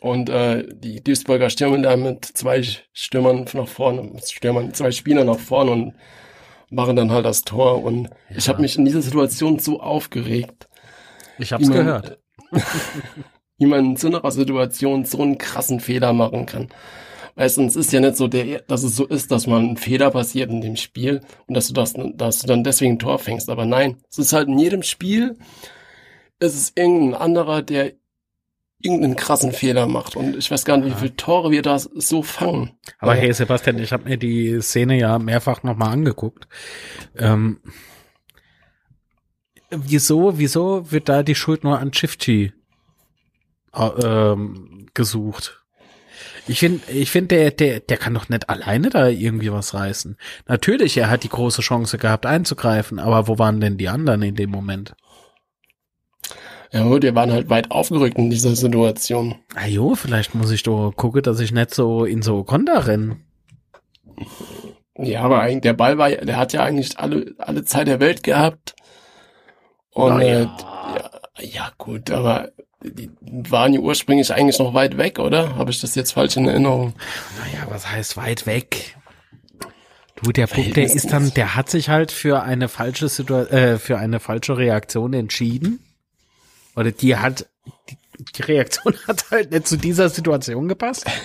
Und 0.00 0.28
äh, 0.28 0.64
die 0.74 1.02
Duisburger 1.02 1.48
stürmen 1.48 1.82
da 1.82 1.96
mit 1.96 2.24
zwei 2.24 2.62
Stürmern 2.92 3.46
nach 3.54 3.68
vorne, 3.68 4.12
Stürmern, 4.24 4.74
zwei 4.74 4.90
Spielern 4.90 5.26
nach 5.26 5.38
vorne 5.38 5.70
und 5.70 5.94
machen 6.70 6.96
dann 6.96 7.10
halt 7.10 7.24
das 7.24 7.42
Tor. 7.42 7.82
Und 7.82 8.10
ich 8.34 8.48
habe 8.48 8.60
mich 8.60 8.76
in 8.76 8.84
dieser 8.84 9.00
Situation 9.02 9.58
so 9.58 9.80
aufgeregt. 9.80 10.68
ich 11.38 11.50
man- 11.50 11.62
gehört. 11.62 12.18
Wie 13.60 13.66
man 13.66 13.84
in 13.86 13.96
so 13.96 14.08
einer 14.08 14.30
Situation 14.30 15.04
so 15.04 15.20
einen 15.22 15.36
krassen 15.38 15.80
Fehler 15.80 16.12
machen 16.12 16.46
kann. 16.46 16.68
Weißt 17.38 17.56
du, 17.56 17.62
es 17.62 17.76
ist 17.76 17.92
ja 17.92 18.00
nicht 18.00 18.16
so, 18.16 18.26
der, 18.26 18.62
dass 18.62 18.82
es 18.82 18.96
so 18.96 19.06
ist, 19.06 19.30
dass 19.30 19.46
man 19.46 19.70
ein 19.70 19.76
Fehler 19.76 20.10
passiert 20.10 20.50
in 20.50 20.60
dem 20.60 20.74
Spiel 20.74 21.20
und 21.46 21.56
dass 21.56 21.68
du 21.68 21.72
das, 21.72 21.94
dass 22.14 22.40
du 22.40 22.48
dann 22.48 22.64
deswegen 22.64 22.94
ein 22.94 22.98
Tor 22.98 23.20
fängst. 23.20 23.48
Aber 23.48 23.64
nein, 23.64 23.98
es 24.10 24.18
ist 24.18 24.32
halt 24.32 24.48
in 24.48 24.58
jedem 24.58 24.82
Spiel, 24.82 25.38
es 26.40 26.56
ist 26.56 26.76
irgendein 26.76 27.14
anderer, 27.14 27.62
der 27.62 27.92
irgendeinen 28.80 29.14
krassen 29.14 29.52
Fehler 29.52 29.86
macht. 29.86 30.16
Und 30.16 30.36
ich 30.36 30.50
weiß 30.50 30.64
gar 30.64 30.78
nicht, 30.78 30.96
wie 30.96 30.98
viele 30.98 31.14
Tore 31.14 31.52
wir 31.52 31.62
da 31.62 31.78
so 31.78 32.24
fangen. 32.24 32.72
Aber 32.98 33.14
hey 33.14 33.32
Sebastian, 33.32 33.78
ich 33.78 33.92
habe 33.92 34.08
mir 34.08 34.16
die 34.16 34.60
Szene 34.60 34.98
ja 34.98 35.20
mehrfach 35.20 35.62
nochmal 35.62 35.92
angeguckt. 35.92 36.48
Ähm, 37.16 37.60
wieso, 39.70 40.38
wieso 40.40 40.90
wird 40.90 41.08
da 41.08 41.22
die 41.22 41.36
Schuld 41.36 41.62
nur 41.62 41.78
an 41.78 41.92
Shifty 41.92 42.52
äh, 43.74 43.86
ähm, 43.86 44.88
gesucht? 44.92 45.62
Ich 46.48 46.60
finde, 46.60 46.90
ich 46.90 47.10
finde, 47.10 47.36
der, 47.36 47.50
der, 47.50 47.80
der 47.80 47.96
kann 47.98 48.14
doch 48.14 48.28
nicht 48.28 48.48
alleine 48.48 48.90
da 48.90 49.06
irgendwie 49.08 49.52
was 49.52 49.74
reißen. 49.74 50.16
Natürlich, 50.46 50.96
er 50.96 51.10
hat 51.10 51.22
die 51.22 51.28
große 51.28 51.62
Chance 51.62 51.98
gehabt 51.98 52.26
einzugreifen, 52.26 52.98
aber 52.98 53.28
wo 53.28 53.38
waren 53.38 53.60
denn 53.60 53.76
die 53.76 53.88
anderen 53.88 54.22
in 54.22 54.34
dem 54.34 54.50
Moment? 54.50 54.94
Ja 56.72 56.84
gut, 56.84 57.02
wir 57.02 57.14
waren 57.14 57.32
halt 57.32 57.48
weit 57.48 57.70
aufgerückt 57.70 58.18
in 58.18 58.30
dieser 58.30 58.54
Situation. 58.54 59.36
Ah 59.54 59.66
jo, 59.66 59.94
vielleicht 59.94 60.34
muss 60.34 60.50
ich 60.50 60.62
doch 60.62 60.92
gucken, 60.92 61.22
dass 61.22 61.40
ich 61.40 61.52
nicht 61.52 61.74
so 61.74 62.04
in 62.04 62.22
so 62.22 62.44
Konter 62.44 62.86
renne. 62.86 63.16
Ja, 64.96 65.22
aber 65.22 65.40
eigentlich, 65.40 65.62
der 65.62 65.74
Ball 65.74 65.96
war, 65.96 66.10
der 66.10 66.36
hat 66.36 66.52
ja 66.52 66.62
eigentlich 66.64 66.98
alle, 66.98 67.34
alle 67.38 67.64
Zeit 67.64 67.86
der 67.86 68.00
Welt 68.00 68.22
gehabt. 68.22 68.74
Und 69.90 70.18
Naja. 70.18 70.40
äh, 70.42 70.44
ja, 70.44 71.10
ja 71.40 71.72
gut, 71.78 72.10
aber 72.10 72.50
die 72.82 73.10
waren 73.20 73.74
ja 73.74 73.80
ursprünglich 73.80 74.32
eigentlich 74.32 74.58
noch 74.58 74.74
weit 74.74 74.96
weg, 74.98 75.18
oder? 75.18 75.56
Habe 75.56 75.70
ich 75.70 75.80
das 75.80 75.94
jetzt 75.94 76.12
falsch 76.12 76.36
in 76.36 76.46
Erinnerung? 76.46 76.94
Naja, 77.38 77.66
was 77.68 77.90
heißt 77.90 78.16
weit 78.16 78.46
weg? 78.46 78.96
Du, 80.22 80.32
der 80.32 80.46
Puck, 80.46 80.74
der 80.74 80.84
ist 80.84 81.12
dann, 81.12 81.32
der 81.34 81.54
hat 81.54 81.70
sich 81.70 81.88
halt 81.88 82.10
für 82.10 82.42
eine 82.42 82.68
falsche 82.68 83.08
Situation, 83.08 83.56
äh, 83.56 83.78
für 83.78 83.98
eine 83.98 84.20
falsche 84.20 84.56
Reaktion 84.56 85.12
entschieden. 85.12 85.80
Oder 86.74 86.90
die 86.92 87.16
hat, 87.16 87.46
die, 87.88 87.96
die 88.36 88.42
Reaktion 88.42 88.94
hat 89.06 89.30
halt 89.30 89.50
nicht 89.52 89.66
zu 89.66 89.76
dieser 89.76 90.08
Situation 90.08 90.68
gepasst. 90.68 91.06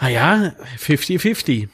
Naja, 0.00 0.54
50-50. 0.78 1.70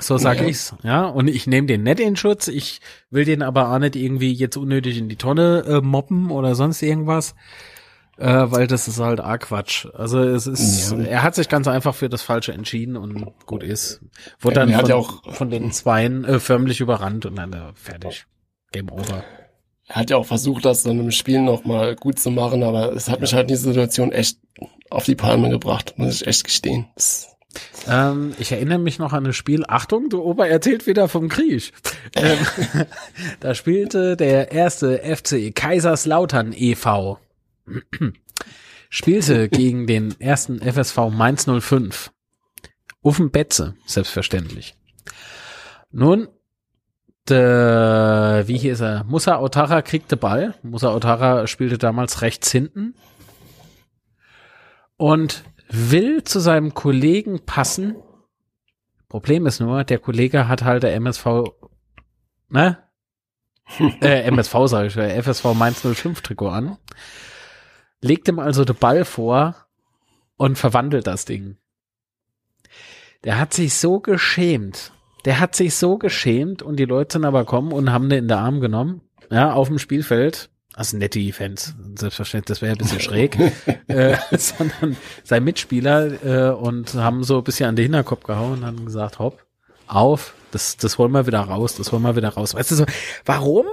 So 0.00 0.16
sag 0.18 0.40
Ja. 0.40 0.46
ich's, 0.46 0.74
ja. 0.84 1.04
Und 1.06 1.28
ich 1.28 1.46
nehme 1.46 1.66
den 1.66 1.82
nicht 1.82 2.00
in 2.00 2.16
Schutz. 2.16 2.48
Ich 2.48 2.80
will 3.10 3.24
den 3.24 3.42
aber 3.42 3.72
auch 3.72 3.78
nicht 3.78 3.96
irgendwie 3.96 4.32
jetzt 4.32 4.56
unnötig 4.56 4.96
in 4.98 5.08
die 5.08 5.16
Tonne 5.16 5.64
äh, 5.66 5.80
moppen 5.80 6.30
oder 6.30 6.54
sonst 6.54 6.82
irgendwas. 6.82 7.34
Äh, 8.16 8.50
weil 8.50 8.66
das 8.66 8.88
ist 8.88 8.98
halt 8.98 9.20
arg 9.20 9.42
Quatsch. 9.42 9.86
Also 9.94 10.20
es 10.20 10.46
ist, 10.48 10.90
Ja. 10.90 10.98
er 11.02 11.22
hat 11.22 11.36
sich 11.36 11.48
ganz 11.48 11.68
einfach 11.68 11.94
für 11.94 12.08
das 12.08 12.22
Falsche 12.22 12.52
entschieden 12.52 12.96
und 12.96 13.26
gut 13.46 13.62
ist. 13.62 14.00
Wurde 14.40 14.56
dann 14.56 14.72
von, 14.72 14.86
ja 14.88 14.96
auch- 14.96 15.32
von 15.34 15.50
den 15.50 15.70
Zweien 15.70 16.24
äh, 16.24 16.40
förmlich 16.40 16.80
überrannt 16.80 17.26
und 17.26 17.36
dann 17.36 17.52
äh, 17.52 17.72
fertig. 17.74 18.26
Game 18.72 18.90
over. 18.90 19.22
Er 19.86 19.94
hat 19.96 20.10
ja 20.10 20.16
auch 20.16 20.26
versucht, 20.26 20.64
das 20.64 20.82
dann 20.82 20.98
im 20.98 21.10
Spiel 21.12 21.40
nochmal 21.40 21.94
gut 21.96 22.18
zu 22.18 22.30
machen, 22.30 22.62
aber 22.64 22.92
es 22.92 23.08
hat 23.08 23.20
mich 23.20 23.32
halt 23.34 23.44
in 23.44 23.48
diese 23.54 23.62
Situation 23.68 24.10
echt 24.12 24.38
auf 24.90 25.04
die 25.04 25.14
Palme 25.14 25.48
gebracht, 25.48 25.94
muss 25.96 26.20
ich 26.20 26.26
echt 26.26 26.44
gestehen. 26.44 26.86
Das, 26.96 27.28
Ähm, 27.86 28.34
ich 28.38 28.52
erinnere 28.52 28.78
mich 28.78 28.98
noch 28.98 29.12
an 29.12 29.26
ein 29.26 29.32
Spiel. 29.32 29.64
Achtung, 29.66 30.08
du 30.08 30.22
Ober 30.22 30.48
erzählt 30.48 30.86
wieder 30.86 31.08
vom 31.08 31.28
Krieg. 31.28 31.72
ähm, 32.16 32.38
da 33.40 33.54
spielte 33.54 34.16
der 34.16 34.52
erste 34.52 34.98
FC 34.98 35.54
Kaiserslautern 35.54 36.52
e.V. 36.54 37.18
spielte 38.90 39.48
gegen 39.48 39.86
den 39.86 40.20
ersten 40.20 40.60
FSV 40.60 41.10
Mainz 41.10 41.46
05. 41.46 42.10
Uffen 43.02 43.30
Betze, 43.30 43.74
selbstverständlich. 43.86 44.74
Nun, 45.90 46.28
der, 47.28 48.44
wie 48.46 48.58
hieß 48.58 48.80
er? 48.80 49.04
Musa 49.04 49.40
Otara 49.40 49.82
kriegte 49.82 50.16
Ball. 50.16 50.54
Musa 50.62 50.94
Otara 50.94 51.46
spielte 51.46 51.78
damals 51.78 52.22
rechts 52.22 52.50
hinten 52.50 52.94
und 54.98 55.44
will 55.68 56.24
zu 56.24 56.40
seinem 56.40 56.74
Kollegen 56.74 57.44
passen. 57.44 57.96
Problem 59.08 59.46
ist 59.46 59.60
nur, 59.60 59.84
der 59.84 59.98
Kollege 59.98 60.48
hat 60.48 60.64
halt 60.64 60.82
der 60.82 60.94
MSV, 60.94 61.26
ne? 62.48 62.78
äh, 64.00 64.22
MSV 64.22 64.54
sage 64.66 64.86
ich, 64.88 64.96
äh, 64.96 65.22
FSV 65.22 65.54
Mainz 65.54 65.80
05 65.80 66.22
Trikot 66.22 66.48
an. 66.48 66.78
Legt 68.00 68.28
ihm 68.28 68.38
also 68.38 68.64
den 68.64 68.76
Ball 68.76 69.04
vor 69.04 69.54
und 70.36 70.56
verwandelt 70.56 71.06
das 71.06 71.24
Ding. 71.24 71.56
Der 73.24 73.38
hat 73.38 73.52
sich 73.52 73.74
so 73.74 74.00
geschämt. 74.00 74.92
Der 75.24 75.40
hat 75.40 75.56
sich 75.56 75.74
so 75.74 75.98
geschämt 75.98 76.62
und 76.62 76.76
die 76.76 76.84
Leute 76.84 77.14
sind 77.14 77.24
aber 77.24 77.44
kommen 77.44 77.72
und 77.72 77.92
haben 77.92 78.08
den 78.08 78.20
in 78.20 78.28
den 78.28 78.38
Arm 78.38 78.60
genommen. 78.60 79.02
Ja, 79.30 79.52
auf 79.52 79.68
dem 79.68 79.78
Spielfeld. 79.78 80.50
Also 80.74 80.96
nette 80.96 81.32
Fans, 81.32 81.74
selbstverständlich, 81.98 82.58
das 82.58 82.62
wäre 82.62 82.72
ein 82.72 82.78
bisschen 82.78 83.00
schräg. 83.00 83.38
äh, 83.88 84.16
sondern 84.36 84.96
sein 85.24 85.44
Mitspieler 85.44 86.24
äh, 86.24 86.54
und 86.54 86.94
haben 86.94 87.24
so 87.24 87.38
ein 87.38 87.44
bisschen 87.44 87.68
an 87.68 87.76
den 87.76 87.84
Hinterkopf 87.84 88.24
gehauen 88.24 88.58
und 88.58 88.64
haben 88.66 88.84
gesagt, 88.84 89.18
hopp, 89.18 89.44
auf, 89.86 90.34
das, 90.50 90.76
das 90.76 90.98
holen 90.98 91.12
wir 91.12 91.26
wieder 91.26 91.40
raus, 91.40 91.74
das 91.74 91.92
holen 91.92 92.02
wir 92.02 92.16
wieder 92.16 92.28
raus. 92.28 92.54
Weißt 92.54 92.70
du 92.70 92.74
so, 92.76 92.86
warum? 93.24 93.66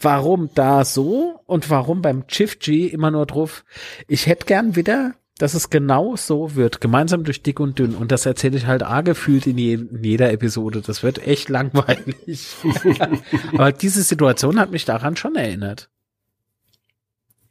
Warum 0.00 0.50
da 0.54 0.84
so 0.84 1.40
und 1.46 1.70
warum 1.70 2.02
beim 2.02 2.26
Chief 2.26 2.58
G 2.58 2.86
immer 2.86 3.10
nur 3.10 3.24
drauf? 3.24 3.64
Ich 4.08 4.26
hätte 4.26 4.44
gern 4.44 4.76
wieder, 4.76 5.14
dass 5.38 5.54
es 5.54 5.70
genau 5.70 6.16
so 6.16 6.54
wird, 6.54 6.80
gemeinsam 6.80 7.24
durch 7.24 7.42
dick 7.42 7.60
und 7.60 7.78
dünn. 7.78 7.94
Und 7.94 8.12
das 8.12 8.26
erzähle 8.26 8.56
ich 8.56 8.66
halt 8.66 8.82
A 8.82 9.00
gefühlt 9.00 9.46
in, 9.46 9.56
je, 9.56 9.74
in 9.74 10.04
jeder 10.04 10.32
Episode. 10.32 10.82
Das 10.82 11.02
wird 11.02 11.26
echt 11.26 11.48
langweilig. 11.48 12.56
Aber 13.52 13.72
diese 13.72 14.02
Situation 14.02 14.58
hat 14.58 14.70
mich 14.70 14.84
daran 14.84 15.16
schon 15.16 15.34
erinnert. 15.34 15.88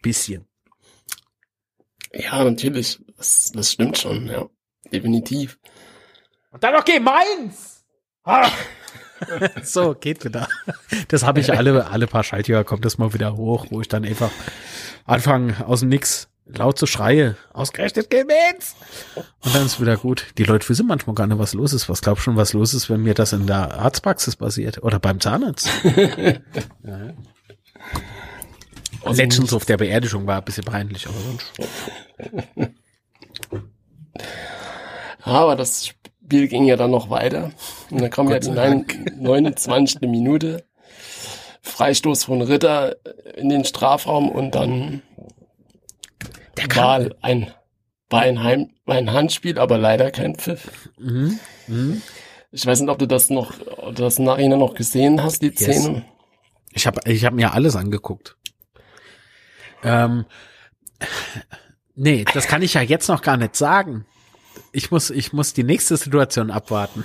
Bisschen. 0.06 0.45
ja, 2.14 2.43
natürlich, 2.43 2.99
das, 3.18 3.51
das 3.56 3.72
stimmt 3.72 3.97
schon, 3.97 4.28
ja, 4.28 4.45
definitiv. 4.91 5.58
Und 6.51 6.64
dann 6.64 6.74
noch 6.74 6.86
geh 6.86 6.99
meins! 6.99 7.84
Ah. 8.24 8.51
so, 9.64 9.95
geht 9.95 10.24
wieder. 10.24 10.47
Das 11.08 11.24
habe 11.24 11.39
ich 11.39 11.51
alle, 11.58 11.88
alle 11.88 12.06
paar 12.06 12.24
Schaltjahre 12.24 12.66
kommt 12.66 12.86
das 12.86 12.99
mal 12.99 13.16
wieder 13.16 13.36
hoch, 13.36 13.66
wo 13.72 13.82
ich 13.82 13.88
dann 13.88 14.06
einfach 14.06 14.30
anfange 15.06 15.66
aus 15.66 15.80
dem 15.80 15.89
Nix 15.89 16.30
laut 16.45 16.78
zu 16.78 16.86
schreie. 16.86 17.36
Ausgerechnet 17.51 18.12
geh 18.12 18.26
meins! 18.26 18.76
Und 19.16 19.56
dann 19.56 19.66
ist 19.66 19.82
wieder 19.82 19.97
gut. 19.97 20.28
Die 20.38 20.43
Leute 20.43 20.70
wissen 20.70 20.86
manchmal 20.86 21.16
gar 21.16 21.26
nicht, 21.26 21.39
was 21.39 21.56
los 21.56 21.74
ist. 21.74 21.89
Was 21.89 22.01
glaubst 22.01 22.22
du 22.22 22.26
schon, 22.26 22.38
was 22.38 22.53
los 22.53 22.76
ist, 22.76 22.91
wenn 22.91 23.01
mir 23.01 23.16
das 23.16 23.34
in 23.34 23.47
der 23.47 23.80
Arztpraxis 23.80 24.36
passiert? 24.36 24.84
Oder 24.84 24.99
beim 24.99 25.20
Zahnarzt? 25.20 25.68
ja. 26.84 27.16
Also, 29.06 29.22
Legends 29.22 29.53
auf 29.53 29.66
der 29.66 29.78
Beerdigung 29.78 30.26
war 30.28 30.38
ein 30.39 30.43
bisschen 30.45 30.64
peinlich, 30.66 31.08
aber 31.08 31.16
sonst. 31.20 31.51
Aber 35.22 35.56
das 35.56 35.88
Spiel 35.88 36.47
ging 36.47 36.66
ja 36.66 36.76
dann 36.76 36.91
noch 36.91 37.10
weiter. 37.10 37.51
Und 37.89 38.01
dann 38.01 38.10
kam 38.10 38.30
ja 38.30 38.39
die 38.39 38.49
neun- 38.49 38.86
29. 39.18 40.01
Minute. 40.10 40.64
Freistoß 41.62 42.26
von 42.26 42.41
Ritter 42.43 42.95
in 43.36 43.49
den 43.49 43.66
Strafraum 43.66 44.30
und 44.30 44.53
dann 44.53 45.01
Der 46.58 46.74
war 46.76 47.10
ein, 47.22 47.51
war 48.12 48.22
ein, 48.22 48.43
Heim, 48.43 48.70
war 48.86 48.95
ein 48.97 49.12
Handspiel, 49.12 49.58
aber 49.58 49.80
leider 49.80 50.12
kein 50.12 50.36
Pfiff. 50.36 50.89
Mhm. 50.99 51.39
Mhm. 51.68 52.01
Ich 52.51 52.66
weiß 52.66 52.80
nicht, 52.82 52.89
ob 52.89 52.99
du 52.99 53.08
das 53.08 53.32
noch, 53.32 53.53
ob 53.78 53.95
du 53.95 54.03
das 54.03 54.20
im 54.20 54.26
Nachhinein 54.26 54.60
noch 54.60 54.76
gesehen 54.76 55.24
hast, 55.24 55.41
die 55.41 55.47
Yes. 55.47 55.82
Szene. 55.82 56.06
Ich 56.72 56.86
habe 56.86 57.01
ich 57.12 57.26
hab 57.26 57.34
mir 57.34 57.53
alles 57.53 57.76
angeguckt. 57.76 58.38
Ähm, 59.86 60.26
nee, 61.96 62.26
das 62.34 62.48
kann 62.48 62.62
ich 62.62 62.74
ja 62.74 62.82
jetzt 62.82 63.08
noch 63.08 63.22
gar 63.22 63.38
nicht 63.38 63.56
sagen. 63.56 64.06
Ich 64.72 64.92
muss, 64.92 65.10
ich 65.10 65.32
muss 65.32 65.54
die 65.54 65.64
nächste 65.64 65.96
Situation 65.98 66.52
abwarten. 66.52 67.04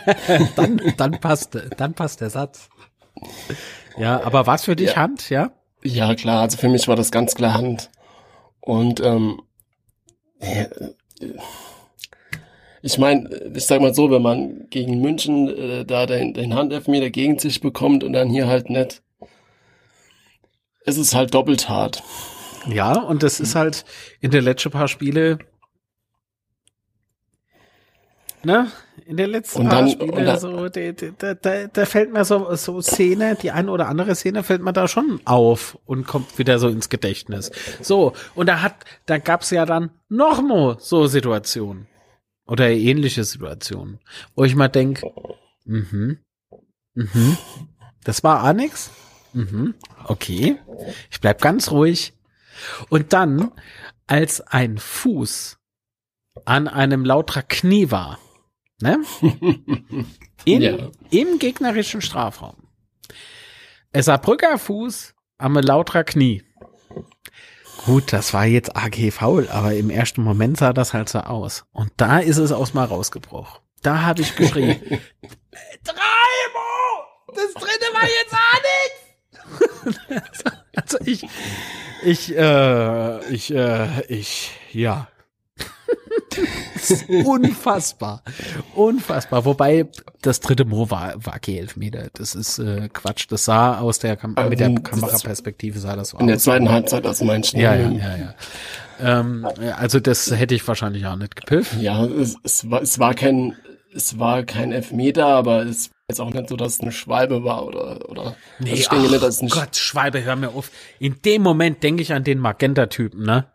dann, 0.56 0.80
dann 0.96 1.20
passt, 1.20 1.58
dann 1.76 1.94
passt 1.94 2.20
der 2.20 2.30
Satz. 2.30 2.68
Ja, 3.98 4.22
aber 4.22 4.46
was 4.46 4.64
für 4.64 4.76
dich 4.76 4.90
Ja. 4.90 4.96
Hand, 4.96 5.28
ja? 5.30 5.52
Ja, 5.82 6.14
klar, 6.14 6.42
also 6.42 6.56
für 6.56 6.68
mich 6.68 6.88
war 6.88 6.96
das 6.96 7.10
ganz 7.10 7.34
klar 7.34 7.54
Hand. 7.54 7.90
Und 8.60 9.00
ähm, 9.00 9.40
äh, 10.38 10.66
ich 12.82 12.98
meine, 12.98 13.28
ich 13.54 13.66
sag 13.66 13.80
mal 13.80 13.94
so, 13.94 14.10
wenn 14.10 14.22
man 14.22 14.66
gegen 14.70 15.00
München 15.00 15.48
äh, 15.48 15.84
da 15.84 16.06
den, 16.06 16.34
den 16.34 16.54
Handelfmeter 16.54 17.10
gegen 17.10 17.38
sich 17.38 17.60
bekommt 17.60 18.04
und 18.04 18.12
dann 18.12 18.30
hier 18.30 18.46
halt 18.46 18.70
nicht, 18.70 19.02
es 20.84 20.96
ist 20.96 21.14
halt 21.14 21.34
doppelt 21.34 21.68
hart. 21.68 22.02
Ja, 22.66 22.98
und 22.98 23.22
das 23.22 23.40
ist 23.40 23.54
halt 23.54 23.84
in 24.20 24.30
den 24.30 24.44
letzten 24.44 24.70
paar 24.70 24.88
Spiele, 24.88 25.38
ne? 28.44 28.70
In 29.06 29.16
den 29.16 29.30
letzten 29.30 29.62
Und 29.62 29.68
paar 29.68 29.80
dann- 29.80 29.90
Spiele, 29.90 30.24
dann- 30.24 30.38
so, 30.38 30.68
da, 30.68 30.92
da, 30.92 31.34
da, 31.34 31.66
da 31.66 31.86
fällt 31.86 32.12
mir 32.12 32.24
so, 32.24 32.54
so 32.54 32.80
Szene, 32.80 33.36
die 33.40 33.50
eine 33.50 33.70
oder 33.70 33.88
andere 33.88 34.14
Szene 34.14 34.42
fällt 34.42 34.62
mir 34.62 34.72
da 34.72 34.88
schon 34.88 35.20
auf 35.24 35.78
und 35.86 36.06
kommt 36.06 36.38
wieder 36.38 36.58
so 36.58 36.68
ins 36.68 36.88
Gedächtnis. 36.88 37.50
So, 37.80 38.12
und 38.34 38.46
da 38.46 38.62
hat, 38.62 38.76
da 39.06 39.18
gab's 39.18 39.50
ja 39.50 39.66
dann 39.66 39.90
noch 40.08 40.42
mal 40.42 40.76
so 40.80 41.06
Situationen. 41.06 41.86
Oder 42.46 42.68
ähnliche 42.70 43.22
Situationen, 43.24 44.00
wo 44.34 44.44
ich 44.44 44.56
mal 44.56 44.68
denk, 44.68 45.02
mhm, 45.64 46.18
mhm, 46.94 47.38
das 48.04 48.24
war 48.24 48.44
auch 48.44 48.52
nix? 48.52 48.90
Mhm, 49.32 49.74
okay. 50.04 50.58
Ich 51.10 51.20
bleib 51.20 51.40
ganz 51.40 51.70
ruhig. 51.70 52.12
Und 52.88 53.12
dann, 53.12 53.52
als 54.06 54.40
ein 54.40 54.78
Fuß 54.78 55.58
an 56.44 56.68
einem 56.68 57.04
lauter 57.04 57.42
Knie 57.42 57.90
war, 57.90 58.18
ne? 58.80 58.98
In, 60.44 60.62
Ja. 60.62 60.90
Im 61.10 61.38
gegnerischen 61.38 62.00
Strafraum. 62.00 62.56
Es 63.92 64.06
war 64.06 64.18
Brücker 64.18 64.58
Fuß 64.58 65.14
am 65.38 65.54
lauter 65.54 66.04
Knie. 66.04 66.44
Gut, 67.84 68.12
das 68.12 68.34
war 68.34 68.44
jetzt 68.44 68.76
AG 68.76 69.10
faul, 69.10 69.48
aber 69.48 69.74
im 69.74 69.88
ersten 69.90 70.22
Moment 70.22 70.58
sah 70.58 70.72
das 70.74 70.92
halt 70.92 71.08
so 71.08 71.20
aus. 71.20 71.64
Und 71.72 71.90
da 71.96 72.18
ist 72.18 72.36
es 72.36 72.52
aus 72.52 72.74
mal 72.74 72.84
rausgebrochen. 72.84 73.60
Da 73.82 74.02
habe 74.02 74.20
ich 74.20 74.36
geschrien. 74.36 74.80
Treimo! 75.84 77.04
Das 77.34 77.54
dritte 77.54 77.86
war 77.94 78.02
jetzt 78.02 78.34
auch 78.34 78.60
nichts! 78.60 79.09
also 80.74 80.98
ich, 81.04 81.26
ich, 82.04 82.36
äh, 82.36 83.24
ich, 83.32 83.54
äh, 83.54 84.02
ich, 84.08 84.50
ja. 84.72 85.08
unfassbar. 87.24 88.22
Unfassbar. 88.74 89.44
Wobei 89.44 89.86
das 90.22 90.40
dritte 90.40 90.64
Mo 90.64 90.90
war, 90.90 91.14
war 91.24 91.38
kein 91.38 91.56
Elfmeter. 91.56 92.08
Das 92.12 92.34
ist 92.34 92.58
äh, 92.58 92.88
Quatsch. 92.92 93.26
Das 93.28 93.44
sah 93.44 93.78
aus 93.78 93.98
der 93.98 94.16
Kam 94.16 94.34
Ähm, 94.36 94.48
mit 94.48 94.60
der 94.60 94.74
Kameraperspektive 94.74 95.78
sah 95.78 95.96
das 95.96 96.10
so 96.10 96.18
In 96.18 96.26
der 96.26 96.36
aus. 96.36 96.44
zweiten 96.44 96.68
Halbzeit, 96.70 97.04
das 97.04 97.22
meinst 97.22 97.54
du? 97.54 97.58
Ja, 97.58 97.74
ja, 97.74 97.90
ja, 97.90 98.16
ja. 98.16 98.34
Ähm, 99.00 99.46
also 99.76 100.00
das 100.00 100.30
hätte 100.30 100.54
ich 100.54 100.66
wahrscheinlich 100.66 101.06
auch 101.06 101.16
nicht 101.16 101.36
gepfiffen. 101.36 101.80
Ja, 101.80 102.04
es, 102.04 102.36
es, 102.42 102.70
war, 102.70 102.82
es 102.82 102.98
war 102.98 103.14
kein, 103.14 103.56
es 103.94 104.18
war 104.18 104.42
kein 104.42 104.72
Elfmeter, 104.72 105.26
aber 105.26 105.62
es 105.64 105.90
jetzt 106.10 106.20
auch 106.20 106.32
nicht 106.32 106.48
so, 106.48 106.56
dass 106.56 106.74
es 106.74 106.80
eine 106.80 106.92
Schwalbe 106.92 107.44
war 107.44 107.66
oder, 107.66 108.08
oder. 108.08 108.36
Nee, 108.58 108.70
also 108.70 108.82
ich 108.82 108.88
denke 108.88 109.08
nicht, 109.08 109.22
dass 109.22 109.36
es 109.36 109.42
ein 109.42 109.48
Gott, 109.48 109.76
Schwalbe, 109.76 110.22
hör 110.22 110.36
mir 110.36 110.50
auf. 110.50 110.70
In 110.98 111.20
dem 111.22 111.42
Moment 111.42 111.82
denke 111.82 112.02
ich 112.02 112.12
an 112.12 112.24
den 112.24 112.38
Magenta-Typen, 112.38 113.24
ne? 113.24 113.46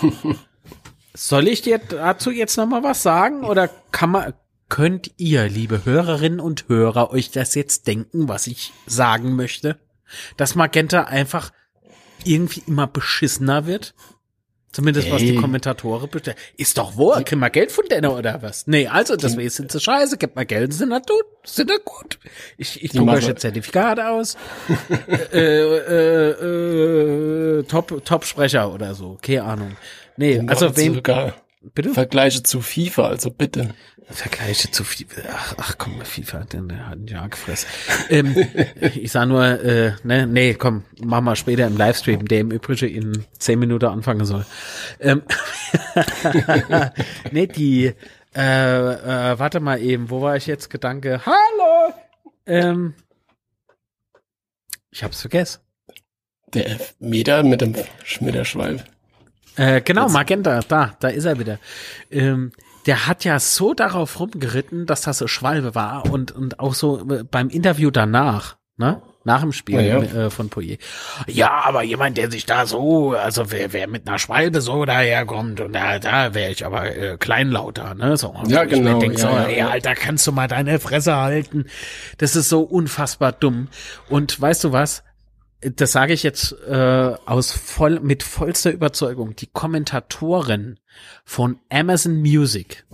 Soll 1.14 1.48
ich 1.48 1.62
dir 1.62 1.78
dazu 1.78 2.30
jetzt 2.30 2.56
noch 2.56 2.66
mal 2.66 2.82
was 2.82 3.02
sagen 3.02 3.44
oder 3.44 3.68
kann 3.90 4.10
man, 4.10 4.32
könnt 4.68 5.10
ihr, 5.16 5.48
liebe 5.48 5.84
Hörerinnen 5.84 6.40
und 6.40 6.68
Hörer, 6.68 7.10
euch 7.10 7.30
das 7.30 7.54
jetzt 7.54 7.86
denken, 7.86 8.28
was 8.28 8.46
ich 8.46 8.72
sagen 8.86 9.34
möchte? 9.34 9.78
Dass 10.36 10.54
Magenta 10.54 11.04
einfach 11.04 11.52
irgendwie 12.24 12.62
immer 12.66 12.86
beschissener 12.86 13.66
wird? 13.66 13.94
Zumindest 14.72 15.10
was 15.10 15.20
die. 15.20 15.34
Kommentatoren 15.34 16.08
bestellen. 16.08 16.36
Ist 16.56 16.78
doch 16.78 16.96
wohl, 16.96 17.24
kriegen 17.24 17.40
wir 17.40 17.50
Geld 17.50 17.72
von 17.72 17.84
denen 17.86 18.06
oder 18.06 18.40
was? 18.40 18.68
Nee, 18.68 18.86
also 18.86 19.16
deswegen 19.16 19.50
sind 19.50 19.72
sie 19.72 19.80
scheiße, 19.80 20.16
gebt 20.16 20.36
mal 20.36 20.46
Geld, 20.46 20.72
sind 20.72 20.90
da 20.90 20.98
gut, 20.98 21.24
sind 21.44 21.70
da 21.70 21.74
gut. 21.84 22.20
Ich, 22.56 22.82
ich 22.84 22.92
drucke 22.92 23.10
euch 23.10 23.26
jetzt 23.26 23.40
Zertifikate 23.40 24.08
aus. 24.08 24.36
äh, 25.32 25.38
äh, 25.38 26.30
äh, 27.58 27.62
Top, 27.64 28.04
Top-Sprecher 28.04 28.72
oder 28.72 28.94
so, 28.94 29.18
keine 29.20 29.42
Ahnung. 29.42 29.76
Nee, 30.16 30.40
also 30.46 30.68
sogar 30.72 31.34
bitte? 31.74 31.90
Vergleiche 31.90 32.42
zu 32.42 32.60
FIFA, 32.60 33.08
also 33.08 33.30
bitte. 33.30 33.74
Vergleiche 34.12 34.70
zu 34.70 34.84
viel. 34.84 35.06
Ach, 35.32 35.54
ach 35.58 35.78
komm, 35.78 36.00
FIFA, 36.02 36.44
den 36.44 36.68
der 36.68 36.88
hat 36.88 36.98
ein 36.98 37.06
Jahr 37.06 37.28
gefressen. 37.28 37.68
ähm, 38.08 38.34
ich 38.94 39.12
sag 39.12 39.28
nur, 39.28 39.44
äh, 39.44 39.92
ne, 40.02 40.26
nee, 40.26 40.54
komm, 40.54 40.84
machen 41.02 41.24
wir 41.24 41.36
später 41.36 41.66
im 41.66 41.76
Livestream, 41.76 42.26
der 42.26 42.40
im 42.40 42.50
Übrigen 42.50 42.88
in 42.88 43.24
zehn 43.38 43.58
Minuten 43.58 43.86
anfangen 43.86 44.24
soll. 44.24 44.44
Ähm, 44.98 45.22
nee, 47.30 47.46
die, 47.46 47.94
äh, 48.34 48.40
äh, 48.40 49.38
warte 49.38 49.60
mal 49.60 49.80
eben, 49.80 50.10
wo 50.10 50.20
war 50.22 50.36
ich 50.36 50.46
jetzt? 50.46 50.70
Gedanke, 50.70 51.20
hallo! 51.24 51.94
Ähm, 52.46 52.94
ich 54.90 55.04
hab's 55.04 55.20
vergessen. 55.20 55.60
Der 56.52 56.66
Elfmeter 56.66 57.42
mit 57.44 57.60
dem 57.60 57.76
Schmitterschweif. 58.04 58.84
Äh, 59.56 59.80
genau, 59.82 60.08
Magenta, 60.08 60.60
da, 60.66 60.96
da 60.98 61.08
ist 61.08 61.24
er 61.24 61.38
wieder. 61.38 61.58
Ähm, 62.10 62.52
der 62.86 63.06
hat 63.06 63.24
ja 63.24 63.38
so 63.38 63.74
darauf 63.74 64.18
rumgeritten, 64.20 64.86
dass 64.86 65.02
das 65.02 65.18
so 65.18 65.26
Schwalbe 65.26 65.74
war 65.74 66.10
und, 66.10 66.32
und 66.32 66.60
auch 66.60 66.74
so 66.74 67.00
äh, 67.10 67.24
beim 67.24 67.48
Interview 67.48 67.90
danach, 67.90 68.56
ne? 68.76 69.02
Nach 69.22 69.42
dem 69.42 69.52
Spiel 69.52 69.82
Ja, 69.82 69.98
ja. 69.98 70.26
Äh, 70.26 70.30
von 70.30 70.48
Poirier. 70.48 70.78
Ja, 71.26 71.60
aber 71.64 71.82
jemand, 71.82 72.16
der 72.16 72.30
sich 72.30 72.46
da 72.46 72.64
so, 72.64 73.10
also 73.12 73.50
wer, 73.50 73.74
wer 73.74 73.86
mit 73.86 74.08
einer 74.08 74.18
Schwalbe 74.18 74.62
so 74.62 74.86
daherkommt 74.86 75.60
und 75.60 75.74
da, 75.74 75.98
da 75.98 76.32
wäre 76.32 76.50
ich 76.50 76.64
aber 76.64 76.96
äh, 76.96 77.16
kleinlauter, 77.18 77.94
ne? 77.94 78.16
So, 78.16 78.34
Ja, 78.46 78.64
genau, 78.64 78.98
Denk, 78.98 79.18
so, 79.18 79.26
ja, 79.26 79.42
ja, 79.42 79.66
ey. 79.66 79.72
Alter, 79.72 79.94
kannst 79.94 80.26
du 80.26 80.32
mal 80.32 80.48
deine 80.48 80.80
Fresse 80.80 81.16
halten? 81.16 81.66
Das 82.16 82.34
ist 82.34 82.48
so 82.48 82.62
unfassbar 82.62 83.32
dumm. 83.32 83.68
Und 84.08 84.40
weißt 84.40 84.64
du 84.64 84.72
was? 84.72 85.02
Das 85.60 85.92
sage 85.92 86.12
ich 86.12 86.22
jetzt 86.22 86.52
äh, 86.68 87.14
aus 87.26 87.52
voll 87.52 88.00
mit 88.00 88.22
vollster 88.22 88.70
Überzeugung, 88.72 89.36
die 89.36 89.46
Kommentatorin 89.46 90.78
von 91.24 91.58
Amazon 91.70 92.16
Music, 92.16 92.84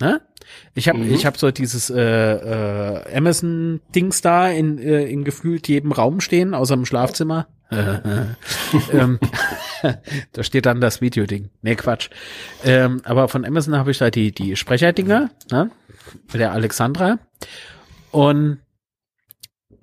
ne? 0.00 0.20
Ich 0.74 0.88
habe 0.88 0.98
Mhm. 0.98 1.12
ich 1.12 1.26
habe 1.26 1.36
so 1.38 1.50
dieses 1.50 1.90
äh, 1.90 2.00
äh, 2.00 3.16
Amazon 3.16 3.80
Dings 3.94 4.20
da 4.22 4.48
in 4.48 4.78
äh, 4.78 5.04
in 5.04 5.24
gefühlt 5.24 5.66
jedem 5.68 5.90
Raum 5.92 6.20
stehen, 6.20 6.54
außer 6.54 6.74
im 6.74 6.86
Schlafzimmer. 6.86 7.48
ähm, 8.92 9.18
da 10.32 10.42
steht 10.44 10.66
dann 10.66 10.80
das 10.80 11.00
Videoding. 11.00 11.50
Nee, 11.62 11.74
Quatsch. 11.74 12.10
Ähm, 12.64 13.00
aber 13.04 13.26
von 13.26 13.44
Amazon 13.44 13.74
habe 13.76 13.90
ich 13.90 13.98
da 13.98 14.10
die 14.10 14.30
die 14.30 14.54
Sprecherdinger, 14.54 15.30
ne? 15.50 15.70
Mit 16.32 16.40
der 16.40 16.52
Alexandra 16.52 17.18
und 18.12 18.58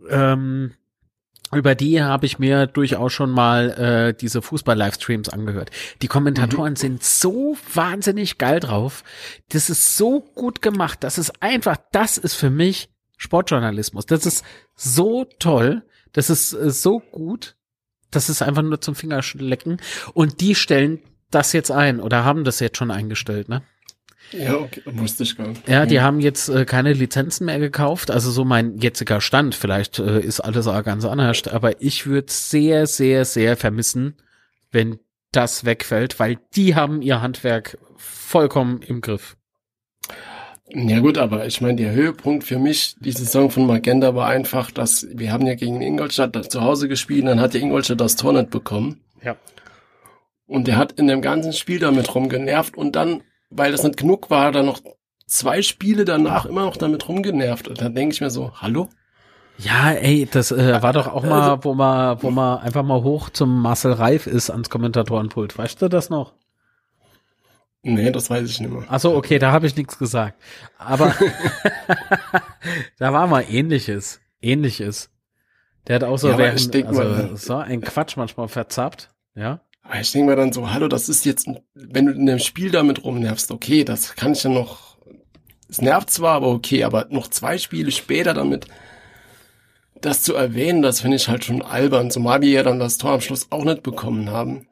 ähm, 0.10 0.72
über 1.56 1.76
die 1.76 2.02
habe 2.02 2.26
ich 2.26 2.40
mir 2.40 2.68
durchaus 2.68 3.14
schon 3.14 3.32
mal 3.32 3.70
äh, 3.72 4.14
diese 4.14 4.42
Fußball-Livestreams 4.42 5.30
angehört. 5.30 5.72
Die 6.02 6.08
Kommentatoren 6.08 6.76
sind 6.76 7.04
so 7.04 7.58
wahnsinnig 7.74 8.38
geil 8.38 8.60
drauf. 8.60 9.04
Das 9.50 9.70
ist 9.70 9.98
so 9.98 10.22
gut 10.22 10.62
gemacht. 10.62 11.04
Das 11.04 11.18
ist 11.18 11.42
einfach, 11.42 11.78
das 11.92 12.18
ist 12.18 12.36
für 12.36 12.50
mich 12.50 12.90
Sportjournalismus. 13.18 14.06
Das 14.06 14.26
ist 14.26 14.44
so 14.76 15.26
toll. 15.40 15.84
Das 16.12 16.30
ist 16.30 16.54
äh, 16.54 16.70
so 16.70 17.00
gut. 17.00 17.56
Das 18.12 18.30
ist 18.30 18.42
einfach 18.42 18.62
nur 18.62 18.82
zum 18.82 18.96
Fingerschlecken. 18.96 19.78
Und 20.14 20.42
die 20.42 20.56
stellen 20.56 21.00
das 21.32 21.54
jetzt 21.54 21.72
ein 21.72 22.00
oder 22.00 22.24
haben 22.24 22.44
das 22.44 22.60
jetzt 22.60 22.78
schon 22.78 22.92
eingestellt, 22.92 23.50
ne? 23.50 23.64
Ja, 24.32 24.56
okay, 24.56 24.82
wusste 24.86 25.24
ich 25.24 25.38
gar 25.38 25.48
nicht. 25.48 25.68
Ja, 25.68 25.86
die 25.86 26.02
haben 26.02 26.20
jetzt 26.20 26.50
äh, 26.50 26.66
keine 26.66 26.94
Lizenzen 26.94 27.46
mehr 27.46 27.60
gekauft. 27.60 28.10
Also 28.10 28.32
so 28.32 28.46
mein 28.46 28.78
jetziger 28.78 29.22
Stand. 29.22 29.54
Vielleicht 29.54 30.00
äh, 30.00 30.20
ist 30.20 30.40
alles 30.40 30.68
auch 30.68 30.84
ganz 30.84 31.06
anders. 31.06 31.48
Aber 31.48 31.82
ich 31.82 32.08
würde 32.08 32.32
sehr, 32.32 32.88
sehr, 32.88 33.26
sehr 33.26 33.58
vermissen, 33.58 34.16
wenn 34.72 35.00
das 35.32 35.66
wegfällt, 35.66 36.20
weil 36.20 36.40
die 36.56 36.76
haben 36.76 37.02
ihr 37.02 37.22
Handwerk 37.22 37.78
vollkommen 37.98 38.82
im 38.82 39.02
Griff. 39.02 39.36
Ja 40.76 41.00
gut, 41.00 41.18
aber 41.18 41.46
ich 41.46 41.62
meine, 41.62 41.76
der 41.76 41.92
Höhepunkt 41.92 42.46
für 42.46 42.58
mich, 42.58 42.96
die 43.00 43.12
Saison 43.12 43.52
von 43.52 43.68
Magenta 43.68 44.16
war 44.16 44.28
einfach, 44.28 44.72
dass 44.72 45.06
wir 45.12 45.32
haben 45.32 45.46
ja 45.46 45.56
gegen 45.56 45.82
Ingolstadt 45.82 46.52
zu 46.52 46.62
Hause 46.62 46.88
gespielt, 46.88 47.22
und 47.22 47.28
dann 47.28 47.40
hat 47.40 47.54
der 47.54 47.62
Ingolstadt 47.62 48.02
das 48.02 48.16
Tor 48.16 48.34
nicht 48.34 48.50
bekommen. 48.50 49.02
Ja. 49.22 49.36
Und 50.48 50.68
der 50.68 50.78
hat 50.78 50.94
in 50.94 51.08
dem 51.08 51.22
ganzen 51.22 51.54
Spiel 51.54 51.80
damit 51.80 52.14
rumgenervt 52.16 52.76
und 52.76 52.96
dann, 52.96 53.22
weil 53.56 53.72
das 53.72 53.84
nicht 53.84 53.98
genug 53.98 54.30
war, 54.30 54.52
dann 54.52 54.66
noch 54.66 54.80
zwei 55.28 55.62
Spiele 55.62 56.06
danach 56.06 56.46
immer 56.46 56.66
noch 56.66 56.78
damit 56.78 57.08
rumgenervt. 57.08 57.68
Und 57.68 57.82
dann 57.82 57.96
denke 57.96 58.14
ich 58.14 58.22
mir 58.22 58.30
so, 58.30 58.52
hallo? 58.56 58.90
Ja, 59.58 59.92
ey, 59.92 60.28
das 60.30 60.52
äh, 60.52 60.82
war 60.82 60.94
doch 60.94 61.08
auch 61.08 61.24
mal, 61.24 61.64
wo 61.64 61.74
man, 61.74 62.22
wo 62.24 62.32
man 62.32 62.60
einfach 62.60 62.84
mal 62.84 63.04
hoch 63.04 63.30
zum 63.30 63.62
Marcel 63.62 63.94
Reif 63.94 64.28
ist 64.28 64.50
ans 64.50 64.70
Kommentatorenpult. 64.70 65.58
Weißt 65.58 65.82
du 65.82 65.90
das 65.90 66.10
noch? 66.10 66.34
Nee, 67.84 68.12
das 68.12 68.30
weiß 68.30 68.50
ich 68.50 68.60
nicht 68.62 68.72
mehr. 68.72 68.86
Ach 68.88 69.00
so, 69.00 69.16
okay, 69.16 69.40
da 69.40 69.52
habe 69.52 69.68
ich 69.68 69.76
nichts 69.76 69.98
gesagt. 69.98 70.42
Aber 70.78 71.14
da 72.98 73.14
war 73.14 73.28
mal 73.28 73.46
ähnliches. 73.48 74.22
Ähnliches. 74.42 75.10
Der 75.88 75.98
hat 75.98 76.04
auch 76.04 76.18
so 76.18 76.30
Ja, 76.30 76.38
während, 76.38 76.76
also 76.86 77.36
so 77.36 77.56
ein 77.58 77.82
Quatsch 77.82 78.16
manchmal 78.16 78.48
verzappt. 78.48 79.10
Ja. 79.36 79.60
Aber 79.84 80.00
ich 80.00 80.12
denke 80.12 80.32
mir 80.32 80.36
dann 80.38 80.54
so, 80.54 80.72
hallo, 80.72 80.88
das 80.88 81.10
ist 81.10 81.26
jetzt, 81.26 81.48
wenn 81.76 82.06
du 82.06 82.14
in 82.14 82.26
dem 82.26 82.40
Spiel 82.40 82.72
damit 82.72 83.04
rumnervst, 83.04 83.52
okay, 83.52 83.84
das 83.84 84.16
kann 84.16 84.32
ich 84.32 84.44
ja 84.44 84.50
noch, 84.50 84.98
es 85.70 85.82
nervt 85.82 86.10
zwar, 86.10 86.36
aber 86.36 86.48
okay, 86.48 86.84
aber 86.86 87.08
noch 87.10 87.28
zwei 87.28 87.58
Spiele 87.58 87.92
später 87.92 88.34
damit, 88.34 88.68
das 90.00 90.22
zu 90.22 90.36
erwähnen, 90.36 90.82
das 90.82 91.02
finde 91.02 91.18
ich 91.18 91.28
halt 91.28 91.44
schon 91.44 91.62
albern, 91.62 92.12
zumal 92.12 92.42
wir 92.42 92.50
ja 92.50 92.64
dann 92.64 92.80
das 92.80 92.98
Tor 92.98 93.12
am 93.12 93.22
Schluss 93.22 93.48
auch 93.52 93.66
nicht 93.66 93.84
bekommen 93.84 94.30
haben. 94.30 94.68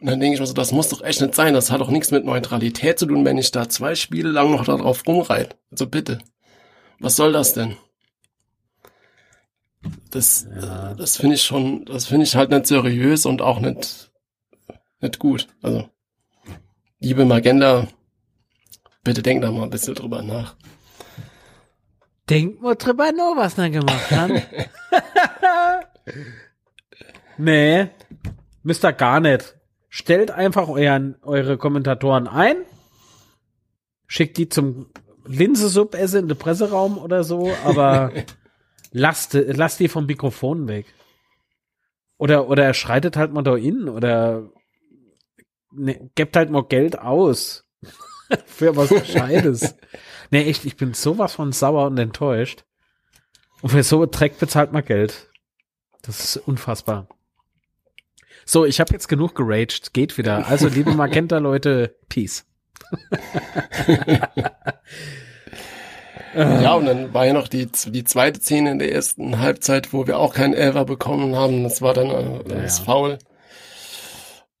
Und 0.00 0.08
dann 0.08 0.20
denke 0.20 0.34
ich 0.34 0.40
mir 0.40 0.46
so, 0.46 0.52
das 0.52 0.72
muss 0.72 0.90
doch 0.90 1.02
echt 1.02 1.22
nicht 1.22 1.34
sein, 1.34 1.54
das 1.54 1.70
hat 1.70 1.80
doch 1.80 1.90
nichts 1.90 2.10
mit 2.10 2.24
Neutralität 2.26 2.98
zu 2.98 3.06
tun, 3.06 3.24
wenn 3.24 3.38
ich 3.38 3.50
da 3.50 3.68
zwei 3.68 3.94
Spiele 3.94 4.30
lang 4.30 4.50
noch 4.50 4.64
darauf 4.66 5.06
rumreite. 5.06 5.56
Also 5.70 5.86
bitte. 5.86 6.18
Was 7.00 7.16
soll 7.16 7.32
das 7.32 7.54
denn? 7.54 7.76
Das, 10.10 10.46
Ja. 10.60 10.94
das 10.94 11.16
finde 11.16 11.36
ich 11.36 11.42
schon, 11.42 11.84
das 11.86 12.06
finde 12.06 12.24
ich 12.24 12.36
halt 12.36 12.50
nicht 12.50 12.66
seriös 12.66 13.24
und 13.24 13.40
auch 13.40 13.60
nicht, 13.60 14.05
nicht 15.00 15.18
gut. 15.18 15.48
Also, 15.62 15.88
liebe 17.00 17.24
Magenda, 17.24 17.88
bitte 19.04 19.22
denk 19.22 19.42
da 19.42 19.50
mal 19.50 19.64
ein 19.64 19.70
bisschen 19.70 19.94
drüber 19.94 20.22
nach. 20.22 20.56
Denkt 22.28 22.60
mal 22.60 22.74
drüber 22.74 23.12
nach, 23.12 23.36
was 23.36 23.56
er 23.56 23.70
gemacht 23.70 24.10
hat. 24.10 24.30
nee, 27.38 27.88
müsst 28.62 28.84
ihr 28.84 28.92
gar 28.92 29.20
nicht. 29.20 29.54
Stellt 29.88 30.30
einfach 30.30 30.68
euren, 30.68 31.16
eure 31.22 31.56
Kommentatoren 31.56 32.26
ein, 32.26 32.56
schickt 34.06 34.36
die 34.36 34.48
zum 34.48 34.90
Linsensuppe-Essen 35.24 36.20
in 36.20 36.28
den 36.28 36.36
Presseraum 36.36 36.98
oder 36.98 37.24
so, 37.24 37.50
aber 37.64 38.12
lasst, 38.90 39.34
lasst 39.34 39.80
die 39.80 39.88
vom 39.88 40.06
Mikrofon 40.06 40.68
weg. 40.68 40.86
Oder, 42.18 42.48
oder 42.48 42.72
schreitet 42.74 43.16
halt 43.16 43.32
mal 43.32 43.42
da 43.42 43.56
innen 43.56 43.88
oder 43.88 44.50
ne, 45.76 46.10
gebt 46.14 46.36
halt 46.36 46.50
mal 46.50 46.64
Geld 46.64 46.98
aus. 46.98 47.66
für 48.46 48.76
was 48.76 48.90
Gescheites. 48.90 49.76
nee, 50.30 50.48
echt, 50.48 50.64
ich 50.64 50.76
bin 50.76 50.94
sowas 50.94 51.34
von 51.34 51.52
sauer 51.52 51.86
und 51.86 51.98
enttäuscht. 51.98 52.64
Und 53.62 53.70
für 53.70 53.82
so 53.82 54.06
Dreck 54.06 54.38
bezahlt 54.38 54.72
man 54.72 54.84
Geld. 54.84 55.30
Das 56.02 56.20
ist 56.20 56.36
unfassbar. 56.36 57.08
So, 58.44 58.64
ich 58.64 58.78
habe 58.78 58.92
jetzt 58.92 59.08
genug 59.08 59.34
geraged. 59.34 59.92
Geht 59.92 60.18
wieder. 60.18 60.46
Also, 60.46 60.68
liebe 60.68 60.90
Magenta-Leute, 60.94 61.96
Peace. 62.08 62.46
ja, 66.34 66.74
und 66.74 66.86
dann 66.86 67.12
war 67.12 67.26
ja 67.26 67.32
noch 67.32 67.48
die, 67.48 67.66
die 67.66 68.04
zweite 68.04 68.40
Szene 68.40 68.70
in 68.70 68.78
der 68.78 68.92
ersten 68.92 69.40
Halbzeit, 69.40 69.92
wo 69.92 70.06
wir 70.06 70.18
auch 70.18 70.34
keinen 70.34 70.54
Elfer 70.54 70.84
bekommen 70.84 71.34
haben. 71.34 71.64
Das 71.64 71.82
war 71.82 71.94
dann 71.94 72.08
äh, 72.08 72.44
das 72.44 72.78
ja. 72.78 72.84
Foul. 72.84 73.18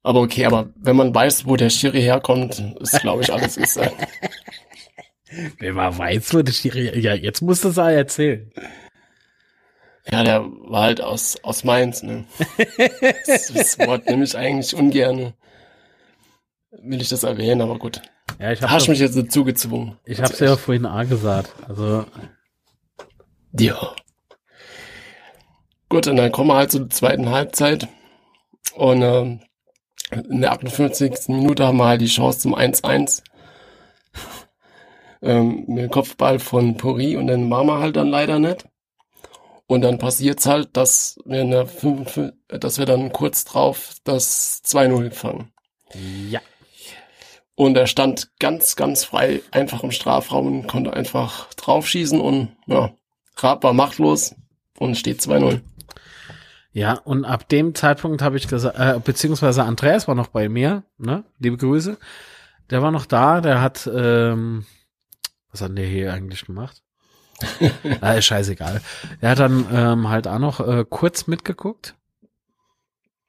Aber 0.06 0.20
okay, 0.20 0.46
aber 0.46 0.68
wenn 0.76 0.94
man 0.94 1.12
weiß, 1.12 1.46
wo 1.46 1.56
der 1.56 1.68
Schiri 1.68 2.00
herkommt, 2.00 2.60
ist, 2.78 3.00
glaube 3.00 3.22
ich, 3.22 3.32
alles 3.32 3.56
gesagt. 3.56 3.96
wenn 5.58 5.74
man 5.74 5.98
weiß, 5.98 6.32
wo 6.32 6.42
der 6.42 6.52
Schiri, 6.52 6.96
ja, 7.00 7.12
jetzt 7.14 7.42
musst 7.42 7.64
du 7.64 7.70
es 7.70 7.78
auch 7.78 7.88
erzählen. 7.88 8.52
Ja, 10.08 10.22
der 10.22 10.44
war 10.44 10.84
halt 10.84 11.00
aus, 11.00 11.42
aus 11.42 11.64
Mainz, 11.64 12.04
ne? 12.04 12.24
das, 13.26 13.52
das 13.52 13.78
Wort 13.80 14.06
nehme 14.08 14.22
ich 14.22 14.38
eigentlich 14.38 14.76
ungern. 14.76 15.34
Will 16.70 17.00
ich 17.00 17.08
das 17.08 17.24
erwähnen, 17.24 17.60
aber 17.60 17.76
gut. 17.76 18.00
Ja, 18.38 18.52
ich 18.52 18.62
habe 18.62 18.70
Hast 18.70 18.88
mich 18.88 19.00
jetzt 19.00 19.18
dazu 19.18 19.42
gezwungen. 19.42 19.98
Ich 20.04 20.22
habe 20.22 20.32
es 20.32 20.38
ja 20.38 20.56
vorhin 20.56 20.86
A 20.86 21.02
gesagt. 21.02 21.52
Also. 21.66 22.04
Ja. 23.58 23.96
Gut, 25.88 26.06
und 26.06 26.14
dann 26.14 26.30
kommen 26.30 26.50
wir 26.50 26.54
halt 26.58 26.70
zur 26.70 26.88
zweiten 26.90 27.28
Halbzeit. 27.30 27.88
Und 28.76 29.02
ähm, 29.02 29.40
in 30.10 30.40
der 30.40 30.52
58. 30.52 31.28
Minute 31.28 31.66
haben 31.66 31.78
wir 31.78 31.86
halt 31.86 32.00
die 32.00 32.06
Chance 32.06 32.40
zum 32.40 32.54
1-1. 32.54 33.22
ähm, 35.22 35.64
mit 35.66 35.78
dem 35.78 35.90
Kopfball 35.90 36.38
von 36.38 36.76
Puri 36.76 37.16
und 37.16 37.26
dann 37.26 37.48
wir 37.48 37.78
halt 37.80 37.96
dann 37.96 38.08
leider 38.08 38.38
nicht. 38.38 38.66
Und 39.66 39.80
dann 39.80 39.98
passiert's 39.98 40.46
halt, 40.46 40.76
dass 40.76 41.18
wir, 41.24 41.40
in 41.40 41.50
der 41.50 41.66
5, 41.66 42.32
dass 42.48 42.78
wir 42.78 42.86
dann 42.86 43.12
kurz 43.12 43.44
drauf 43.44 43.94
das 44.04 44.62
2-0 44.64 45.10
fangen. 45.10 45.52
Ja. 46.30 46.40
Und 47.56 47.76
er 47.76 47.86
stand 47.86 48.30
ganz, 48.38 48.76
ganz 48.76 49.04
frei 49.04 49.40
einfach 49.50 49.82
im 49.82 49.90
Strafraum 49.90 50.46
und 50.46 50.66
konnte 50.68 50.92
einfach 50.92 51.52
draufschießen 51.54 52.20
und 52.20 52.54
ja, 52.66 52.92
Raab 53.38 53.64
war 53.64 53.72
machtlos 53.72 54.34
und 54.78 54.96
steht 54.96 55.20
2-0. 55.20 55.60
Ja, 56.76 56.92
und 56.92 57.24
ab 57.24 57.48
dem 57.48 57.74
Zeitpunkt 57.74 58.20
habe 58.20 58.36
ich 58.36 58.48
gesagt, 58.48 58.78
äh, 58.78 59.00
beziehungsweise 59.02 59.64
Andreas 59.64 60.08
war 60.08 60.14
noch 60.14 60.26
bei 60.26 60.50
mir, 60.50 60.82
ne? 60.98 61.24
Liebe 61.38 61.56
Grüße. 61.56 61.96
Der 62.68 62.82
war 62.82 62.90
noch 62.90 63.06
da, 63.06 63.40
der 63.40 63.62
hat, 63.62 63.90
ähm, 63.90 64.66
was 65.50 65.62
hat 65.62 65.74
der 65.78 65.86
hier 65.86 66.12
eigentlich 66.12 66.44
gemacht? 66.44 66.82
ah, 68.02 68.12
ist 68.12 68.26
scheißegal. 68.26 68.82
Er 69.22 69.30
hat 69.30 69.38
dann 69.38 69.64
ähm, 69.72 70.10
halt 70.10 70.28
auch 70.28 70.38
noch 70.38 70.60
äh, 70.60 70.84
kurz 70.86 71.26
mitgeguckt. 71.26 71.94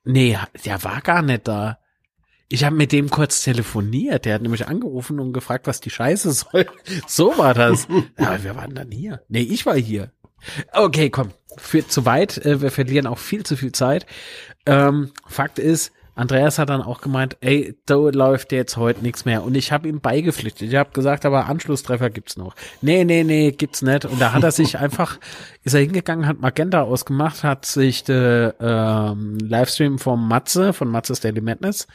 Nee, 0.04 0.38
der 0.66 0.84
war 0.84 1.00
gar 1.00 1.22
nicht 1.22 1.48
da. 1.48 1.80
Ich 2.50 2.66
habe 2.66 2.76
mit 2.76 2.92
dem 2.92 3.10
kurz 3.10 3.44
telefoniert. 3.44 4.26
Der 4.26 4.36
hat 4.36 4.42
nämlich 4.42 4.68
angerufen 4.68 5.22
und 5.22 5.32
gefragt, 5.32 5.68
was 5.68 5.80
die 5.80 5.90
Scheiße 5.90 6.32
soll. 6.34 6.68
so 7.08 7.38
war 7.38 7.54
das. 7.54 7.88
Aber 8.18 8.44
wir 8.44 8.58
waren 8.58 8.76
dann 8.76 8.92
hier. 8.92 9.22
Nee, 9.30 9.44
ich 9.44 9.66
war 9.66 9.78
hier. 9.78 10.12
Okay, 10.74 11.10
komm. 11.10 11.32
Führt 11.58 11.92
zu 11.92 12.06
weit. 12.06 12.38
Äh, 12.46 12.62
wir 12.62 12.72
verlieren 12.72 13.08
auch 13.08 13.18
viel 13.18 13.44
zu 13.44 13.56
viel 13.56 13.72
Zeit. 13.72 14.06
Ähm, 14.66 15.12
Fakt 15.28 15.60
ist, 15.60 15.92
Andreas 16.18 16.58
hat 16.58 16.70
dann 16.70 16.82
auch 16.82 17.02
gemeint, 17.02 17.38
ey, 17.42 17.78
da 17.86 17.96
läuft 17.96 18.52
jetzt 18.52 18.76
heute 18.76 19.04
nichts 19.04 19.24
mehr. 19.26 19.44
Und 19.44 19.56
ich 19.56 19.72
habe 19.72 19.88
ihm 19.88 20.02
beigepflichtet. 20.02 20.70
Ich 20.70 20.76
habe 20.76 20.90
gesagt, 20.92 21.26
aber 21.26 21.46
Anschlusstreffer 21.46 22.10
gibt's 22.10 22.38
noch. 22.38 22.56
Nee, 22.82 23.04
nee, 23.04 23.24
nee, 23.24 23.52
gibt's 23.52 23.84
nicht. 23.84 24.04
Und 24.06 24.20
da 24.20 24.34
hat 24.34 24.44
er 24.44 24.52
sich 24.52 24.80
einfach, 24.80 25.20
ist 25.64 25.76
er 25.76 25.82
hingegangen, 25.82 26.26
hat 26.26 26.42
Magenta 26.42 26.82
ausgemacht, 26.82 27.44
hat 27.44 27.68
sich 27.68 28.04
der 28.04 28.56
ähm, 28.60 29.38
Livestream 29.38 30.00
vom 30.00 30.28
Matze, 30.28 30.74
von 30.74 30.90
Matze's 30.90 31.20
Daily 31.20 31.40
Madness, 31.40 31.86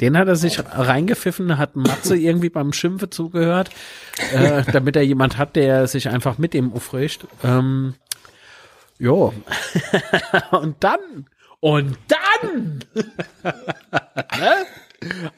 den 0.00 0.18
hat 0.18 0.28
er 0.28 0.36
sich 0.36 0.58
reingepfiffen, 0.58 1.56
hat 1.56 1.74
Matze 1.74 2.14
irgendwie 2.18 2.50
beim 2.50 2.74
Schimpfe 2.74 3.08
zugehört, 3.08 3.70
äh, 4.34 4.64
damit 4.70 4.96
er 4.96 5.02
jemand 5.02 5.38
hat, 5.38 5.56
der 5.56 5.86
sich 5.86 6.10
einfach 6.10 6.36
mit 6.36 6.54
ihm 6.54 6.74
aufricht. 6.74 7.26
Ähm, 7.42 7.94
jo. 8.98 9.32
Und 10.50 10.76
dann 10.80 11.26
und 11.62 11.96
dann, 12.08 12.80
ne? 13.44 14.66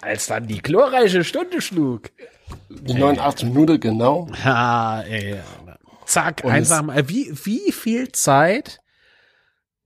als 0.01 0.27
dann 0.27 0.47
die 0.47 0.63
glorreiche 0.63 1.23
Stunde 1.23 1.61
schlug. 1.61 2.11
Die 2.71 2.95
89 2.95 3.49
Minuten, 3.51 3.79
genau. 3.79 4.29
Ja, 4.43 5.03
ey. 5.03 5.37
Zack, 6.07 6.41
Und 6.43 6.51
einfach 6.51 6.83
mal. 6.83 7.09
Wie, 7.11 7.31
wie 7.45 7.73
viel 7.73 8.11
Zeit 8.13 8.81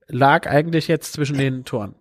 lag 0.07 0.47
eigentlich 0.47 0.87
jetzt 0.87 1.11
zwischen 1.11 1.37
den 1.37 1.65
Toren? 1.65 1.95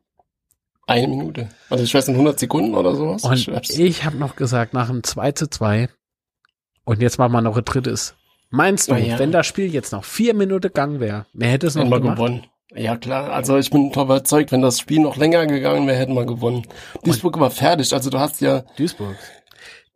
Eine 0.87 1.09
Minute. 1.09 1.49
Also 1.69 1.83
ich 1.83 1.93
weiß 1.93 2.07
nicht, 2.07 2.15
100 2.15 2.39
Sekunden 2.39 2.77
oder 2.77 2.95
sowas. 2.95 3.25
Und 3.25 3.49
ich, 3.49 3.81
ich 3.81 4.05
habe 4.05 4.19
noch 4.19 4.37
gesagt, 4.37 4.73
nach 4.73 4.89
einem 4.89 5.03
2 5.03 5.33
zu 5.33 5.51
2 5.51 5.89
und 6.85 7.03
jetzt 7.03 7.19
machen 7.19 7.33
wir 7.33 7.41
noch 7.41 7.57
ein 7.57 7.65
drittes. 7.65 8.15
Meinst 8.51 8.89
du, 8.89 8.95
ja. 8.95 9.19
wenn 9.19 9.33
das 9.33 9.49
Spiel 9.49 9.67
jetzt 9.67 9.91
noch 9.91 10.05
vier 10.05 10.33
Minuten 10.33 10.69
gegangen 10.69 11.01
wäre, 11.01 11.27
wer 11.33 11.51
hätte 11.51 11.67
es 11.67 11.75
noch 11.75 11.91
gemacht? 11.91 12.17
gewonnen. 12.17 12.47
Ja 12.75 12.97
klar, 12.97 13.31
also 13.31 13.57
ich 13.57 13.71
bin 13.71 13.91
überzeugt, 13.93 14.53
wenn 14.53 14.61
das 14.61 14.79
Spiel 14.79 15.01
noch 15.01 15.17
länger 15.17 15.47
gegangen 15.47 15.87
wäre, 15.87 15.99
hätten 15.99 16.15
wir 16.15 16.27
gewonnen. 16.27 16.67
Duisburg 17.03 17.41
war 17.41 17.51
fertig, 17.51 17.93
also 17.95 18.11
du 18.11 18.19
hast 18.19 18.41
ja... 18.41 18.61
Duisburg. 18.77 19.17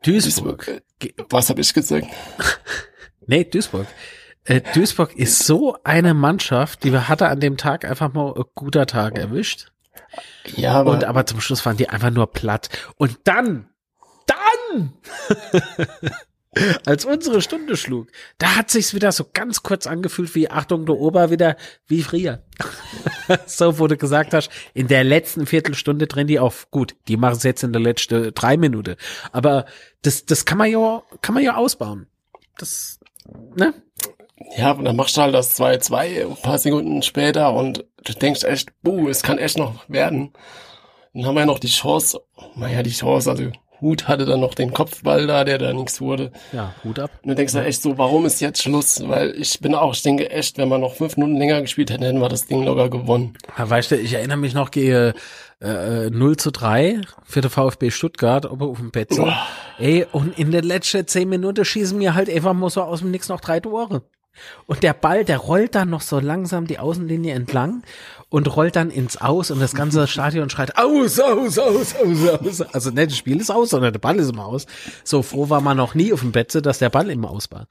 Duisburg. 0.03 0.67
Duisburg. 0.99 1.29
Was 1.29 1.51
habe 1.51 1.61
ich 1.61 1.73
gesagt? 1.75 2.07
nee, 3.27 3.45
Duisburg. 3.45 3.87
Äh, 4.45 4.63
Duisburg 4.75 5.15
ist 5.15 5.41
so 5.41 5.77
eine 5.85 6.15
Mannschaft, 6.15 6.85
die 6.85 6.97
hatte 6.97 7.29
an 7.29 7.41
dem 7.41 7.59
Tag 7.59 7.85
einfach 7.85 8.13
mal 8.13 8.33
ein 8.35 8.45
guter 8.55 8.87
Tag 8.87 9.19
erwischt. 9.19 9.71
Ja, 10.57 10.73
aber... 10.73 10.93
Und 10.93 11.05
aber 11.05 11.27
zum 11.27 11.41
Schluss 11.41 11.65
waren 11.67 11.77
die 11.77 11.91
einfach 11.91 12.11
nur 12.11 12.33
platt. 12.33 12.71
Und 12.97 13.21
dann, 13.25 13.69
dann 14.27 14.95
als 16.87 17.05
unsere 17.05 17.41
Stunde 17.41 17.77
schlug, 17.77 18.09
da 18.39 18.57
hat 18.57 18.71
sich's 18.71 18.95
wieder 18.95 19.11
so 19.13 19.25
ganz 19.33 19.63
kurz 19.63 19.87
angefühlt 19.87 20.35
wie 20.35 20.51
Achtung, 20.51 20.85
du 20.85 20.95
Ober 20.95 21.31
wieder 21.31 21.57
wie 21.87 22.03
früher. 22.03 22.43
so 23.47 23.79
wurde 23.79 23.97
gesagt 23.97 24.35
hast, 24.35 24.51
in 24.75 24.89
der 24.89 25.05
letzten 25.05 25.47
Viertelstunde 25.47 26.07
drehen 26.07 26.27
die 26.27 26.39
auf. 26.39 26.71
Gut, 26.71 26.95
die 27.09 27.17
machen 27.17 27.37
es 27.37 27.43
jetzt 27.43 27.63
in 27.63 27.73
der 27.73 27.81
letzten 27.81 28.35
drei 28.35 28.57
Minuten. 28.57 28.97
Aber 29.33 29.65
das, 30.03 30.27
das 30.27 30.45
kann 30.45 30.59
man 30.59 30.71
ja, 30.71 31.03
kann 31.23 31.35
man 31.35 31.43
ja 31.43 31.57
ausbauen. 31.57 32.07
Das, 32.59 33.01
ne? 33.55 33.73
Ja, 34.57 34.73
und 34.73 34.85
dann 34.85 34.97
machst 34.97 35.17
du 35.17 35.23
halt 35.23 35.35
das 35.35 35.59
2-2 35.59 36.29
ein 36.29 36.37
paar 36.43 36.59
Sekunden 36.59 37.03
später 37.03 37.53
und 37.55 37.85
du 38.05 38.13
denkst 38.13 38.45
echt, 38.45 38.71
buh, 38.83 39.09
es 39.09 39.23
kann 39.23 39.39
echt 39.39 39.57
noch 39.57 39.89
werden. 39.89 40.33
Dann 41.15 41.27
haben 41.27 41.35
wir 41.35 41.41
ja 41.41 41.47
noch 41.47 41.59
die 41.59 41.69
Chance, 41.69 42.21
naja, 42.57 42.83
die 42.83 42.91
Chance, 42.91 43.31
also 43.31 43.51
Hut 43.83 44.09
hatte 44.09 44.25
dann 44.25 44.41
noch 44.41 44.55
den 44.55 44.73
Kopfball 44.73 45.27
da, 45.27 45.45
der 45.45 45.59
da 45.59 45.73
nichts 45.73 46.01
wurde. 46.01 46.33
Ja, 46.53 46.75
Hut 46.85 46.99
ab. 46.99 47.11
Und 47.23 47.31
du 47.31 47.35
denkst 47.35 47.53
ja. 47.53 47.65
echt 47.65 47.83
so, 47.83 47.99
warum 47.99 48.25
ist 48.25 48.41
jetzt 48.41 48.63
Schluss? 48.63 49.07
Weil 49.07 49.35
ich 49.37 49.61
bin 49.61 49.75
auch, 49.75 49.93
ich 49.93 50.03
denke 50.03 50.31
echt, 50.31 50.57
wenn 50.57 50.69
wir 50.69 50.79
noch 50.79 50.95
fünf 50.95 51.17
Minuten 51.17 51.37
länger 51.37 51.61
gespielt 51.61 51.91
hätten, 51.91 52.05
hätten 52.05 52.21
wir 52.21 52.29
das 52.29 52.47
Ding 52.47 52.65
locker 52.65 52.89
gewonnen. 52.89 53.35
Ja, 53.59 53.69
weißt 53.69 53.91
du, 53.91 53.97
ich 53.97 54.15
erinnere 54.15 54.39
mich 54.39 54.55
noch, 54.55 54.71
gehe 54.71 55.15
äh, 55.61 56.11
0 56.11 56.37
zu 56.37 56.51
3 56.51 57.01
für 57.25 57.41
den 57.41 57.51
VfB 57.51 57.91
Stuttgart, 57.91 58.47
auf 58.47 58.79
dem 58.79 58.91
Bett. 58.91 59.11
Ey, 59.79 60.07
und 60.13 60.39
in 60.39 60.53
der 60.53 60.63
letzten 60.63 61.07
zehn 61.07 61.29
Minuten 61.29 61.65
schießen 61.65 61.99
mir 61.99 62.15
halt 62.15 62.31
einfach 62.31 62.55
mal 62.55 62.71
so 62.71 62.83
aus 62.83 63.01
dem 63.01 63.11
Nix 63.11 63.29
noch 63.29 63.41
drei 63.41 63.61
Tore. 63.61 64.03
Und 64.67 64.83
der 64.83 64.95
Ball, 64.95 65.25
der 65.25 65.39
rollt 65.39 65.75
dann 65.75 65.91
noch 65.91 66.01
so 66.01 66.19
langsam 66.19 66.67
die 66.67 66.79
Außenlinie 66.79 67.35
entlang 67.35 67.83
und 68.33 68.57
rollt 68.57 68.77
dann 68.77 68.91
ins 68.91 69.19
Aus 69.19 69.51
und 69.51 69.61
das 69.61 69.75
ganze 69.75 70.07
Stadion 70.09 70.49
schreit 70.49 70.79
aus, 70.79 71.21
aus, 71.21 71.59
aus, 71.59 71.95
aus, 71.95 72.29
aus. 72.29 72.61
Also 72.73 72.91
nicht 72.91 73.11
das 73.11 73.19
Spiel 73.19 73.39
ist 73.39 73.51
aus, 73.51 73.71
sondern 73.71 73.93
der 73.93 74.01
Ball 74.01 74.19
ist 74.19 74.31
im 74.31 74.41
Aus. 74.41 74.67
So 75.05 75.23
froh 75.23 75.51
war 75.51 75.61
man 75.61 75.77
noch 75.77 75.95
nie 75.95 76.13
auf 76.15 76.21
dem 76.21 76.33
Bett, 76.33 76.55
dass 76.65 76.79
der 76.79 76.89
Ball 76.89 77.11
im 77.11 77.27
Aus 77.27 77.51
war. 77.51 77.69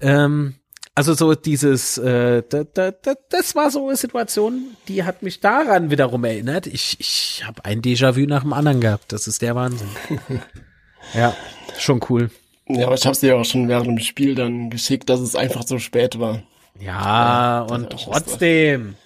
Ähm, 0.00 0.56
also 0.96 1.14
so 1.14 1.36
dieses, 1.36 1.96
äh, 1.96 2.42
da, 2.48 2.64
da, 2.64 2.90
da, 2.90 3.14
das 3.30 3.54
war 3.54 3.70
so 3.70 3.86
eine 3.86 3.96
Situation, 3.96 4.76
die 4.88 5.04
hat 5.04 5.22
mich 5.22 5.38
daran 5.38 5.90
wiederum 5.92 6.24
erinnert. 6.24 6.66
Ich, 6.66 6.96
ich 6.98 7.44
habe 7.46 7.64
ein 7.64 7.80
Déjà-vu 7.80 8.26
nach 8.26 8.42
dem 8.42 8.52
anderen 8.52 8.80
gehabt. 8.80 9.12
Das 9.12 9.28
ist 9.28 9.42
der 9.42 9.54
Wahnsinn. 9.54 9.88
ja, 11.14 11.34
schon 11.78 12.00
cool. 12.08 12.30
Ja, 12.66 12.86
aber 12.86 12.96
ich 12.96 13.06
habe 13.06 13.16
dir 13.16 13.28
ja 13.28 13.34
auch 13.36 13.44
schon 13.44 13.68
während 13.68 13.86
dem 13.86 13.98
Spiel 14.00 14.34
dann 14.34 14.70
geschickt, 14.70 15.08
dass 15.08 15.20
es 15.20 15.36
einfach 15.36 15.64
so 15.64 15.78
spät 15.78 16.18
war. 16.18 16.42
Ja, 16.80 17.60
ja 17.60 17.60
und 17.62 17.90
trotzdem. 17.90 18.96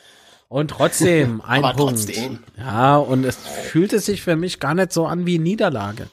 Und 0.49 0.71
trotzdem 0.71 1.41
ein 1.47 1.65
Aber 1.65 1.77
Punkt. 1.77 2.07
Trotzdem. 2.07 2.39
Ja, 2.59 2.97
und 2.97 3.25
es 3.25 3.37
fühlte 3.37 3.99
sich 3.99 4.23
für 4.23 4.37
mich 4.37 4.61
gar 4.61 4.75
nicht 4.75 4.93
so 4.93 5.07
an 5.07 5.27
wie 5.27 5.39
Niederlage. 5.39 6.09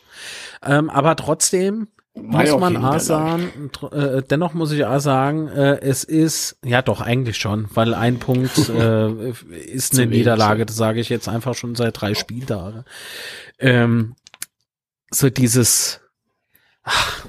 Ähm, 0.63 0.89
aber 0.89 1.15
trotzdem 1.15 1.87
War 2.13 2.41
muss 2.41 2.59
man 2.59 2.77
auch 2.77 2.99
sagen, 2.99 3.71
äh, 3.91 4.21
dennoch 4.21 4.53
muss 4.53 4.71
ich 4.71 4.85
auch 4.85 4.99
sagen, 4.99 5.47
äh, 5.47 5.79
es 5.79 6.03
ist, 6.03 6.57
ja 6.63 6.81
doch, 6.81 7.01
eigentlich 7.01 7.37
schon, 7.37 7.67
weil 7.73 7.93
ein 7.93 8.19
Punkt 8.19 8.57
äh, 8.69 9.31
ist 9.31 9.93
eine 9.93 10.07
Niederlage, 10.07 10.65
das 10.65 10.75
sage 10.75 10.99
ich 10.99 11.09
jetzt 11.09 11.29
einfach 11.29 11.55
schon 11.55 11.75
seit 11.75 11.99
drei 11.99 12.13
Spieltagen. 12.13 12.83
Ähm, 13.59 14.15
so 15.09 15.29
dieses, 15.29 16.01
ach, 16.83 17.25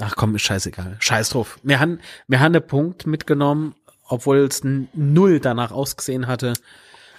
ach 0.00 0.16
komm, 0.16 0.34
ist 0.34 0.42
scheißegal, 0.42 0.96
scheiß 0.98 1.30
drauf. 1.30 1.58
Wir 1.62 1.80
haben, 1.80 2.00
wir 2.28 2.40
haben 2.40 2.54
einen 2.54 2.66
Punkt 2.66 3.06
mitgenommen, 3.06 3.74
obwohl 4.08 4.38
es 4.38 4.62
null 4.64 5.40
danach 5.40 5.72
ausgesehen 5.72 6.26
hatte. 6.26 6.54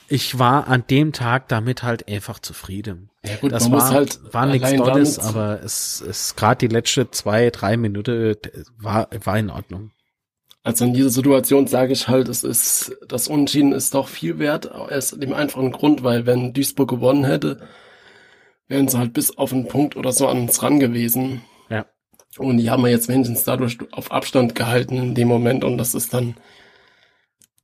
Ich 0.08 0.38
war 0.38 0.68
an 0.68 0.84
dem 0.88 1.14
Tag 1.14 1.48
damit 1.48 1.82
halt 1.82 2.08
einfach 2.08 2.40
zufrieden. 2.40 3.10
Ja 3.26 3.38
gut, 3.38 3.52
Das 3.52 3.64
man 3.64 3.80
war, 3.80 3.86
muss 3.86 3.94
halt 3.94 4.34
war 4.34 4.46
nichts 4.46 4.72
Tolles, 4.74 5.20
aber 5.20 5.62
es 5.64 6.00
ist 6.02 6.38
gerade 6.38 6.68
die 6.68 6.74
letzte 6.74 7.10
zwei, 7.10 7.50
drei 7.50 7.76
Minuten 7.76 8.36
war, 8.78 9.10
war 9.24 9.40
in 9.40 9.50
Ordnung. 9.50 9.92
Also 10.66 10.86
in 10.86 10.94
dieser 10.94 11.10
Situation 11.10 11.68
sage 11.68 11.94
ich 11.94 12.08
halt, 12.08 12.28
es 12.28 12.44
ist, 12.44 12.98
das 13.08 13.28
Unentschieden 13.28 13.72
ist 13.72 13.94
doch 13.94 14.08
viel 14.08 14.40
wert, 14.40 14.72
aus 14.72 15.12
dem 15.12 15.34
einfachen 15.34 15.72
Grund, 15.72 16.04
weil 16.04 16.26
wenn 16.26 16.54
Duisburg 16.54 16.90
gewonnen 16.90 17.24
hätte, 17.24 17.68
wären 18.68 18.88
sie 18.88 18.98
halt 18.98 19.14
bis 19.14 19.38
auf 19.38 19.54
einen 19.54 19.68
Punkt 19.68 19.96
oder 19.96 20.12
so 20.12 20.28
an 20.28 20.40
uns 20.40 20.64
ran 20.64 20.80
gewesen. 20.80 21.44
Ja. 21.70 21.86
Und 22.40 22.58
die 22.58 22.70
haben 22.72 22.84
wir 22.84 22.90
jetzt 22.90 23.08
wenigstens 23.08 23.44
dadurch 23.44 23.78
auf 23.92 24.12
Abstand 24.12 24.56
gehalten 24.56 24.98
in 24.98 25.16
dem 25.16 25.28
Moment 25.28 25.64
und 25.64 25.78
das 25.78 25.94
ist 25.94 26.14
dann 26.16 26.36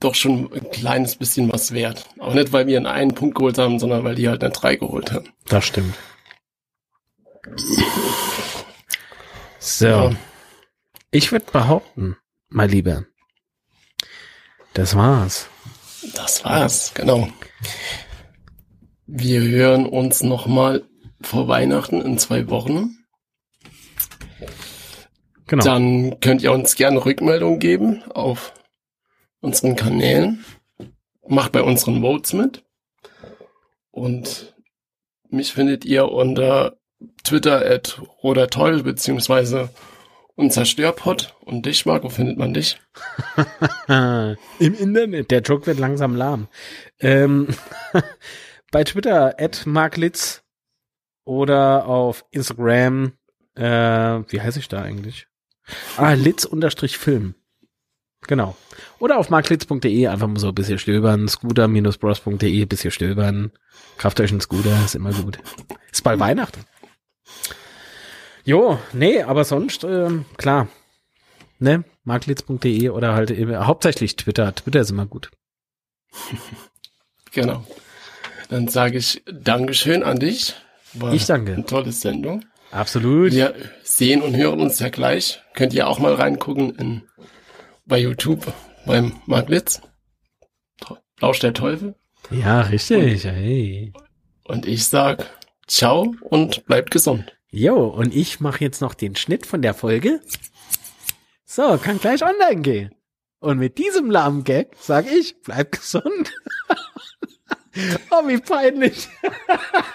doch 0.02 0.16
schon 0.16 0.52
ein 0.52 0.70
kleines 0.72 1.16
bisschen 1.16 1.52
was 1.52 1.72
wert. 1.72 2.06
Aber 2.20 2.34
nicht, 2.36 2.52
weil 2.52 2.68
wir 2.68 2.78
einen 2.78 2.88
einen 2.88 3.14
Punkt 3.14 3.36
geholt 3.36 3.58
haben, 3.58 3.80
sondern 3.80 4.04
weil 4.04 4.16
die 4.16 4.28
halt 4.28 4.44
eine 4.44 4.52
drei 4.52 4.76
geholt 4.76 5.12
haben. 5.12 5.30
Das 5.48 5.66
stimmt. 5.66 5.96
So. 9.60 9.86
Ja. 9.86 10.12
Ich 11.12 11.32
würde 11.32 11.46
behaupten, 11.52 12.18
mein 12.50 12.70
Lieber, 12.70 13.06
das 14.74 14.96
war's. 14.96 15.48
Das 16.16 16.44
war's, 16.44 16.94
genau. 16.94 17.28
Wir 19.06 19.42
hören 19.42 19.86
uns 19.86 20.24
nochmal 20.24 20.84
vor 21.22 21.48
Weihnachten 21.48 22.02
in 22.02 22.18
zwei 22.18 22.50
Wochen. 22.50 22.98
Genau. 25.48 25.64
Dann 25.64 26.20
könnt 26.22 26.42
ihr 26.42 26.54
uns 26.54 26.76
gerne 26.76 27.04
Rückmeldung 27.06 27.60
geben 27.60 28.04
auf 28.10 28.54
unseren 29.42 29.76
Kanälen. 29.76 30.46
Macht 31.28 31.52
bei 31.52 31.62
unseren 31.62 32.02
Votes 32.02 32.34
mit. 32.34 32.64
Und 33.92 34.56
mich 35.30 35.54
findet 35.54 35.86
ihr 35.86 36.10
unter 36.10 36.78
Twitter 37.24 37.66
at 37.66 38.02
Roder 38.24 38.50
Teufel 38.50 38.84
beziehungsweise 38.84 39.70
unser 40.36 40.66
Störpot. 40.66 41.36
Und 41.42 41.66
dich, 41.66 41.86
Marco, 41.86 42.10
findet 42.10 42.38
man 42.38 42.54
dich? 42.54 42.80
Im 43.88 44.38
Internet. 44.60 45.32
Der 45.32 45.42
Joke 45.42 45.68
wird 45.68 45.80
langsam 45.80 46.16
lahm. 46.16 46.48
Ähm, 47.00 47.48
bei 48.72 48.84
Twitter 48.84 49.36
at 49.40 49.66
marklitz 49.66 50.44
oder 51.26 51.86
auf 51.86 52.26
Instagram, 52.32 53.14
äh, 53.56 53.64
wie 53.64 54.42
heiße 54.42 54.60
ich 54.60 54.68
da 54.68 54.82
eigentlich? 54.82 55.28
Ah, 55.98 56.14
litz-film. 56.14 57.36
Genau. 58.28 58.56
Oder 59.00 59.18
auf 59.18 59.30
marklitz.de 59.30 60.08
einfach 60.08 60.28
mal 60.28 60.40
so 60.40 60.50
ein 60.50 60.56
bisschen 60.56 60.80
stöbern, 60.80 61.28
scooter-bros.de, 61.28 62.66
bisschen 62.66 62.92
stöbern. 62.92 63.52
Kauft 63.98 64.20
euch 64.20 64.32
einen 64.32 64.42
Scooter, 64.42 64.78
ist 64.86 64.96
immer 64.96 65.12
gut. 65.12 65.40
Ist 65.92 66.04
bald 66.04 66.20
Weihnachten. 66.20 66.62
Jo, 68.44 68.80
nee, 68.94 69.22
aber 69.22 69.44
sonst, 69.44 69.84
ähm, 69.84 70.26
klar. 70.38 70.68
Ne, 71.60 71.84
marklitz.de 72.04 72.90
oder 72.90 73.14
halt 73.14 73.30
eben, 73.32 73.56
hauptsächlich 73.68 74.16
Twitter. 74.16 74.54
Twitter 74.56 74.82
ist 74.82 74.92
immer 74.92 75.06
gut. 75.06 75.32
Genau. 77.34 77.66
Dann 78.50 78.68
sage 78.68 78.98
ich 78.98 79.24
Dankeschön 79.32 80.04
an 80.04 80.20
dich. 80.20 80.54
War 80.94 81.14
Ich 81.14 81.26
danke. 81.26 81.54
Eine 81.54 81.66
tolle 81.66 81.94
Sendung. 81.94 82.44
Absolut. 82.72 83.32
Wir 83.32 83.56
sehen 83.84 84.22
und 84.22 84.36
hören 84.36 84.60
uns 84.60 84.80
ja 84.80 84.90
gleich. 84.90 85.42
Könnt 85.54 85.74
ihr 85.74 85.88
auch 85.88 86.00
mal 86.00 86.14
reingucken 86.14 86.76
in, 86.76 87.04
bei 87.86 88.00
YouTube 88.00 88.54
beim 88.86 89.14
Mark 89.26 89.50
Litz. 89.50 89.82
Lausch 91.20 91.40
der 91.40 91.54
Teufel. 91.54 91.96
Ja, 92.30 92.62
richtig. 92.62 93.24
Hey. 93.26 93.94
Und 94.44 94.66
ich 94.66 94.88
sag 94.88 95.30
ciao 95.68 96.16
und 96.22 96.66
bleibt 96.66 96.92
gesund. 96.92 97.38
Jo, 97.52 97.88
und 97.88 98.16
ich 98.16 98.40
mache 98.40 98.64
jetzt 98.64 98.82
noch 98.82 98.94
den 98.94 99.16
Schnitt 99.16 99.46
von 99.46 99.62
der 99.62 99.74
Folge. 99.74 100.22
So, 101.46 101.78
kann 101.78 102.00
gleich 102.00 102.24
online 102.24 102.62
gehen. 102.62 102.96
Und 103.40 103.58
mit 103.58 103.78
diesem 103.78 104.10
lahmen 104.10 104.44
Gag 104.44 104.76
sag 104.80 105.06
ich, 105.12 105.42
bleib 105.42 105.74
gesund. 105.74 106.32
oh, 108.12 108.28
wie 108.28 108.38
peinlich. 108.38 109.10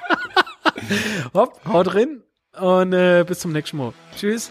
Hopp, 1.34 1.60
haut 1.64 1.86
drin 1.94 2.22
und 2.58 2.92
äh, 2.92 3.24
bis 3.26 3.40
zum 3.40 3.52
nächsten 3.52 3.78
Mal. 3.78 3.92
Tschüss. 4.16 4.50